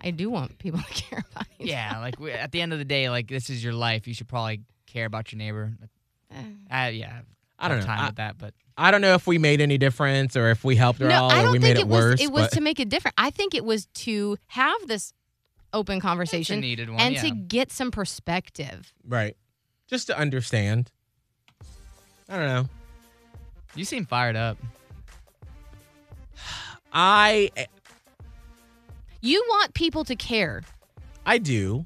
I 0.00 0.10
do 0.10 0.30
want 0.30 0.58
people 0.58 0.80
to 0.80 0.84
care 0.92 1.24
about 1.32 1.46
each 1.58 1.68
Yeah, 1.68 1.98
like 2.00 2.18
we, 2.20 2.32
at 2.32 2.52
the 2.52 2.60
end 2.60 2.72
of 2.72 2.78
the 2.78 2.84
day, 2.84 3.08
like 3.10 3.28
this 3.28 3.50
is 3.50 3.62
your 3.62 3.72
life. 3.74 4.06
You 4.06 4.14
should 4.14 4.28
probably 4.28 4.60
care 4.86 5.06
about 5.06 5.32
your 5.32 5.38
neighbor. 5.38 5.72
other. 6.32 6.40
Uh, 6.70 6.88
yeah, 6.90 7.20
I 7.58 7.68
don't 7.68 7.78
tough 7.78 7.86
know. 7.88 7.94
time 7.94 8.00
I- 8.00 8.06
with 8.08 8.16
that, 8.16 8.38
but 8.38 8.54
I 8.76 8.90
don't 8.90 9.02
know 9.02 9.14
if 9.14 9.26
we 9.28 9.38
made 9.38 9.60
any 9.60 9.78
difference 9.78 10.36
or 10.36 10.50
if 10.50 10.64
we 10.64 10.74
helped 10.74 10.98
her 11.00 11.08
no, 11.08 11.22
all 11.24 11.30
I 11.30 11.40
or 11.40 11.42
don't 11.44 11.52
we 11.52 11.58
think 11.60 11.76
made 11.76 11.76
it 11.76 11.82
it, 11.82 11.88
was. 11.88 12.04
worse. 12.04 12.20
it 12.20 12.32
was 12.32 12.50
to 12.50 12.60
make 12.60 12.80
it 12.80 12.88
different. 12.88 13.14
I 13.16 13.30
think 13.30 13.54
it 13.54 13.64
was 13.64 13.86
to 13.86 14.36
have 14.48 14.74
this 14.88 15.12
open 15.72 15.96
it's 15.98 16.04
a 16.04 16.08
conversation 16.08 16.60
needed 16.60 16.90
one. 16.90 16.98
and 17.00 17.14
yeah. 17.14 17.22
to 17.22 17.30
get 17.30 17.70
some 17.70 17.90
perspective. 17.92 18.92
right. 19.06 19.36
Just 19.86 20.06
to 20.08 20.18
understand. 20.18 20.90
I 22.28 22.36
don't 22.38 22.46
know. 22.46 22.68
you 23.74 23.84
seem 23.84 24.06
fired 24.06 24.36
up. 24.36 24.56
I 26.92 27.50
You 29.20 29.44
want 29.48 29.74
people 29.74 30.04
to 30.04 30.16
care. 30.16 30.62
I 31.26 31.38
do. 31.38 31.84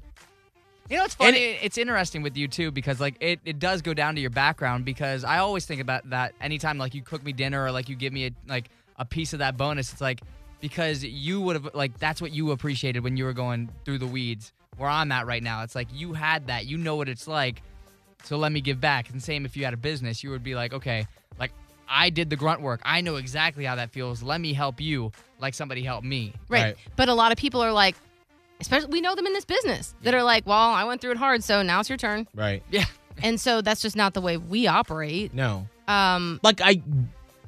You 0.89 0.97
know, 0.97 1.03
it's 1.05 1.15
And 1.19 1.35
funny. 1.35 1.39
it's 1.61 1.77
interesting 1.77 2.21
with 2.23 2.35
you 2.35 2.47
too 2.47 2.71
because 2.71 2.99
like 2.99 3.15
it, 3.19 3.39
it 3.45 3.59
does 3.59 3.81
go 3.81 3.93
down 3.93 4.15
to 4.15 4.21
your 4.21 4.29
background 4.31 4.85
because 4.85 5.23
I 5.23 5.37
always 5.37 5.65
think 5.65 5.81
about 5.81 6.09
that 6.09 6.33
anytime 6.41 6.77
like 6.77 6.93
you 6.95 7.01
cook 7.03 7.23
me 7.23 7.31
dinner 7.31 7.63
or 7.63 7.71
like 7.71 7.89
you 7.89 7.95
give 7.95 8.11
me 8.13 8.27
a, 8.27 8.31
like 8.47 8.69
a 8.97 9.05
piece 9.05 9.33
of 9.33 9.39
that 9.39 9.55
bonus. 9.57 9.91
It's 9.93 10.01
like 10.01 10.21
because 10.61 11.03
you 11.03 11.41
would 11.41 11.55
have 11.55 11.69
like 11.75 11.97
that's 11.99 12.21
what 12.21 12.31
you 12.31 12.51
appreciated 12.51 13.03
when 13.03 13.17
you 13.17 13.25
were 13.25 13.33
going 13.33 13.69
through 13.85 13.99
the 13.99 14.07
weeds. 14.07 14.51
Where 14.77 14.89
I'm 14.89 15.11
at 15.11 15.25
right 15.27 15.43
now, 15.43 15.63
it's 15.63 15.75
like 15.75 15.87
you 15.93 16.13
had 16.13 16.47
that. 16.47 16.65
You 16.65 16.77
know 16.77 16.95
what 16.95 17.09
it's 17.09 17.27
like. 17.27 17.61
So 18.23 18.37
let 18.37 18.51
me 18.51 18.61
give 18.61 18.79
back. 18.79 19.09
And 19.09 19.21
same 19.21 19.45
if 19.45 19.55
you 19.57 19.65
had 19.65 19.73
a 19.73 19.77
business, 19.77 20.23
you 20.23 20.29
would 20.31 20.43
be 20.43 20.55
like, 20.55 20.73
okay, 20.73 21.07
like 21.39 21.51
I 21.87 22.09
did 22.09 22.29
the 22.29 22.35
grunt 22.35 22.61
work. 22.61 22.81
I 22.83 23.01
know 23.01 23.15
exactly 23.15 23.65
how 23.65 23.75
that 23.75 23.91
feels. 23.91 24.21
Let 24.21 24.41
me 24.41 24.53
help 24.53 24.79
you 24.79 25.11
like 25.39 25.53
somebody 25.53 25.83
helped 25.83 26.05
me. 26.05 26.33
Right. 26.47 26.63
Right. 26.63 26.77
But 26.95 27.09
a 27.09 27.13
lot 27.13 27.31
of 27.31 27.37
people 27.37 27.61
are 27.61 27.71
like, 27.71 27.95
especially 28.61 28.89
we 28.89 29.01
know 29.01 29.15
them 29.15 29.25
in 29.25 29.33
this 29.33 29.45
business 29.45 29.95
that 30.03 30.13
are 30.13 30.23
like, 30.23 30.45
well, 30.45 30.57
I 30.57 30.83
went 30.83 31.01
through 31.01 31.11
it 31.11 31.17
hard, 31.17 31.43
so 31.43 31.61
now 31.63 31.79
it's 31.79 31.89
your 31.89 31.97
turn. 31.97 32.27
Right. 32.35 32.63
Yeah. 32.69 32.85
And 33.21 33.37
so 33.37 33.61
that's 33.61 33.81
just 33.81 33.97
not 33.97 34.13
the 34.13 34.21
way 34.21 34.37
we 34.37 34.65
operate. 34.67 35.33
No. 35.33 35.67
Um, 35.89 36.39
Like 36.41 36.61
I 36.63 36.81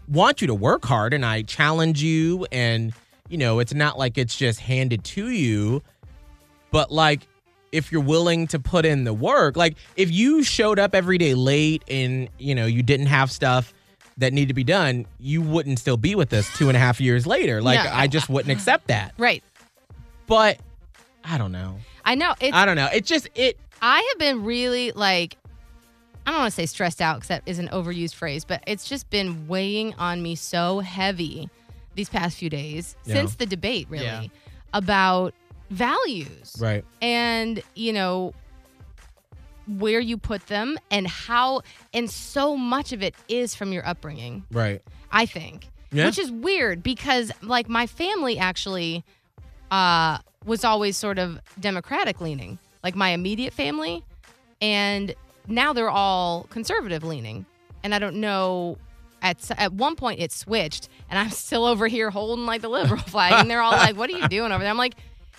want 0.10 0.42
you 0.42 0.48
to 0.48 0.54
work 0.54 0.84
hard 0.84 1.14
and 1.14 1.26
I 1.26 1.44
challenge 1.44 2.04
you 2.04 2.46
and 2.52 2.92
you 3.30 3.38
know, 3.38 3.60
it's 3.60 3.74
not 3.74 3.98
like 3.98 4.18
it's 4.18 4.36
just 4.36 4.60
handed 4.60 5.06
to 5.06 5.30
you, 5.30 5.82
but 6.72 6.92
like 6.92 7.26
if 7.72 7.92
you're 7.92 8.02
willing 8.02 8.48
to 8.48 8.60
put 8.60 8.86
in 8.86 9.04
the 9.06 9.14
work, 9.14 9.56
like 9.56 9.76
if 9.96 10.12
you 10.12 10.44
showed 10.44 10.78
up 10.80 10.94
every 10.96 11.18
day 11.18 11.34
late 11.34 11.84
and 11.88 12.30
you 12.38 12.54
know 12.56 12.66
you 12.66 12.84
didn't 12.84 13.08
have 13.08 13.32
stuff 13.32 13.74
that 14.18 14.34
needed 14.34 14.50
to 14.50 14.54
be 14.54 14.64
done, 14.64 15.06
you 15.20 15.42
wouldn't 15.42 15.80
still 15.80 15.98
be 15.98 16.16
with 16.16 16.34
us 16.34 16.48
two 16.58 16.68
and 16.68 16.76
a 16.76 16.80
half 16.80 17.00
years 17.00 17.26
later. 17.26 17.62
Like 17.62 17.84
No. 17.84 17.90
I 17.94 18.08
just 18.08 18.30
wouldn't 18.30 18.52
accept 18.52 18.88
that. 18.88 19.14
right. 19.18 19.44
But 20.28 20.60
I 21.24 21.38
don't 21.38 21.52
know. 21.52 21.78
I 22.06 22.16
know. 22.16 22.34
It's, 22.40 22.56
I 22.56 22.66
don't 22.66 22.76
know. 22.76 22.88
It 22.94 23.06
just 23.06 23.30
it 23.36 23.58
I 23.82 24.06
have 24.12 24.20
been 24.20 24.44
really 24.44 24.92
like, 24.92 25.38
I 26.26 26.32
don't 26.32 26.40
want 26.42 26.52
to 26.52 26.56
say 26.56 26.66
stressed 26.68 27.02
out 27.02 27.16
because 27.16 27.30
that 27.30 27.44
is 27.46 27.58
an 27.58 27.68
overused 27.70 28.14
phrase, 28.16 28.46
but 28.46 28.64
it's 28.68 28.88
just 28.88 29.10
been 29.10 29.48
weighing 29.48 29.94
on 29.96 30.22
me 30.22 30.36
so 30.36 30.80
heavy 30.80 31.50
these 31.96 32.10
past 32.10 32.38
few 32.38 32.50
days 32.50 32.96
Yeah. 33.06 33.16
since 33.16 33.36
the 33.36 33.46
debate, 33.46 33.88
really, 33.90 34.06
Yeah. 34.06 34.24
about 34.74 35.34
values. 35.72 36.56
right. 36.60 36.84
and 37.02 37.64
you 37.76 37.94
know 37.94 38.34
where 39.68 40.00
you 40.00 40.18
put 40.18 40.46
them 40.48 40.78
and 40.90 41.08
how 41.08 41.62
and 41.94 42.10
so 42.10 42.58
much 42.58 42.92
of 42.92 43.02
it 43.02 43.16
is 43.30 43.56
from 43.56 43.72
your 43.72 43.88
upbringing 43.88 44.44
Right. 44.52 44.82
i 45.12 45.26
think 45.26 45.70
Yeah. 45.92 46.06
which 46.08 46.20
is 46.20 46.30
weird 46.32 46.84
because 46.84 47.32
like 47.42 47.70
my 47.70 47.88
family 47.88 48.38
actually 48.38 49.04
uh 49.70 50.18
was 50.46 50.66
always 50.66 50.98
sort 50.98 51.20
of 51.20 51.40
democratic 51.60 52.20
leaning 52.20 52.58
like 52.84 52.96
my 52.96 53.10
immediate 53.10 53.54
family 53.54 54.04
and 54.62 55.14
now 55.48 55.72
they're 55.74 55.90
all 55.92 56.48
conservative 56.50 57.04
leaning 57.04 57.46
and 57.84 57.96
i 57.96 58.00
don't 58.00 58.16
know 58.16 58.78
at, 59.22 59.50
at 59.60 59.72
one 59.74 59.96
point 59.96 60.20
it 60.20 60.32
switched 60.32 60.90
and 61.10 61.18
i'm 61.20 61.30
still 61.30 61.64
over 61.64 61.88
here 61.88 62.10
holding 62.10 62.46
like 62.46 62.62
the 62.62 62.70
liberal 62.70 63.00
flag 63.02 63.34
and 63.34 63.50
they're 63.50 63.62
all 63.62 63.72
like 63.72 63.96
what 63.96 64.10
are 64.10 64.18
you 64.18 64.28
doing 64.28 64.52
over 64.52 64.64
there 64.64 64.72
i'm 64.72 64.78
like 64.78 64.96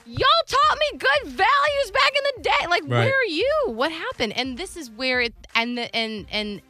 y'all 0.06 0.44
taught 0.46 0.78
me 0.78 0.98
good 0.98 1.32
values 1.32 1.90
back 1.92 2.12
in 2.16 2.22
the 2.36 2.42
day. 2.42 2.66
Like 2.68 2.82
Right. 2.82 2.90
where 2.90 3.12
are 3.12 3.24
you? 3.24 3.52
What 3.66 3.92
happened? 3.92 4.32
And 4.36 4.56
this 4.58 4.76
is 4.76 4.90
where 4.90 5.20
it 5.20 5.34
and 5.54 5.78
the, 5.78 5.94
and 5.94 6.26
and 6.30 6.60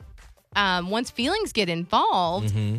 um, 0.57 0.91
once 0.91 1.11
feelings 1.11 1.53
get 1.53 1.69
involved 1.69 2.51
hmm 2.51 2.79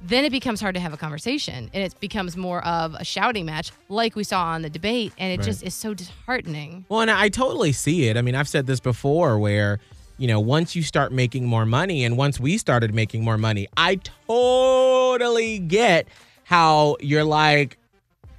then 0.00 0.24
it 0.24 0.30
becomes 0.30 0.60
hard 0.60 0.76
to 0.76 0.80
have 0.80 0.92
a 0.92 0.96
conversation. 0.96 1.68
And 1.74 1.82
it 1.82 1.98
becomes 1.98 2.36
more 2.36 2.64
of 2.64 2.94
a 2.94 3.04
shouting 3.04 3.44
match 3.44 3.72
like 3.88 4.14
we 4.14 4.22
saw 4.22 4.44
on 4.44 4.62
the 4.62 4.70
debate. 4.70 5.12
And 5.18 5.32
it 5.32 5.38
Right. 5.38 5.44
just 5.46 5.64
is 5.64 5.74
so 5.74 5.92
disheartening. 5.92 6.84
Well, 6.88 7.00
and 7.00 7.10
I 7.10 7.28
totally 7.28 7.72
see 7.72 8.06
it. 8.08 8.16
I 8.16 8.22
mean, 8.22 8.36
I've 8.36 8.46
said 8.48 8.68
this 8.68 8.78
before 8.78 9.40
where, 9.40 9.80
you 10.16 10.28
know, 10.28 10.38
once 10.38 10.76
you 10.76 10.84
start 10.84 11.10
making 11.10 11.46
more 11.46 11.66
money 11.66 12.04
and 12.04 12.16
once 12.16 12.38
we 12.38 12.58
started 12.58 12.94
making 12.94 13.24
more 13.24 13.36
money, 13.36 13.66
I 13.76 13.96
totally 14.28 15.58
get 15.58 16.06
how 16.44 16.96
you're 17.00 17.24
like, 17.24 17.76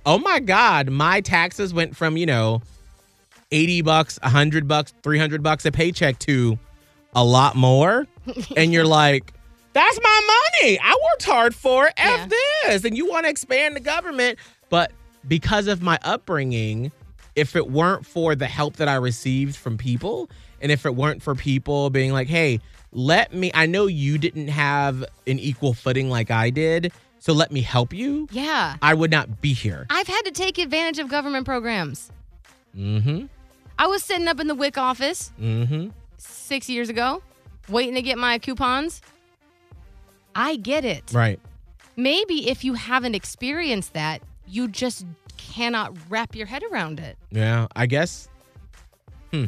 oh 0.06 0.18
my 0.18 0.40
God, 0.40 0.90
my 0.90 1.22
taxes 1.22 1.74
went 1.74 1.96
from, 1.96 2.18
you 2.18 2.26
know, 2.26 2.62
80 3.52 3.82
bucks, 3.82 4.20
100 4.22 4.68
bucks, 4.68 4.94
300 5.04 5.42
bucks 5.44 5.66
a 5.66 5.72
paycheck 5.72 6.20
to 6.20 6.58
a 7.16 7.24
lot 7.24 7.56
more. 7.56 8.08
and 8.58 8.72
you're 8.72 8.86
like, 8.86 9.34
that's 9.74 10.00
my 10.02 10.42
money. 10.62 10.80
I 10.80 10.98
worked 11.12 11.24
hard 11.24 11.56
for 11.56 11.88
it. 11.88 11.94
F 11.98 12.30
this. 12.30 12.84
And 12.84 12.98
you 12.98 13.08
want 13.10 13.26
to 13.26 13.30
expand 13.30 13.76
the 13.76 13.80
government. 13.80 14.40
But 14.70 14.92
because 15.28 15.68
of 15.68 15.82
my 15.82 16.00
upbringing, 16.04 16.92
if 17.36 17.56
it 17.56 17.70
weren't 17.70 18.06
for 18.06 18.36
the 18.36 18.48
help 18.48 18.78
that 18.78 18.88
I 18.88 18.96
received 18.96 19.56
from 19.56 19.78
people, 19.78 20.30
and 20.62 20.72
if 20.72 20.86
it 20.86 20.96
weren't 20.96 21.22
for 21.22 21.36
people 21.36 21.90
being 21.90 22.12
like, 22.12 22.28
hey, 22.28 22.60
let 22.92 23.34
me, 23.34 23.52
I 23.54 23.66
know 23.66 23.86
you 23.88 24.18
didn't 24.18 24.48
have 24.48 25.02
an 25.28 25.40
equal 25.40 25.74
footing 25.74 26.10
like 26.10 26.32
I 26.32 26.50
did, 26.50 26.92
so 27.30 27.34
let 27.36 27.52
me 27.52 27.62
help 27.62 27.94
you, 27.94 28.28
Yeah. 28.32 28.76
I 28.82 28.96
would 28.96 29.12
not 29.12 29.40
be 29.40 29.54
here. 29.54 29.86
I've 29.92 30.08
had 30.08 30.24
to 30.24 30.32
take 30.32 30.58
advantage 30.58 30.98
of 30.98 31.10
government 31.10 31.46
programs. 31.46 32.12
Mm 32.76 33.04
hmm. 33.04 33.26
I 33.78 33.86
was 33.86 34.04
sitting 34.04 34.28
up 34.28 34.40
in 34.40 34.48
the 34.48 34.56
WIC 34.56 34.80
office 34.80 35.32
Mm 35.40 35.68
hmm. 35.68 35.88
six 36.18 36.68
years 36.70 36.90
ago, 36.90 37.22
waiting 37.70 37.94
to 37.94 38.02
get 38.02 38.18
my 38.18 38.40
coupons. 38.40 39.04
I 40.34 40.56
get 40.56 40.84
it. 40.84 41.12
Right. 41.14 41.40
Maybe 41.96 42.50
if 42.50 42.64
you 42.64 42.74
haven't 42.74 43.14
experienced 43.14 43.94
that, 43.94 44.24
you 44.48 44.68
just 44.68 45.06
cannot 45.38 45.96
wrap 46.10 46.36
your 46.36 46.48
head 46.48 46.64
around 46.72 47.00
it. 47.00 47.16
Yeah, 47.30 47.68
I 47.76 47.86
guess. 47.86 48.28
Hmm. 49.32 49.46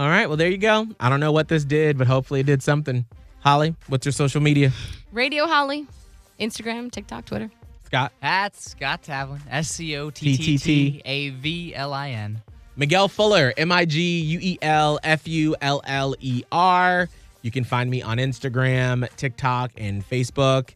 All 0.00 0.08
right. 0.08 0.26
Well, 0.26 0.36
there 0.36 0.50
you 0.50 0.58
go. 0.58 0.88
I 0.98 1.08
don't 1.08 1.20
know 1.20 1.30
what 1.30 1.46
this 1.46 1.64
did, 1.64 1.96
but 1.96 2.08
hopefully 2.08 2.40
it 2.40 2.46
did 2.46 2.60
something. 2.60 3.04
Holly, 3.38 3.76
what's 3.86 4.04
your 4.04 4.12
social 4.12 4.40
media? 4.40 4.72
Radio 5.12 5.46
Holly, 5.46 5.86
Instagram, 6.42 6.90
TikTok, 6.90 7.24
Twitter. 7.24 7.50
Scott. 7.84 8.12
At 8.22 8.56
Scott 8.56 9.02
Tavlin. 9.02 9.40
S 9.50 9.68
C 9.68 9.96
O 9.96 10.10
T 10.10 10.36
T 10.36 10.58
T 10.58 11.02
A 11.04 11.30
V 11.30 11.74
L 11.74 11.92
I 11.92 12.10
N. 12.10 12.42
Miguel 12.74 13.08
Fuller, 13.08 13.52
M 13.56 13.70
I 13.70 13.84
G 13.84 14.20
U 14.20 14.38
E 14.40 14.58
L 14.62 14.98
F 15.04 15.28
U 15.28 15.54
L 15.60 15.82
L 15.84 16.14
E 16.20 16.42
R. 16.50 17.08
You 17.42 17.50
can 17.50 17.64
find 17.64 17.90
me 17.90 18.00
on 18.02 18.16
Instagram, 18.18 19.08
TikTok, 19.16 19.72
and 19.76 20.08
Facebook. 20.08 20.70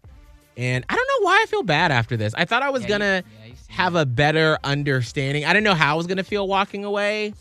And 0.58 0.84
I 0.88 0.94
don't 0.94 1.06
know 1.20 1.26
why 1.26 1.40
I 1.42 1.46
feel 1.46 1.62
bad 1.62 1.92
after 1.92 2.16
this. 2.16 2.34
I 2.36 2.44
thought 2.44 2.62
I 2.62 2.70
was 2.70 2.82
Yeah, 2.82 2.88
going 2.88 3.00
to 3.00 3.06
yeah, 3.40 3.46
you 3.46 3.54
seem 3.54 3.76
have 3.76 3.94
a 3.94 4.04
better 4.06 4.58
understanding. 4.64 5.44
I 5.44 5.52
didn't 5.52 5.64
know 5.64 5.74
how 5.74 5.92
I 5.92 5.96
was 5.96 6.06
going 6.06 6.16
to 6.16 6.24
feel 6.24 6.46
walking 6.48 6.84
away. 6.84 7.34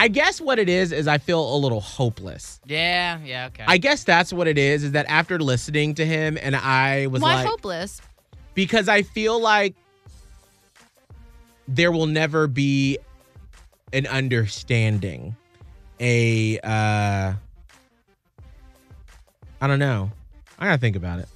I 0.00 0.08
guess 0.08 0.40
what 0.40 0.58
it 0.58 0.70
is, 0.70 0.92
is 0.92 1.06
I 1.06 1.18
feel 1.18 1.54
a 1.54 1.58
little 1.58 1.82
hopeless. 1.82 2.58
Yeah, 2.64 3.18
yeah, 3.22 3.48
okay. 3.48 3.64
I 3.68 3.76
guess 3.76 4.02
that's 4.02 4.32
what 4.32 4.48
it 4.48 4.56
is, 4.56 4.82
is 4.82 4.92
that 4.92 5.04
after 5.10 5.38
listening 5.38 5.92
to 5.96 6.06
him 6.06 6.38
and 6.40 6.56
I 6.56 7.06
was 7.08 7.20
Why 7.20 7.34
like, 7.34 7.46
hopeless? 7.46 8.00
because 8.54 8.88
I 8.88 9.02
feel 9.02 9.38
like 9.38 9.74
there 11.68 11.92
will 11.92 12.06
never 12.06 12.46
be 12.46 12.96
an 13.92 14.06
understanding, 14.06 15.36
a 16.00 16.58
uh 16.60 17.34
I 19.60 19.66
don't 19.66 19.80
know. 19.80 20.10
I 20.58 20.64
gotta 20.64 20.78
think 20.78 20.96
about 20.96 21.18
it. 21.18 21.28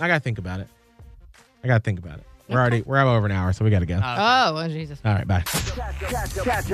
I 0.00 0.08
gotta 0.08 0.18
think 0.18 0.38
about 0.38 0.58
it. 0.58 0.66
I 1.62 1.68
gotta 1.68 1.84
think 1.84 2.00
about 2.00 2.18
it. 2.18 2.26
We're 2.50 2.60
already 2.60 2.82
we're 2.82 2.98
over 3.00 3.26
an 3.26 3.32
hour, 3.32 3.52
so 3.52 3.64
we 3.64 3.70
gotta 3.70 3.86
go. 3.86 4.00
Oh, 4.02 4.56
oh, 4.56 4.68
Jesus. 4.68 5.00
All 5.04 5.14
right, 5.14 5.26
bye. 5.26 5.42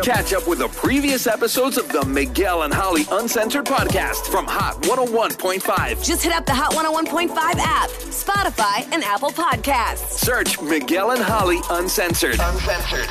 Catch 0.02 0.32
up 0.32 0.48
with 0.48 0.58
the 0.58 0.68
previous 0.74 1.26
episodes 1.26 1.76
of 1.76 1.90
the 1.90 2.04
Miguel 2.04 2.62
and 2.62 2.72
Holly 2.72 3.04
Uncensored 3.10 3.66
podcast 3.66 4.26
from 4.30 4.46
Hot 4.46 4.82
101.5. 4.82 6.04
Just 6.04 6.22
hit 6.22 6.32
up 6.32 6.46
the 6.46 6.54
Hot 6.54 6.72
101.5 6.72 7.30
app, 7.58 7.90
Spotify, 7.90 8.90
and 8.92 9.04
Apple 9.04 9.30
Podcasts. 9.30 10.18
Search 10.18 10.60
Miguel 10.60 11.10
and 11.10 11.22
Holly 11.22 11.58
Uncensored. 11.70 12.38
Uncensored. 12.40 13.04